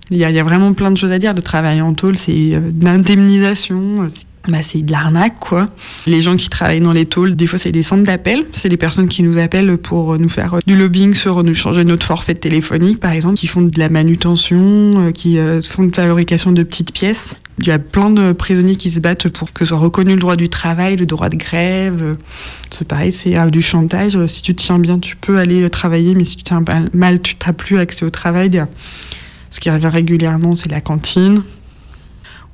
Il 0.10 0.18
y, 0.18 0.26
a, 0.26 0.44
vraiment 0.44 0.74
plein 0.74 0.92
de 0.92 0.98
choses 0.98 1.12
à 1.12 1.20
dire. 1.20 1.34
Le 1.34 1.42
travail 1.42 1.82
en 1.82 1.94
tôle, 1.94 2.18
c'est 2.18 2.56
euh, 2.56 2.72
de 2.72 2.86
l'indemnisation. 2.86 4.08
Bah, 4.48 4.62
c'est 4.62 4.82
de 4.82 4.92
l'arnaque, 4.92 5.40
quoi. 5.40 5.70
Les 6.06 6.22
gens 6.22 6.36
qui 6.36 6.50
travaillent 6.50 6.82
dans 6.82 6.92
les 6.92 7.06
tôles, 7.06 7.36
des 7.36 7.48
fois, 7.48 7.58
c'est 7.58 7.72
des 7.72 7.84
centres 7.84 8.04
d'appel. 8.04 8.46
C'est 8.52 8.68
les 8.68 8.78
personnes 8.78 9.08
qui 9.08 9.24
nous 9.24 9.38
appellent 9.38 9.78
pour 9.78 10.20
nous 10.20 10.28
faire 10.28 10.56
euh, 10.56 10.60
du 10.68 10.76
lobbying 10.76 11.14
sur 11.14 11.44
nous 11.44 11.56
changer 11.56 11.86
notre 11.86 12.06
forfait 12.06 12.36
téléphonique, 12.36 13.00
par 13.00 13.12
exemple, 13.12 13.36
qui 13.36 13.48
font 13.48 13.62
de 13.62 13.80
la 13.80 13.90
manutention, 13.90 15.08
euh, 15.08 15.12
qui 15.12 15.40
euh, 15.40 15.62
font 15.62 15.84
de 15.84 15.92
la 15.96 16.08
fabrication 16.08 16.52
de 16.52 16.64
petites 16.64 16.92
pièces. 16.92 17.36
Il 17.60 17.68
y 17.68 17.72
a 17.72 17.78
plein 17.80 18.10
de 18.10 18.32
prisonniers 18.32 18.76
qui 18.76 18.90
se 18.90 19.00
battent 19.00 19.30
pour 19.30 19.54
que 19.54 19.64
soit 19.64 19.78
reconnu 19.78 20.14
le 20.14 20.20
droit 20.20 20.36
du 20.36 20.50
travail, 20.50 20.96
le 20.96 21.06
droit 21.06 21.30
de 21.30 21.36
grève. 21.36 22.18
C'est 22.72 22.88
pareil, 22.88 23.12
c'est 23.12 23.38
euh, 23.38 23.50
du 23.50 23.62
chantage. 23.62 24.26
Si 24.26 24.42
tu 24.42 24.56
te 24.56 24.64
tiens 24.64 24.80
bien, 24.80 24.98
tu 25.00 25.16
peux 25.16 25.38
aller 25.38 25.64
euh, 25.64 25.70
travailler, 25.70 26.16
mais 26.16 26.24
si 26.24 26.38
tu 26.38 26.44
tiens 26.44 26.64
mal, 26.94 27.22
tu 27.22 27.36
n'as 27.46 27.54
plus 27.54 27.78
accès 27.78 28.06
au 28.06 28.10
travail. 28.10 28.64
Ce 29.52 29.60
qui 29.60 29.70
revient 29.70 29.88
régulièrement, 29.88 30.56
c'est 30.56 30.72
la 30.72 30.82
cantine. 30.82 31.44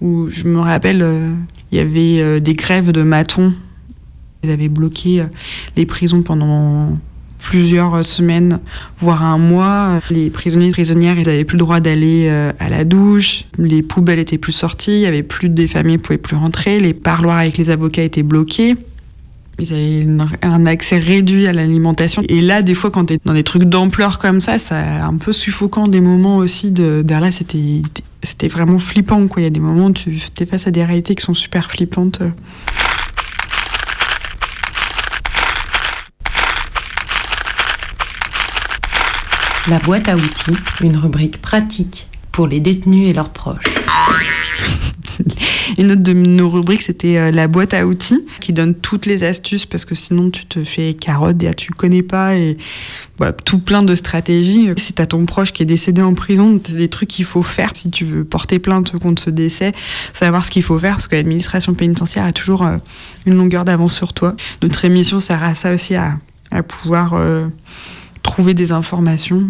Où 0.02 0.30
je 0.30 0.48
me 0.48 0.60
rappelle, 0.60 1.02
euh, 1.02 1.34
il 1.72 1.78
y 1.78 1.82
avait 1.82 2.22
euh, 2.22 2.40
des 2.40 2.54
grèves 2.54 2.92
de 2.92 3.04
matons. 3.04 3.54
Ils 4.44 4.52
avaient 4.52 4.70
bloqué 4.70 5.22
euh, 5.22 5.26
les 5.76 5.86
prisons 5.86 6.22
pendant 6.22 6.96
plusieurs 7.40 8.06
semaines, 8.06 8.60
voire 8.98 9.24
un 9.24 9.38
mois. 9.38 10.00
Les 10.10 10.30
prisonniers 10.30 10.70
et 10.70 10.72
prisonnières, 10.72 11.18
ils 11.18 11.28
n'avaient 11.28 11.46
plus 11.46 11.58
le 11.58 11.64
droit 11.64 11.80
d'aller 11.80 12.28
à 12.28 12.68
la 12.68 12.84
douche. 12.84 13.46
Les 13.58 13.82
poubelles 13.82 14.20
étaient 14.20 14.38
plus 14.38 14.52
sorties. 14.52 14.92
Il 14.92 15.00
y 15.00 15.06
avait 15.06 15.24
plus 15.24 15.48
des 15.48 15.68
familles 15.68 16.00
pouvaient 16.00 16.18
plus 16.18 16.36
rentrer. 16.36 16.82
Les 16.82 16.94
parloirs 16.94 17.38
avec 17.38 17.58
les 17.58 17.70
avocats 17.70 18.04
étaient 18.04 18.24
bloqués. 18.24 18.76
Ils 19.60 19.74
avaient 19.74 20.08
un 20.42 20.66
accès 20.66 20.98
réduit 20.98 21.48
à 21.48 21.54
l'alimentation. 21.54 22.24
Et 22.30 22.42
là, 22.42 22.62
des 22.62 22.76
fois, 22.76 22.92
quand 22.92 23.06
tu 23.06 23.14
es 23.14 23.20
dans 23.26 23.34
des 23.34 23.44
trucs 23.44 23.64
d'ampleur 23.64 24.18
comme 24.18 24.40
ça, 24.40 24.58
c'est 24.58 24.76
un 24.76 25.18
peu 25.18 25.34
suffocant 25.34 25.88
des 25.88 26.02
moments 26.02 26.38
aussi. 26.38 26.72
De, 26.72 27.02
derrière, 27.04 27.34
c'était, 27.34 27.82
c'était 28.24 28.48
vraiment 28.48 28.80
flippant. 28.80 29.28
Quoi. 29.28 29.42
Il 29.42 29.46
y 29.46 29.48
a 29.48 29.52
des 29.52 29.60
moments 29.60 29.88
où 29.88 29.94
tu 29.94 30.18
es 30.40 30.46
face 30.46 30.68
à 30.68 30.72
des 30.72 30.86
réalités 30.86 31.16
qui 31.16 31.24
sont 31.24 31.34
super 31.34 31.70
flippantes. 31.70 32.22
La 39.68 39.78
boîte 39.80 40.08
à 40.08 40.16
outils, 40.16 40.56
une 40.82 40.98
rubrique 40.98 41.42
pratique 41.42 42.08
pour 42.32 42.48
les 42.48 42.60
détenus 42.60 43.10
et 43.10 43.14
leurs 43.14 43.30
proches. 43.30 43.66
Une 45.78 45.92
autre 45.92 46.04
de 46.04 46.14
nos 46.14 46.50
rubriques, 46.50 46.82
c'était 46.82 47.18
euh, 47.18 47.32
la 47.32 47.48
boîte 47.48 47.74
à 47.74 47.86
outils, 47.86 48.26
qui 48.40 48.54
donne 48.54 48.76
toutes 48.76 49.06
les 49.06 49.24
astuces, 49.24 49.66
parce 49.66 49.86
que 49.86 49.96
sinon 49.96 50.30
tu 50.30 50.46
te 50.46 50.64
fais 50.64 50.94
carotte 50.94 51.42
et 51.44 51.54
tu 51.54 51.72
connais 51.72 52.04
pas, 52.04 52.36
et 52.36 52.58
tout 53.46 53.60
plein 53.60 53.84
de 53.84 53.96
stratégies. 53.96 54.70
Si 54.78 54.94
tu 54.94 55.02
as 55.02 55.06
ton 55.06 55.26
proche 55.26 55.52
qui 55.52 55.64
est 55.64 55.66
décédé 55.66 56.02
en 56.02 56.14
prison, 56.14 56.60
c'est 56.64 56.76
des 56.76 56.88
trucs 56.88 57.10
qu'il 57.10 57.26
faut 57.26 57.44
faire 57.44 57.72
si 57.74 57.90
tu 57.90 58.06
veux 58.06 58.24
porter 58.24 58.60
plainte 58.60 58.98
contre 59.00 59.22
ce 59.22 59.30
décès, 59.30 59.74
savoir 60.14 60.46
ce 60.46 60.52
qu'il 60.52 60.64
faut 60.64 60.80
faire, 60.80 60.96
parce 60.96 61.08
que 61.08 61.16
l'administration 61.16 61.74
pénitentiaire 61.74 62.26
a 62.26 62.32
toujours 62.32 62.66
euh, 62.66 62.78
une 63.26 63.36
longueur 63.36 63.66
d'avance 63.66 63.94
sur 63.94 64.14
toi. 64.14 64.36
Notre 64.62 64.86
émission 64.86 65.20
sert 65.20 65.44
à 65.44 65.56
ça 65.56 65.74
aussi, 65.74 65.96
à, 65.96 66.18
pouvoir 66.68 67.14
euh, 67.14 67.48
trouver 68.24 68.54
des 68.54 68.72
informations. 68.72 69.48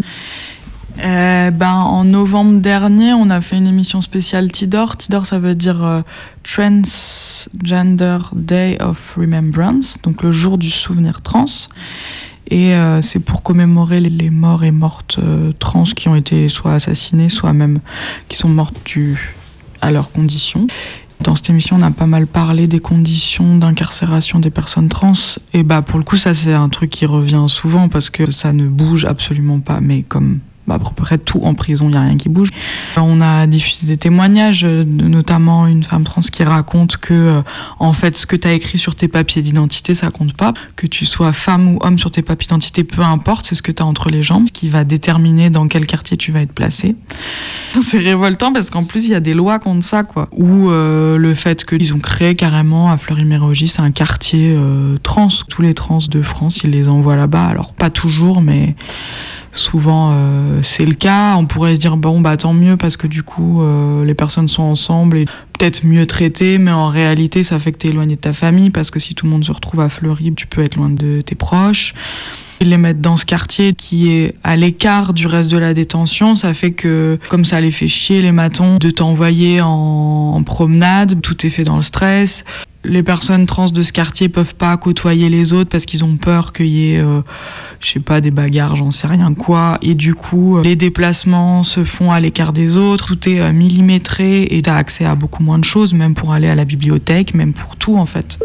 Euh, 1.04 1.52
ben, 1.52 1.74
en 1.74 2.04
novembre 2.04 2.60
dernier, 2.60 3.14
on 3.14 3.30
a 3.30 3.42
fait 3.42 3.58
une 3.58 3.68
émission 3.68 4.02
spéciale 4.02 4.52
Tidor. 4.52 4.98
Tidor, 4.98 5.26
ça 5.26 5.40
veut 5.40 5.56
dire 5.56 5.84
euh, 5.84 6.02
Transgender 6.44 8.18
Day 8.34 8.78
of 8.82 9.16
Remembrance, 9.16 9.98
donc 10.04 10.24
le 10.24 10.32
jour 10.32 10.58
du 10.58 10.70
souvenir 10.70 11.22
trans. 11.22 11.46
Et 12.52 12.74
euh, 12.74 13.02
c'est 13.02 13.20
pour 13.20 13.44
commémorer 13.44 14.00
les, 14.02 14.30
morts 14.30 14.64
et 14.64 14.72
mortes 14.72 15.20
trans 15.60 15.84
qui 15.84 16.10
ont 16.10 16.16
été 16.16 16.50
soit 16.50 16.74
assassinées, 16.74 17.30
soit 17.30 17.54
même 17.54 17.80
qui 18.28 18.38
sont 18.38 18.50
mortes 18.50 18.76
à 19.82 19.92
leurs 19.92 20.12
conditions. 20.12 20.68
Dans 21.22 21.36
cette 21.36 21.50
émission, 21.50 21.76
on 21.78 21.82
a 21.82 21.92
pas 21.92 22.08
mal 22.08 22.28
parlé 22.28 22.68
des 22.68 22.80
conditions 22.80 23.58
d'incarcération 23.58 24.40
des 24.40 24.50
personnes 24.50 24.90
trans. 24.90 25.14
Et 25.54 25.64
bah, 25.64 25.82
pour 25.82 26.00
le 26.00 26.06
coup, 26.06 26.18
ça, 26.18 26.34
c'est 26.34 26.54
un 26.54 26.70
truc 26.70 26.90
qui 26.90 27.06
revient 27.06 27.46
souvent 27.48 27.90
parce 27.90 28.10
que 28.10 28.32
ça 28.32 28.52
ne 28.54 28.68
bouge 28.68 29.06
absolument 29.06 29.60
pas. 29.60 29.82
Mais 29.82 30.02
comme 30.02 30.40
bah, 30.70 30.76
à 30.76 30.80
peu 30.80 30.94
près 30.96 31.18
tout 31.18 31.42
en 31.42 31.56
prison, 31.56 31.86
il 31.88 31.94
n'y 31.94 31.98
a 31.98 32.02
rien 32.02 32.16
qui 32.16 32.30
bouge. 32.30 32.50
On 32.96 33.22
a 33.22 33.48
diffusé 33.48 33.88
des 33.88 33.98
témoignages, 33.98 34.64
euh, 34.64 34.84
notamment 34.86 35.66
une 35.66 35.84
femme 35.84 36.04
trans 36.04 36.22
qui 36.22 36.44
raconte 36.44 36.98
que, 36.98 37.14
euh, 37.14 37.42
en 37.80 37.92
fait, 37.92 38.16
ce 38.16 38.28
que 38.28 38.36
tu 38.36 38.48
as 38.48 38.54
écrit 38.54 38.78
sur 38.78 38.94
tes 38.94 39.08
papiers 39.08 39.42
d'identité, 39.42 39.96
ça 39.96 40.12
compte 40.12 40.34
pas. 40.34 40.54
Que 40.76 40.86
tu 40.86 41.08
sois 41.08 41.34
femme 41.34 41.74
ou 41.74 41.80
homme 41.82 41.98
sur 41.98 42.12
tes 42.12 42.22
papiers 42.22 42.46
d'identité, 42.46 42.84
peu 42.84 43.02
importe, 43.02 43.48
c'est 43.48 43.56
ce 43.56 43.64
que 43.64 43.72
tu 43.72 43.82
as 43.82 43.86
entre 43.88 44.12
les 44.12 44.22
jambes 44.22 44.46
qui 44.54 44.70
va 44.70 44.84
déterminer 44.84 45.50
dans 45.50 45.68
quel 45.68 45.88
quartier 45.88 46.18
tu 46.18 46.32
vas 46.32 46.42
être 46.42 46.54
placé. 46.54 46.96
C'est 47.82 48.00
révoltant 48.00 48.54
parce 48.54 48.70
qu'en 48.70 48.84
plus, 48.84 49.06
il 49.06 49.12
y 49.12 49.16
a 49.16 49.20
des 49.20 49.34
lois 49.34 49.58
contre 49.58 49.84
ça, 49.84 50.04
quoi. 50.04 50.28
Ou 50.34 50.70
euh, 50.70 51.18
le 51.18 51.34
fait 51.34 51.66
qu'ils 51.66 51.96
ont 51.96 52.00
créé 52.00 52.36
carrément 52.36 52.92
à 52.92 52.98
Fleury-Mérogis 52.98 53.74
un 53.80 53.92
quartier 53.92 54.56
trans. 55.02 55.30
Tous 55.50 55.62
les 55.62 55.74
trans 55.74 56.00
de 56.10 56.22
France, 56.22 56.60
ils 56.64 56.70
les 56.70 56.88
envoient 56.90 57.16
là-bas. 57.16 57.46
Alors, 57.46 57.74
pas 57.74 57.90
toujours, 57.90 58.42
mais 58.42 58.76
souvent 59.52 60.12
euh, 60.14 60.62
c'est 60.62 60.86
le 60.86 60.94
cas. 60.94 61.36
On 61.38 61.46
pourrait 61.46 61.76
se 61.76 61.80
dire 61.80 61.98
bon 61.98 62.22
bah 62.22 62.38
tant 62.38 62.54
mieux 62.54 62.78
parce 62.78 62.98
que 62.98 63.08
du 63.08 63.24
coup 63.24 63.62
euh, 63.62 64.06
les 64.06 64.14
personnes 64.14 64.48
sont 64.48 64.64
ensemble 64.64 65.18
et 65.18 65.26
peut-être 65.58 65.86
mieux 65.86 66.06
traitées, 66.06 66.58
mais 66.58 66.72
en 66.72 66.88
réalité 66.88 67.44
ça 67.44 67.60
fait 67.60 67.72
que 67.72 67.78
tu 67.78 67.88
es 67.88 67.90
éloigné 67.90 68.16
de 68.16 68.22
ta 68.22 68.34
famille 68.34 68.70
parce 68.70 68.92
que 68.92 69.00
si 69.00 69.16
tout 69.16 69.26
le 69.26 69.32
monde 69.32 69.46
se 69.46 69.52
retrouve 69.52 69.82
à 69.82 69.90
Fleury, 69.90 70.34
tu 70.36 70.48
peux 70.48 70.64
être 70.64 70.76
loin 70.76 70.90
de 70.90 71.22
tes 71.22 71.36
proches. 71.36 71.94
Les 72.62 72.76
mettre 72.76 73.00
dans 73.00 73.16
ce 73.16 73.26
quartier 73.26 73.72
qui 73.72 74.12
est 74.12 74.34
à 74.44 74.58
l'écart 74.58 75.14
du 75.14 75.28
reste 75.28 75.50
de 75.50 75.58
la 75.58 75.74
détention, 75.74 76.36
ça 76.36 76.54
fait 76.54 76.72
que, 76.72 77.18
comme 77.30 77.46
ça 77.46 77.62
les 77.62 77.72
fait 77.72 77.88
chier 77.88 78.22
les 78.22 78.34
matons, 78.34 78.76
de 78.80 78.90
t'envoyer 78.90 79.62
en, 79.62 79.70
en 79.70 80.44
promenade, 80.44 81.22
tout 81.22 81.46
est 81.46 81.50
fait 81.50 81.64
dans 81.64 81.78
le 81.78 81.82
stress 81.82 82.44
les 82.84 83.04
personnes 83.04 83.46
trans 83.46 83.70
de 83.70 83.84
ce 83.84 83.92
quartier 83.92 84.30
peuvent 84.30 84.56
pas 84.56 84.76
côtoyer 84.78 85.30
les 85.30 85.54
autres 85.54 85.70
parce 85.70 85.86
qu'ils 85.86 86.04
ont 86.04 86.16
peur 86.16 86.54
qu'il 86.54 86.68
y 86.68 86.94
ait, 86.94 87.00
euh, 87.00 87.22
je 87.82 87.92
sais 87.92 88.00
pas, 88.00 88.22
des 88.22 88.32
bagarres, 88.32 88.76
j'en 88.76 88.92
sais 88.92 89.08
rien 89.08 89.34
quoi. 89.34 89.78
Et 89.82 89.96
du 89.96 90.16
coup, 90.16 90.58
euh, 90.58 90.64
les 90.64 90.76
déplacements 90.76 91.64
se 91.64 91.84
font 91.84 92.12
à 92.12 92.20
l'écart 92.20 92.54
des 92.54 92.78
autres, 92.78 93.08
tout 93.08 93.30
est 93.30 93.42
euh, 93.42 93.52
millimétré 93.52 94.44
et 94.44 94.62
tu 94.62 94.70
as 94.70 94.76
accès 94.76 95.06
à 95.06 95.16
beaucoup 95.16 95.44
moins 95.44 95.60
de 95.60 95.66
choses, 95.66 95.94
même 95.94 96.14
pour 96.14 96.32
aller 96.32 96.48
à 96.48 96.56
la 96.56 96.66
bibliothèque, 96.66 97.34
même 97.34 97.54
pour 97.54 97.76
tout 97.76 97.98
en 97.98 98.06
fait. 98.06 98.40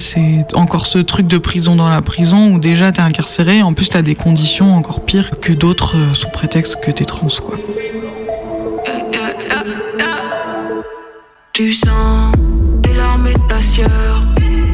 C'est 0.00 0.44
encore 0.54 0.86
ce 0.86 0.98
truc 0.98 1.28
de 1.28 1.38
prison 1.38 1.76
dans 1.76 1.88
la 1.88 2.02
prison 2.02 2.52
où 2.52 2.58
déjà 2.58 2.90
t'es 2.92 3.00
incarcéré, 3.00 3.62
en 3.62 3.72
plus 3.74 3.88
t'as 3.88 4.02
des 4.02 4.16
conditions 4.16 4.74
encore 4.74 5.04
pires 5.04 5.40
que 5.40 5.52
d'autres 5.52 5.96
sous 6.14 6.28
prétexte 6.28 6.78
que 6.82 6.90
t'es 6.90 7.04
trans 7.04 7.28
quoi. 7.28 7.56
Tu 11.54 11.72
sens 11.72 12.32
tes 12.82 12.94
larmes 12.94 13.28
et 13.28 13.48
ta 13.48 13.60
sueur, 13.60 14.26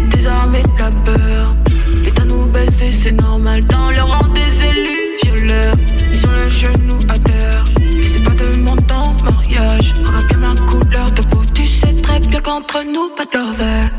tes 0.08 0.26
armes 0.26 0.54
et 0.54 0.62
ta 0.78 0.90
peur. 1.04 1.54
L'état 2.02 2.24
nous 2.24 2.46
baisse 2.46 2.82
c'est 2.88 3.12
normal. 3.12 3.66
Dans 3.66 3.90
le 3.90 4.00
rang 4.00 4.26
des 4.28 4.64
élus 4.64 5.18
violeurs, 5.22 5.76
ils 6.10 6.26
ont 6.26 6.30
le 6.30 6.48
genou 6.48 6.98
à 7.10 7.18
terre. 7.18 7.66
Et 7.82 8.02
c'est 8.02 8.22
pas 8.22 8.30
de 8.30 8.56
mon 8.56 8.76
temps, 8.76 9.14
mariage. 9.22 9.94
Regarde 10.02 10.26
bien 10.28 10.38
ma 10.38 10.54
couleur 10.72 11.10
de 11.12 11.20
peau, 11.20 11.42
tu 11.52 11.66
sais 11.66 11.92
très 12.00 12.18
bien 12.18 12.40
qu'entre 12.40 12.82
nous, 12.82 13.10
pas 13.14 13.26
d'over. 13.26 13.90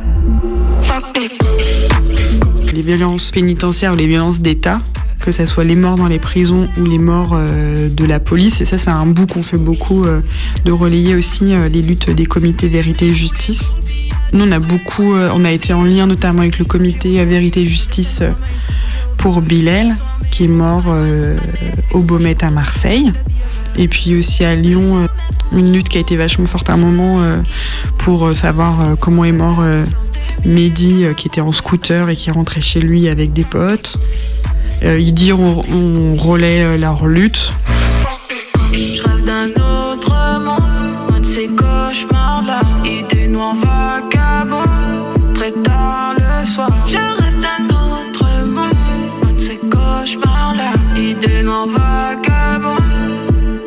Les 2.73 2.81
violences 2.81 3.29
pénitentiaires 3.29 3.93
ou 3.93 3.95
les 3.95 4.07
violences 4.07 4.39
d'État, 4.39 4.81
que 5.21 5.31
ce 5.31 5.45
soit 5.45 5.63
les 5.63 5.75
morts 5.75 5.95
dans 5.95 6.07
les 6.07 6.19
prisons 6.19 6.67
ou 6.79 6.85
les 6.85 6.97
morts 6.97 7.31
euh, 7.33 7.89
de 7.89 8.05
la 8.05 8.19
police. 8.19 8.59
Et 8.61 8.65
ça, 8.65 8.77
c'est 8.77 8.89
un 8.89 9.05
bout 9.05 9.27
qu'on 9.27 9.43
fait 9.43 9.57
beaucoup 9.57 10.03
euh, 10.03 10.21
de 10.65 10.71
relayer 10.71 11.15
aussi 11.15 11.53
euh, 11.53 11.69
les 11.69 11.81
luttes 11.81 12.09
des 12.09 12.25
comités 12.25 12.67
Vérité 12.67 13.09
et 13.09 13.13
Justice. 13.13 13.71
Nous, 14.33 14.43
on 14.45 14.51
a 14.51 14.59
beaucoup, 14.59 15.13
on 15.13 15.45
a 15.45 15.51
été 15.51 15.73
en 15.73 15.83
lien 15.83 16.07
notamment 16.07 16.41
avec 16.41 16.57
le 16.57 16.65
comité 16.65 17.23
Vérité 17.25 17.61
et 17.61 17.65
Justice 17.65 18.23
pour 19.17 19.41
Bilal, 19.41 19.93
qui 20.31 20.45
est 20.45 20.47
mort 20.47 20.85
au 21.91 21.99
Baumet 21.99 22.41
à 22.41 22.49
Marseille. 22.49 23.11
Et 23.77 23.89
puis 23.89 24.15
aussi 24.15 24.45
à 24.45 24.55
Lyon, 24.55 25.05
une 25.51 25.73
lutte 25.73 25.89
qui 25.89 25.97
a 25.97 25.99
été 26.01 26.15
vachement 26.15 26.45
forte 26.45 26.69
à 26.69 26.75
un 26.75 26.77
moment 26.77 27.19
pour 27.97 28.33
savoir 28.33 28.95
comment 29.01 29.25
est 29.25 29.33
mort 29.33 29.65
Mehdi, 30.45 31.07
qui 31.17 31.27
était 31.27 31.41
en 31.41 31.51
scooter 31.51 32.07
et 32.07 32.15
qui 32.15 32.31
rentrait 32.31 32.61
chez 32.61 32.79
lui 32.79 33.09
avec 33.09 33.33
des 33.33 33.43
potes. 33.43 33.97
Euh, 34.83 34.99
ils 34.99 35.13
disent 35.13 35.33
on, 35.33 35.61
on 35.71 36.15
relaie 36.15 36.63
euh, 36.63 36.77
leur 36.77 37.05
lutte. 37.05 37.53
Je 38.73 39.03
rêve 39.03 39.23
d'un 39.23 39.49
autre 39.49 40.13
monde, 40.39 41.15
un 41.15 41.19
de 41.19 41.25
ces 41.25 41.47
cauchemars-là. 41.47 42.61
Idées 42.85 43.27
noires 43.27 43.55
vagabondes, 43.55 45.33
très 45.35 45.51
tard 45.51 46.13
le 46.17 46.45
soir. 46.45 46.71
Je 46.87 46.97
rêve 46.97 47.39
d'un 47.39 47.65
autre 47.75 48.25
monde, 48.45 48.73
un 49.29 49.33
de 49.33 49.39
ces 49.39 49.57
cauchemars-là. 49.57 50.73
Idées 50.99 51.43
noires 51.43 51.67
vagabondes, 51.67 52.81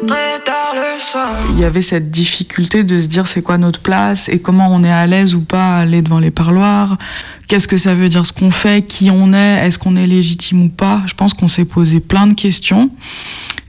très 0.07 0.41
tard 0.45 0.75
le 0.75 0.99
soir. 0.99 1.37
Il 1.51 1.61
y 1.61 1.65
avait 1.65 1.83
cette 1.83 2.11
difficulté 2.11 2.83
de 2.83 3.01
se 3.01 3.07
dire 3.07 3.29
c'est 3.29 3.43
quoi 3.43 3.57
notre 3.59 3.81
place 3.81 4.29
et 4.29 4.41
comment 4.41 4.69
on 4.73 4.83
est 4.83 4.93
à 4.93 5.07
l'aise 5.07 5.35
ou 5.37 5.43
pas 5.43 5.77
à 5.77 5.81
aller 5.81 6.03
devant 6.03 6.19
les 6.19 6.33
parloirs 6.33 6.97
qu'est-ce 7.47 7.69
que 7.69 7.77
ça 7.77 7.95
veut 7.95 8.09
dire 8.09 8.27
ce 8.27 8.33
qu'on 8.33 8.51
fait, 8.51 8.87
qui 8.87 9.11
on 9.11 9.33
est, 9.33 9.67
est-ce 9.67 9.79
qu'on 9.79 9.97
est 9.97 10.07
légitime 10.07 10.63
ou 10.65 10.69
pas? 10.69 11.03
Je 11.07 11.15
pense 11.15 11.35
qu'on 11.35 11.49
s'est 11.49 11.65
posé 11.65 12.01
plein 12.01 12.27
de 12.27 12.35
questions. 12.35 12.91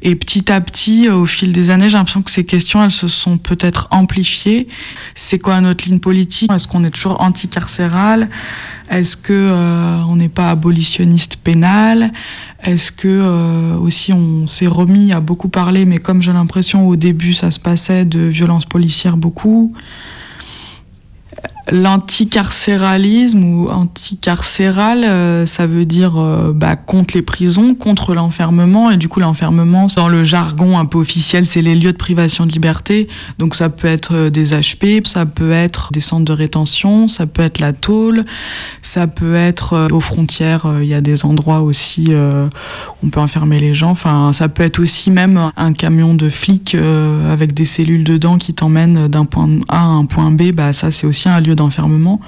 Et 0.01 0.13
petit 0.13 0.51
à 0.51 0.61
petit, 0.61 1.09
au 1.09 1.25
fil 1.25 1.51
des 1.51 1.71
années, 1.71 1.89
j'ai 1.89 1.97
l'impression 1.97 2.21
que 2.21 2.29
ces 2.29 2.45
questions, 2.45 2.83
elles 2.83 2.91
se 2.91 3.07
sont 3.07 3.39
peut-être 3.39 3.87
amplifiées. 3.89 4.67
C'est 5.15 5.39
quoi 5.39 5.59
notre 5.61 5.85
ligne 5.85 5.99
politique? 5.99 6.51
Est-ce 6.51 6.67
qu'on 6.67 6.83
est 6.83 6.91
toujours 6.91 7.21
anticarcéral? 7.21 8.29
Est-ce 8.91 9.17
que 9.17 9.33
euh, 9.33 9.97
on 10.07 10.15
n'est 10.17 10.29
pas 10.29 10.51
abolitionniste 10.51 11.37
pénal? 11.37 12.13
Est-ce 12.63 12.91
que 12.91 13.07
euh, 13.07 13.75
aussi 13.77 14.13
on 14.13 14.45
s'est 14.45 14.67
remis 14.67 15.11
à 15.11 15.21
beaucoup 15.21 15.49
parler, 15.49 15.85
mais 15.85 15.97
comme 15.97 16.21
j'ai 16.21 16.33
l'impression 16.33 16.87
au 16.87 16.95
début 16.95 17.33
ça 17.33 17.49
se 17.49 17.59
passait 17.59 18.05
de 18.05 18.19
violences 18.19 18.65
policières 18.65 19.17
beaucoup 19.17 19.73
L'anticarcéralisme 21.71 23.43
ou 23.43 23.69
anticarcéral, 23.69 25.03
euh, 25.03 25.47
ça 25.47 25.65
veut 25.65 25.85
dire 25.85 26.13
euh, 26.15 26.53
bah, 26.53 26.75
contre 26.75 27.15
les 27.15 27.23
prisons, 27.23 27.73
contre 27.73 28.13
l'enfermement. 28.13 28.91
Et 28.91 28.97
du 28.97 29.09
coup, 29.09 29.19
l'enfermement, 29.19 29.87
dans 29.95 30.07
le 30.07 30.23
jargon 30.23 30.77
un 30.77 30.85
peu 30.85 30.99
officiel, 30.99 31.43
c'est 31.43 31.63
les 31.63 31.73
lieux 31.73 31.91
de 31.91 31.97
privation 31.97 32.45
de 32.45 32.51
liberté. 32.51 33.07
Donc 33.39 33.55
ça 33.55 33.69
peut 33.69 33.87
être 33.87 34.13
euh, 34.13 34.29
des 34.29 34.51
HP, 34.51 35.07
ça 35.07 35.25
peut 35.25 35.51
être 35.51 35.91
des 35.91 36.01
centres 36.01 36.25
de 36.25 36.33
rétention, 36.33 37.07
ça 37.07 37.25
peut 37.25 37.41
être 37.41 37.57
la 37.57 37.73
tôle, 37.73 38.25
ça 38.83 39.07
peut 39.07 39.35
être 39.35 39.87
aux 39.91 39.99
frontières, 39.99 40.67
il 40.81 40.87
y 40.87 40.93
a 40.93 41.01
des 41.01 41.25
endroits 41.25 41.61
aussi 41.61 42.11
où 42.11 43.05
on 43.05 43.09
peut 43.09 43.19
enfermer 43.19 43.59
les 43.59 43.73
gens. 43.73 43.89
Enfin, 43.89 44.33
ça 44.33 44.49
peut 44.49 44.63
être 44.63 44.79
aussi 44.79 45.09
même 45.09 45.51
un 45.57 45.73
camion 45.73 46.13
de 46.13 46.29
flics 46.29 46.75
avec 47.31 47.53
des 47.53 47.65
cellules 47.65 48.03
dedans 48.03 48.37
qui 48.37 48.53
t'emmènent 48.53 49.07
d'un 49.07 49.25
point 49.25 49.49
A 49.67 49.79
à 49.79 49.85
un 49.85 50.05
point 50.05 50.31
B. 50.31 50.51
Bah, 50.51 50.73
ça, 50.73 50.91
c'est 50.91 51.07
aussi 51.07 51.29
un 51.29 51.34
lieu 51.41 51.55
d'enfermement. 51.55 52.19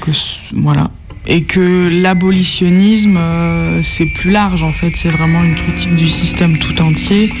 Que, 0.00 0.10
voilà. 0.54 0.90
Et 1.26 1.42
que 1.44 1.88
l'abolitionnisme, 2.02 3.16
euh, 3.16 3.80
c'est 3.82 4.06
plus 4.06 4.30
large 4.30 4.62
en 4.62 4.72
fait, 4.72 4.92
c'est 4.96 5.10
vraiment 5.10 5.42
une 5.42 5.54
critique 5.54 5.94
du 5.96 6.08
système 6.08 6.58
tout 6.58 6.80
entier. 6.82 7.32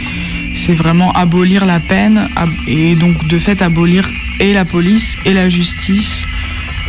C'est 0.56 0.74
vraiment 0.74 1.12
abolir 1.12 1.64
la 1.64 1.80
peine 1.80 2.28
et 2.68 2.94
donc 2.94 3.26
de 3.28 3.38
fait 3.38 3.62
abolir 3.62 4.08
et 4.38 4.52
la 4.52 4.64
police 4.64 5.16
et 5.24 5.32
la 5.32 5.48
justice 5.48 6.24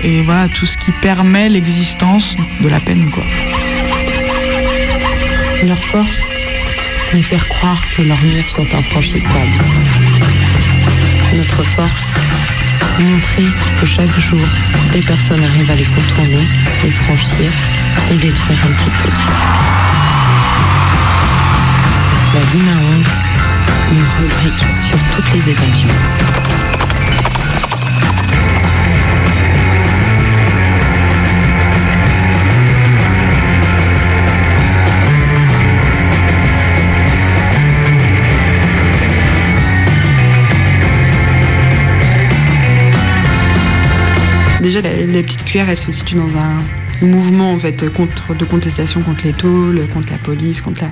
et 0.03 0.21
voilà 0.21 0.47
tout 0.49 0.65
ce 0.65 0.77
qui 0.77 0.91
permet 1.01 1.49
l'existence 1.49 2.35
de 2.61 2.67
la 2.67 2.79
peine 2.79 3.09
quoi. 3.09 3.23
Leur 5.65 5.77
force, 5.77 6.21
nous 7.13 7.21
faire 7.21 7.47
croire 7.47 7.81
que 7.95 8.01
leurs 8.01 8.21
murs 8.23 8.49
sont 8.49 8.65
infranchissables. 8.75 9.63
Notre 11.35 11.63
force, 11.63 12.13
montrer 12.99 13.45
que 13.79 13.85
chaque 13.85 14.19
jour, 14.19 14.45
des 14.91 15.01
personnes 15.01 15.43
arrivent 15.43 15.71
à 15.71 15.75
les 15.75 15.85
contourner, 15.85 16.47
les 16.83 16.91
franchir 16.91 17.51
et 18.11 18.15
détruire 18.15 18.59
un 18.65 18.71
petit 18.71 18.89
peu. 18.89 19.09
La 22.33 22.41
vie 22.51 22.63
Mahong, 22.63 23.05
une 23.91 24.05
rubrique 24.19 24.65
sur 24.87 24.99
toutes 25.15 25.33
les 25.33 25.49
évasions. 25.49 26.62
Déjà, 44.63 44.79
les 44.79 45.23
petites 45.23 45.43
cuillères, 45.43 45.69
elles 45.69 45.77
se 45.77 45.91
situent 45.91 46.15
dans 46.15 46.39
un 46.39 47.05
mouvement 47.05 47.51
en 47.51 47.57
fait 47.57 47.83
de 47.83 48.45
contestation 48.45 49.01
contre 49.01 49.25
les 49.25 49.33
tôles, 49.33 49.85
contre 49.93 50.13
la 50.13 50.17
police, 50.17 50.61
contre 50.61 50.83
la, 50.83 50.91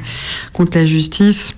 contre 0.51 0.77
la 0.77 0.85
justice. 0.85 1.53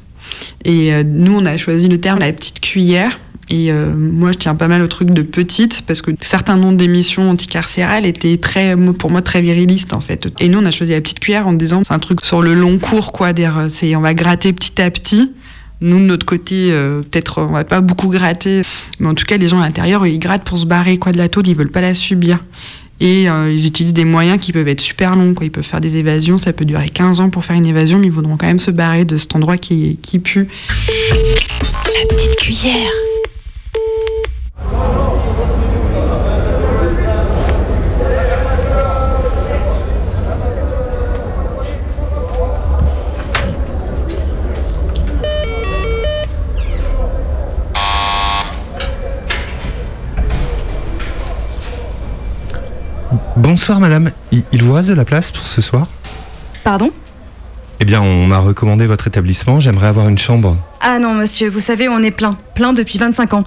Et 0.64 0.94
euh, 0.94 1.04
nous, 1.04 1.36
on 1.36 1.44
a 1.44 1.58
choisi 1.58 1.88
le 1.88 2.00
terme 2.00 2.20
la 2.20 2.32
petite 2.32 2.60
cuillère. 2.60 3.20
Et 3.50 3.72
euh, 3.72 3.96
moi, 3.96 4.32
je 4.32 4.38
tiens 4.38 4.54
pas 4.54 4.68
mal 4.68 4.84
au 4.84 4.88
truc 4.88 5.10
de 5.10 5.24
petite 5.24 5.82
parce 5.88 6.04
que 6.04 6.12
certains 6.22 6.56
noms 6.56 6.72
d'émissions 6.72 7.32
anticarcérales 7.32 8.06
étaient 8.06 8.38
très, 8.38 8.76
pour 8.78 9.10
moi, 9.10 9.24
très 9.24 9.42
virilistes 9.42 9.94
en 9.94 10.00
fait. 10.00 10.28
Et 10.40 10.50
nous, 10.50 10.60
on 10.60 10.66
a 10.68 10.72
choisi 10.72 10.92
la 10.92 11.02
petite 11.02 11.20
cuillère 11.20 11.48
en 11.48 11.54
disant 11.54 11.82
c'est 11.84 11.96
un 11.96 12.00
truc 12.00 12.24
sur 12.24 12.44
le 12.44 12.54
long 12.54 12.78
cours, 12.78 13.12
quoi. 13.12 13.32
C'est 13.70 13.96
on 13.96 14.02
va 14.02 14.14
gratter 14.14 14.54
petit 14.54 14.80
à 14.80 14.92
petit. 14.92 15.34
Nous, 15.84 16.00
de 16.00 16.06
notre 16.06 16.26
côté, 16.26 16.70
euh, 16.72 17.02
peut-être 17.02 17.42
on 17.42 17.52
va 17.52 17.66
pas 17.66 17.82
beaucoup 17.82 18.08
gratter, 18.08 18.62
mais 19.00 19.10
en 19.10 19.14
tout 19.14 19.26
cas, 19.26 19.36
les 19.36 19.50
gens 19.50 19.60
à 19.60 19.66
l'intérieur, 19.66 20.08
ils 20.08 20.18
grattent 20.18 20.46
pour 20.46 20.58
se 20.58 20.66
barrer 20.66 20.98
quoi 20.98 21.12
de 21.12 21.18
la 21.18 21.28
tôle, 21.28 21.46
ils 21.46 21.56
veulent 21.56 21.72
pas 21.72 21.82
la 21.82 21.94
subir. 21.94 22.40
Et 23.02 23.30
euh, 23.30 23.52
ils 23.52 23.66
utilisent 23.66 23.94
des 23.94 24.06
moyens 24.06 24.40
qui 24.40 24.54
peuvent 24.54 24.70
être 24.70 24.80
super 24.80 25.18
longs. 25.18 25.36
Ils 25.42 25.52
peuvent 25.52 25.66
faire 25.66 25.82
des 25.82 25.98
évasions, 25.98 26.38
ça 26.38 26.54
peut 26.54 26.64
durer 26.64 26.88
15 26.88 27.20
ans 27.20 27.30
pour 27.30 27.44
faire 27.44 27.58
une 27.58 27.66
évasion, 27.66 28.00
mais 28.00 28.08
ils 28.08 28.14
voudront 28.14 28.38
quand 28.38 28.48
même 28.48 28.60
se 28.60 28.72
barrer 28.72 29.04
de 29.04 29.18
cet 29.18 29.36
endroit 29.36 29.58
qui 29.58 29.98
pue. 30.24 30.48
La 30.80 32.08
petite 32.08 32.38
cuillère. 32.38 33.13
Bonsoir 53.54 53.80
madame, 53.80 54.10
il, 54.32 54.64
vous 54.64 54.74
reste 54.74 54.90
de 54.90 54.96
la 54.96 55.06
place 55.06 55.32
pour 55.32 55.46
ce 55.46 55.62
soir 55.62 55.86
Pardon 56.64 56.90
Eh 57.80 57.86
bien, 57.86 58.02
on 58.02 58.26
m'a 58.26 58.40
recommandé 58.40 58.88
votre 58.88 59.06
établissement, 59.06 59.60
j'aimerais 59.60 59.86
avoir 59.86 60.10
une 60.10 60.18
chambre. 60.18 60.58
Ah 60.82 60.98
non 60.98 61.14
monsieur, 61.14 61.52
vous 61.52 61.60
savez, 61.60 61.88
on 61.88 62.02
est 62.02 62.10
plein, 62.10 62.36
plein 62.56 62.74
depuis 62.74 62.98
25 62.98 63.36
ans. 63.36 63.44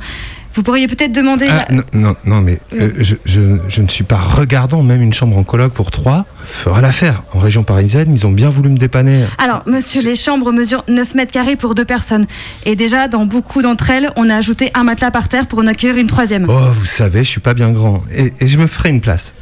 Vous 0.54 0.62
pourriez 0.62 0.86
peut-être 0.86 1.10
demander... 1.10 1.48
Ah, 1.50 1.66
non, 1.72 1.82
non, 1.92 2.16
non, 2.24 2.40
mais 2.40 2.60
euh, 2.74 2.92
je, 3.00 3.80
ne 3.80 3.88
suis 3.88 4.04
pas 4.04 4.16
regardant, 4.16 4.84
même 4.84 5.02
une 5.02 5.12
chambre 5.12 5.36
en 5.36 5.42
colloque 5.42 5.72
pour 5.72 5.90
trois 5.90 6.24
fera 6.44 6.80
l'affaire. 6.80 7.24
En 7.34 7.40
région 7.40 7.64
parisienne, 7.64 8.12
ils 8.14 8.28
ont 8.28 8.32
bien 8.32 8.48
voulu 8.48 8.68
me 8.68 8.78
dépanner. 8.78 9.24
Alors, 9.38 9.64
monsieur, 9.66 10.02
les 10.02 10.14
chambres 10.14 10.52
mesurent 10.52 10.84
9 10.86 11.16
mètres 11.16 11.32
carrés 11.32 11.56
pour 11.56 11.74
deux 11.74 11.84
personnes. 11.84 12.28
Et 12.64 12.76
déjà, 12.76 13.08
dans 13.08 13.26
beaucoup 13.26 13.60
d'entre 13.60 13.90
elles, 13.90 14.12
on 14.14 14.30
a 14.30 14.36
ajouté 14.36 14.70
un 14.74 14.84
matelas 14.84 15.10
par 15.10 15.26
terre 15.28 15.48
pour 15.48 15.58
en 15.58 15.66
accueillir 15.66 15.96
une 15.96 16.06
troisième. 16.06 16.46
Oh, 16.48 16.72
vous 16.78 16.86
savez, 16.86 17.24
je 17.24 17.28
suis 17.28 17.40
pas 17.40 17.54
bien 17.54 17.72
grand. 17.72 18.04
Et, 18.14 18.32
et 18.38 18.46
je 18.46 18.56
me 18.56 18.68
ferai 18.68 18.90
une 18.90 19.00
place. 19.00 19.34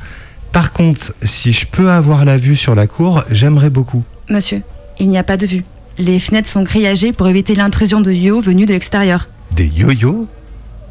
Par 0.55 0.71
contre, 0.71 1.13
si 1.25 1.53
je 1.53 1.67
peux 1.67 1.91
avoir 1.91 2.25
la 2.25 2.37
vue 2.37 2.55
sur 2.55 2.77
la 2.77 2.87
cour, 2.87 3.25
j'aimerais 3.29 3.71
beaucoup. 3.71 4.05
Monsieur, 4.31 4.63
il 5.01 5.09
n'y 5.09 5.19
a 5.19 5.25
pas 5.25 5.37
de 5.37 5.47
vue. 5.47 5.65
Les 5.99 6.21
fenêtres 6.21 6.49
sont 6.49 6.63
grillagées 6.63 7.13
pour 7.13 7.27
éviter 7.27 7.57
l'intrusion 7.57 8.01
de 8.01 8.13
yo 8.13 8.41
venus 8.41 8.69
de 8.69 8.73
l'extérieur. 8.73 9.29
Des 9.57 9.67
yo-yo? 9.67 10.29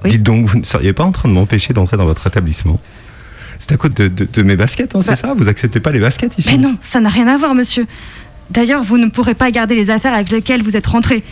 Dites 0.03 0.22
donc, 0.22 0.47
vous 0.47 0.59
ne 0.59 0.66
seriez 0.66 0.91
pas 0.91 1.05
en 1.05 1.14
train 1.14 1.30
de 1.30 1.34
m'empêcher 1.34 1.72
d'entrer 1.72 1.95
dans 1.95 2.03
votre 2.03 2.28
établissement 2.28 2.78
C'est 3.57 3.72
à 3.72 3.78
cause 3.78 3.93
de, 3.93 4.41
mes 4.41 4.57
baskets, 4.57 4.95
hein, 4.95 4.99
c'est 5.01 5.11
bah- 5.11 5.16
ça? 5.16 5.34
Vous 5.34 5.47
acceptez 5.47 5.80
pas 5.80 5.91
les 5.91 6.01
baskets 6.01 6.38
ici? 6.38 6.49
Mais 6.51 6.57
non, 6.57 6.78
ça 6.82 6.99
n'a 6.99 7.07
rien 7.07 7.30
à 7.30 7.38
voir, 7.38 7.55
monsieur. 7.55 7.86
D'ailleurs, 8.49 8.84
vous 8.84 8.97
ne 8.97 9.07
pourrez 9.07 9.34
pas 9.34 9.49
garder 9.49 9.76
les 9.76 9.89
affaires 9.89 10.14
avec 10.14 10.30
lesquelles 10.30 10.61
vous 10.61 10.76
êtes 10.76 10.88
rentré. 10.88 11.24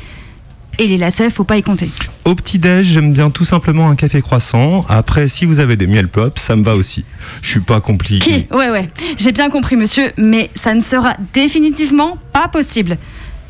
Et 0.79 0.87
les 0.87 0.97
lacets, 0.97 1.29
faut 1.29 1.43
pas 1.43 1.57
y 1.57 1.63
compter. 1.63 1.89
Au 2.25 2.33
petit-déj, 2.33 2.87
j'aime 2.87 3.13
bien 3.13 3.29
tout 3.29 3.45
simplement 3.45 3.89
un 3.89 3.95
café 3.95 4.21
croissant. 4.21 4.85
Après, 4.89 5.27
si 5.27 5.45
vous 5.45 5.59
avez 5.59 5.75
des 5.75 5.87
miel 5.87 6.07
pop, 6.07 6.39
ça 6.39 6.55
me 6.55 6.63
va 6.63 6.75
aussi. 6.75 7.05
Je 7.41 7.49
suis 7.49 7.59
pas 7.59 7.81
compliqué. 7.81 8.47
Ouais, 8.51 8.69
ouais. 8.69 8.89
J'ai 9.17 9.31
bien 9.31 9.49
compris, 9.49 9.75
monsieur, 9.75 10.11
mais 10.17 10.49
ça 10.55 10.73
ne 10.73 10.81
sera 10.81 11.15
définitivement 11.33 12.17
pas 12.33 12.47
possible. 12.47 12.97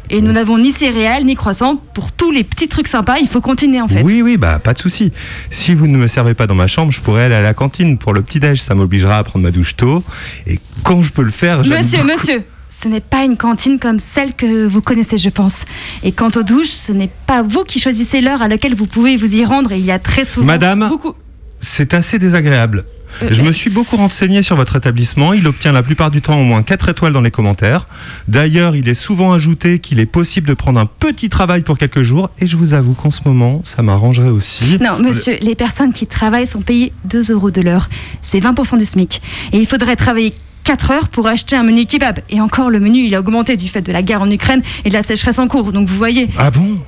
Et 0.10 0.22
nous 0.22 0.34
n'avons 0.34 0.58
ni 0.58 0.74
céréales 0.74 1.24
ni 1.24 1.36
croissants. 1.36 1.78
Pour 1.94 2.12
tous 2.12 2.32
les 2.32 2.44
petits 2.44 2.68
trucs 2.68 2.90
sympas, 2.90 3.20
il 3.20 3.30
faut 3.30 3.40
continuer 3.40 3.80
en 3.80 3.88
fait. 3.88 4.02
Oui, 4.02 4.22
oui, 4.22 4.36
bah 4.36 4.60
pas 4.60 4.74
de 4.74 4.78
souci. 4.80 5.14
Si 5.52 5.74
vous 5.74 5.88
ne 5.88 5.98
me 5.98 6.08
servez 6.08 6.34
pas 6.34 6.48
dans 6.48 6.56
ma 6.56 6.68
chambre, 6.68 6.92
je 6.92 7.00
pourrais 7.00 7.24
aller 7.24 7.36
à 7.36 7.42
la 7.42 7.54
cantine 7.54 7.98
pour 7.98 8.12
le 8.12 8.22
petit-déj. 8.22 8.62
Ça 8.62 8.76
m'obligera 8.76 9.20
à 9.20 9.24
prendre 9.24 9.44
ma 9.44 9.52
douche 9.52 9.78
tôt. 9.78 10.04
Et 10.48 10.60
quand 10.84 11.02
je 11.02 11.14
peux 11.14 11.24
le 11.24 11.32
faire, 11.32 11.66
Monsieur, 11.66 12.04
monsieur, 12.04 12.44
ce 12.76 12.88
n'est 12.88 13.02
pas 13.02 13.26
une 13.26 13.38
cantine 13.38 13.80
comme 13.80 14.00
celle 14.00 14.34
que 14.34 14.66
vous 14.66 14.82
connaissez, 14.82 15.18
je 15.18 15.30
pense. 15.30 15.66
Et 16.04 16.12
quant 16.12 16.32
aux 16.36 16.44
douches, 16.44 16.70
ce 16.70 16.92
n'est 16.92 17.12
pas 17.28 17.42
vous 17.42 17.64
qui 17.64 17.80
choisissez 17.80 18.22
l'heure 18.22 18.42
à 18.42 18.48
laquelle 18.48 18.76
vous 18.76 18.88
pouvez 18.88 19.18
vous 19.18 19.36
y 19.36 19.46
rendre. 19.46 19.72
Et 19.72 19.78
il 19.78 19.86
y 19.86 19.92
a 19.92 20.00
très 20.00 20.26
souvent 20.26 20.48
Madame, 20.48 20.88
beaucoup. 20.88 21.14
C'est 21.60 21.94
assez 21.94 22.18
désagréable. 22.18 22.86
Euh, 23.22 23.28
je 23.30 23.44
me 23.44 23.52
suis 23.52 23.70
beaucoup 23.70 23.98
renseigné 23.98 24.42
sur 24.42 24.56
votre 24.56 24.78
établissement. 24.78 25.34
Il 25.34 25.46
obtient 25.48 25.74
la 25.74 25.84
plupart 25.84 26.12
du 26.12 26.22
temps 26.22 26.40
au 26.40 26.44
moins 26.44 26.64
4 26.64 26.90
étoiles 26.90 27.14
dans 27.14 27.22
les 27.22 27.30
commentaires. 27.30 27.88
D'ailleurs, 28.30 28.76
il 28.76 28.88
est 28.88 28.94
souvent 28.94 29.34
ajouté 29.34 29.80
qu'il 29.80 30.00
est 30.00 30.06
possible 30.06 30.48
de 30.48 30.54
prendre 30.54 30.80
un 30.80 30.86
petit 30.86 31.28
travail 31.28 31.62
pour 31.62 31.78
quelques 31.78 32.04
jours. 32.04 32.30
Et 32.40 32.48
je 32.48 32.56
vous 32.56 32.74
avoue 32.74 32.94
qu'en 32.94 33.12
ce 33.12 33.20
moment, 33.26 33.62
ça 33.66 33.82
m'arrangerait 33.82 34.30
aussi. 34.30 34.78
Non, 34.82 34.98
monsieur, 35.00 35.38
les 35.42 35.56
personnes 35.56 35.92
qui 35.92 36.08
travaillent 36.08 36.48
sont 36.48 36.62
payées 36.62 36.94
2 37.06 37.32
euros 37.34 37.52
de 37.52 37.62
l'heure. 37.62 37.90
C'est 38.22 38.40
20% 38.40 38.78
du 38.78 38.86
SMIC. 38.86 39.22
Et 39.52 39.58
il 39.58 39.68
faudrait 39.68 39.98
travailler 39.98 40.34
4 40.72 40.92
heures 40.92 41.10
pour 41.10 41.28
acheter 41.28 41.58
un 41.58 41.64
menu 41.64 41.86
kebab. 41.86 42.20
Et 42.30 42.40
encore, 42.40 42.70
le 42.70 42.80
menu, 42.80 43.00
il 43.00 43.14
a 43.14 43.20
augmenté 43.20 43.58
du 43.58 43.68
fait 43.68 43.82
de 43.82 43.92
la 43.92 44.02
guerre 44.02 44.22
en 44.22 44.32
Ukraine 44.32 44.62
et 44.86 44.90
de 44.90 44.94
la 44.94 45.04
sécheresse 45.04 45.38
en 45.38 45.50
cours. 45.50 45.74
Donc 45.74 45.90
vous 45.90 45.98
voyez. 45.98 46.30
Ah 46.38 46.50
bon? 46.50 46.80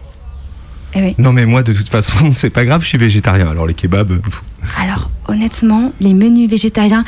Eh 0.95 1.13
Non 1.17 1.33
mais 1.33 1.45
moi 1.45 1.63
de 1.63 1.73
toute 1.73 1.89
façon 1.89 2.31
c'est 2.31 2.49
pas 2.49 2.63
grave, 2.63 2.81
je 2.81 2.87
suis 2.87 2.97
végétarien 2.97 3.49
alors 3.49 3.67
les 3.67 3.73
kebabs. 3.73 4.11
Euh, 4.11 4.19
alors 4.81 5.09
honnêtement, 5.27 5.91
les 5.99 6.13
menus 6.13 6.49
végétariens, 6.49 7.03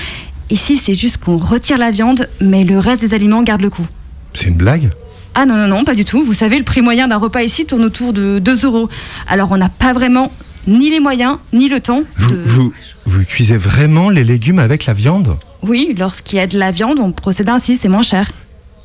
ici 0.50 0.76
c'est 0.76 0.96
juste 0.96 1.24
qu'on 1.24 1.38
retire 1.38 1.78
la 1.78 1.92
viande 1.92 2.28
mais 2.42 2.66
le 2.66 2.78
reste 2.78 3.00
des 3.00 3.14
aliments 3.14 3.42
garde 3.42 3.62
le 3.62 3.70
coup. 3.70 3.88
C'est 4.34 4.48
une 4.48 4.58
blague? 4.58 4.92
Ah 5.34 5.46
non 5.46 5.56
non 5.56 5.70
non 5.70 5.86
pas 5.86 5.94
du 5.96 6.04
tout. 6.04 6.24
Vous 6.24 6.34
savez 6.34 6.58
le 6.58 6.66
prix 6.66 6.82
moyen 6.82 7.08
d'un 7.08 7.18
repas 7.18 7.44
ici 7.44 7.66
tourne 7.66 7.86
autour 7.86 8.12
de 8.12 8.40
2 8.40 8.66
euros. 8.66 8.90
Alors 9.30 9.50
on 9.54 9.58
n'a 9.58 9.70
pas 9.70 9.94
vraiment 9.94 10.30
ni 10.68 10.90
les 10.90 11.00
moyens 11.00 11.38
ni 11.54 11.70
le 11.70 11.80
temps. 11.80 12.04
Vous, 12.18 12.36
vous, 12.44 12.74
vous 13.06 13.24
cuisez 13.26 13.58
vraiment 13.58 14.10
les 14.10 14.24
légumes 14.24 14.60
avec 14.60 14.86
la 14.86 14.94
viande? 14.94 15.38
Oui, 15.62 15.96
lorsqu'il 15.98 16.38
y 16.38 16.42
a 16.42 16.48
de 16.48 16.58
la 16.58 16.72
viande, 16.72 17.00
on 17.00 17.12
procède 17.12 17.50
ainsi, 17.50 17.78
c'est 17.78 17.90
moins 17.90 18.04
cher. 18.04 18.32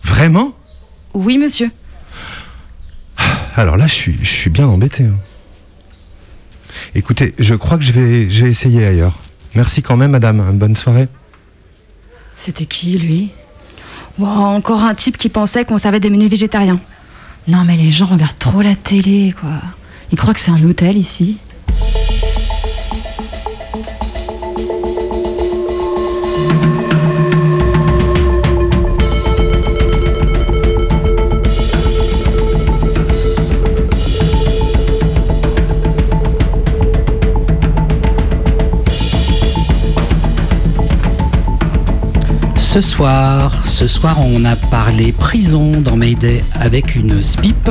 Vraiment? 0.02 0.54
Oui, 1.14 1.38
monsieur. 1.38 1.70
Alors 3.56 3.76
là, 3.76 3.86
je 3.86 3.94
suis, 3.94 4.18
je 4.22 4.28
suis 4.28 4.50
bien 4.50 4.66
embêté. 4.66 5.04
hein. 5.04 5.18
Écoutez, 6.94 7.34
je 7.38 7.54
crois 7.54 7.78
que 7.78 7.84
je 7.84 7.92
vais, 7.92 8.30
je 8.30 8.44
vais 8.44 8.50
essayer 8.50 8.86
ailleurs. 8.86 9.18
Merci 9.54 9.82
quand 9.82 9.96
même, 9.96 10.12
madame. 10.12 10.56
Bonne 10.56 10.76
soirée. 10.76 11.08
C'était 12.36 12.64
qui, 12.64 12.96
lui? 12.98 13.30
Bon, 14.18 14.28
encore 14.28 14.82
un 14.82 14.94
type 14.94 15.16
qui 15.16 15.28
pensait 15.28 15.64
qu'on 15.64 15.78
savait 15.78 16.00
des 16.00 16.10
menus 16.10 16.30
végétariens. 16.30 16.80
Non, 17.48 17.64
mais 17.64 17.76
les 17.76 17.90
gens 17.90 18.06
regardent 18.06 18.38
trop 18.38 18.62
la 18.62 18.76
télé, 18.76 19.34
quoi. 19.38 19.50
Ils 20.12 20.18
croient 20.18 20.34
que 20.34 20.40
c'est 20.40 20.50
un 20.50 20.62
hôtel 20.62 20.96
ici. 20.96 21.38
Ce 42.72 42.80
soir, 42.80 43.66
ce 43.66 43.88
soir, 43.88 44.18
on 44.24 44.44
a 44.44 44.54
parlé 44.54 45.10
prison 45.10 45.72
dans 45.72 45.96
Mayday 45.96 46.44
avec 46.54 46.94
une 46.94 47.20
SPIP 47.20 47.68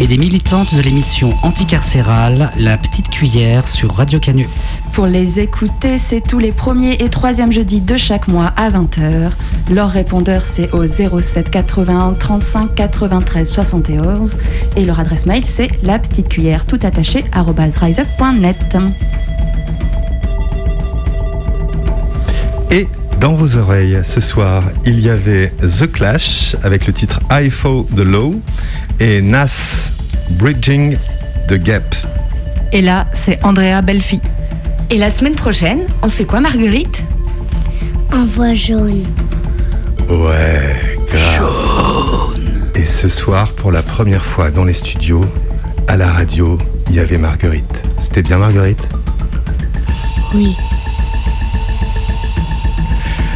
et 0.00 0.08
des 0.08 0.18
militantes 0.18 0.74
de 0.74 0.82
l'émission 0.82 1.32
anticarcérale 1.44 2.50
La 2.56 2.76
Petite 2.76 3.08
Cuillère 3.08 3.68
sur 3.68 3.94
Radio 3.94 4.18
Canu. 4.18 4.48
Pour 4.94 5.06
les 5.06 5.38
écouter, 5.38 5.96
c'est 5.96 6.20
tous 6.20 6.40
les 6.40 6.50
premiers 6.50 6.94
et 6.94 7.08
troisièmes 7.08 7.52
jeudis 7.52 7.80
de 7.80 7.96
chaque 7.96 8.26
mois 8.26 8.52
à 8.56 8.68
20h. 8.68 9.30
Leur 9.70 9.90
répondeur, 9.90 10.44
c'est 10.44 10.72
au 10.72 10.88
07 10.88 11.48
81 11.48 12.14
35 12.14 12.74
93 12.74 13.48
71 13.48 14.38
et 14.74 14.84
leur 14.84 14.98
adresse 14.98 15.24
mail, 15.24 15.44
c'est 15.46 15.68
la 15.84 16.00
petite 16.00 16.28
cuillère 16.28 16.66
tout 16.66 16.80
attaché 16.82 17.24
riseup.net. 17.32 18.76
Et 22.72 22.88
dans 23.22 23.34
vos 23.34 23.56
oreilles, 23.56 24.00
ce 24.02 24.20
soir, 24.20 24.64
il 24.84 24.98
y 24.98 25.08
avait 25.08 25.52
The 25.60 25.88
Clash 25.92 26.56
avec 26.64 26.88
le 26.88 26.92
titre 26.92 27.20
I 27.30 27.50
Fall 27.50 27.84
the 27.94 28.00
Low 28.00 28.34
et 28.98 29.22
Nas 29.22 29.90
Bridging 30.30 30.96
the 31.46 31.54
Gap. 31.54 31.94
Et 32.72 32.82
là, 32.82 33.06
c'est 33.12 33.38
Andrea 33.44 33.80
Belfi. 33.80 34.20
Et 34.90 34.98
la 34.98 35.08
semaine 35.08 35.36
prochaine, 35.36 35.82
on 36.02 36.08
fait 36.08 36.24
quoi, 36.24 36.40
Marguerite? 36.40 37.04
Un 38.10 38.26
voix 38.26 38.54
jaune. 38.54 39.04
Ouais, 40.10 40.98
grave. 41.08 42.40
Et 42.74 42.86
ce 42.86 43.06
soir, 43.06 43.52
pour 43.52 43.70
la 43.70 43.84
première 43.84 44.24
fois 44.24 44.50
dans 44.50 44.64
les 44.64 44.74
studios, 44.74 45.24
à 45.86 45.96
la 45.96 46.10
radio, 46.10 46.58
il 46.90 46.96
y 46.96 46.98
avait 46.98 47.18
Marguerite. 47.18 47.84
C'était 47.98 48.22
bien 48.22 48.38
Marguerite? 48.38 48.88
Oui. 50.34 50.56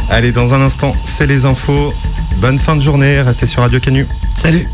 Allez, 0.09 0.31
dans 0.31 0.53
un 0.53 0.61
instant, 0.61 0.95
c'est 1.05 1.27
les 1.27 1.45
infos. 1.45 1.93
Bonne 2.37 2.59
fin 2.59 2.75
de 2.75 2.81
journée, 2.81 3.21
restez 3.21 3.47
sur 3.47 3.61
Radio 3.61 3.79
Canu. 3.79 4.07
Salut 4.35 4.67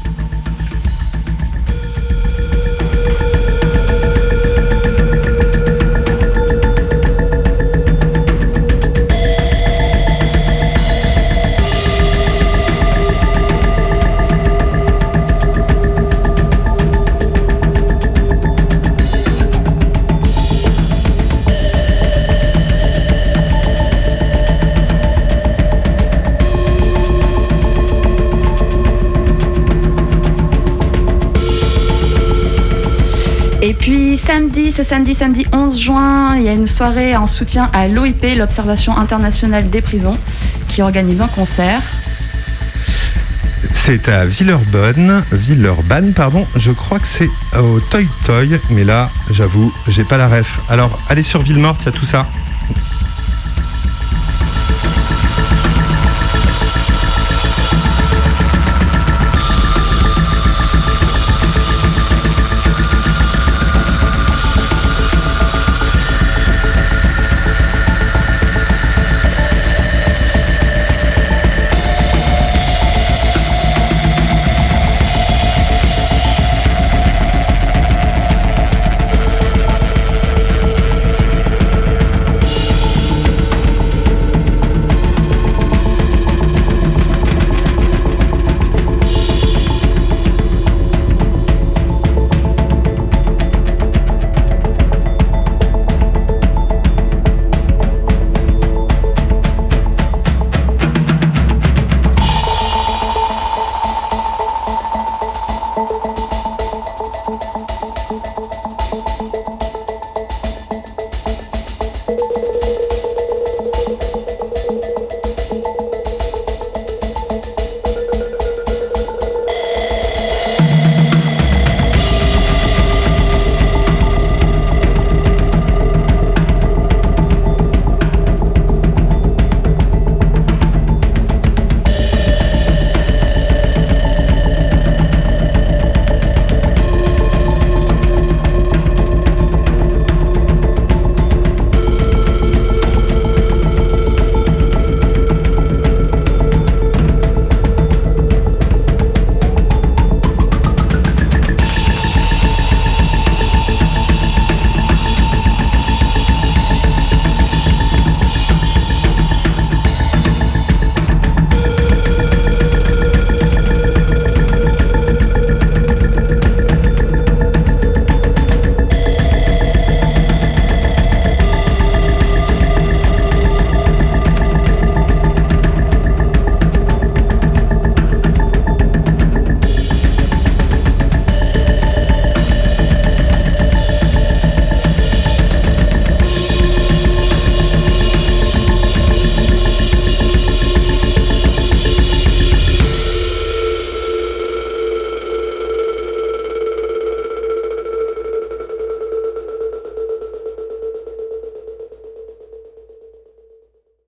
ce 34.71 34.83
samedi, 34.83 35.13
samedi 35.13 35.45
11 35.51 35.79
juin, 35.79 36.37
il 36.37 36.43
y 36.43 36.49
a 36.49 36.53
une 36.53 36.67
soirée 36.67 37.15
en 37.15 37.27
soutien 37.27 37.69
à 37.73 37.87
l'OIP, 37.87 38.25
l'Observation 38.37 38.97
internationale 38.97 39.69
des 39.69 39.81
prisons, 39.81 40.17
qui 40.67 40.81
organise 40.81 41.21
un 41.21 41.27
concert. 41.27 41.81
C'est 43.73 44.07
à 44.09 44.25
Villeurbanne, 44.25 45.23
Villeurbanne, 45.31 46.13
pardon. 46.13 46.45
Je 46.55 46.71
crois 46.71 46.99
que 46.99 47.07
c'est 47.07 47.29
au 47.57 47.79
Toy 47.91 48.07
Toy, 48.25 48.59
mais 48.69 48.83
là, 48.83 49.09
j'avoue, 49.31 49.73
j'ai 49.87 50.03
pas 50.03 50.17
la 50.17 50.27
ref. 50.27 50.59
Alors, 50.69 50.99
allez 51.09 51.23
sur 51.23 51.41
Villemorte, 51.41 51.81
il 51.81 51.85
y 51.87 51.89
a 51.89 51.91
tout 51.91 52.05
ça. 52.05 52.25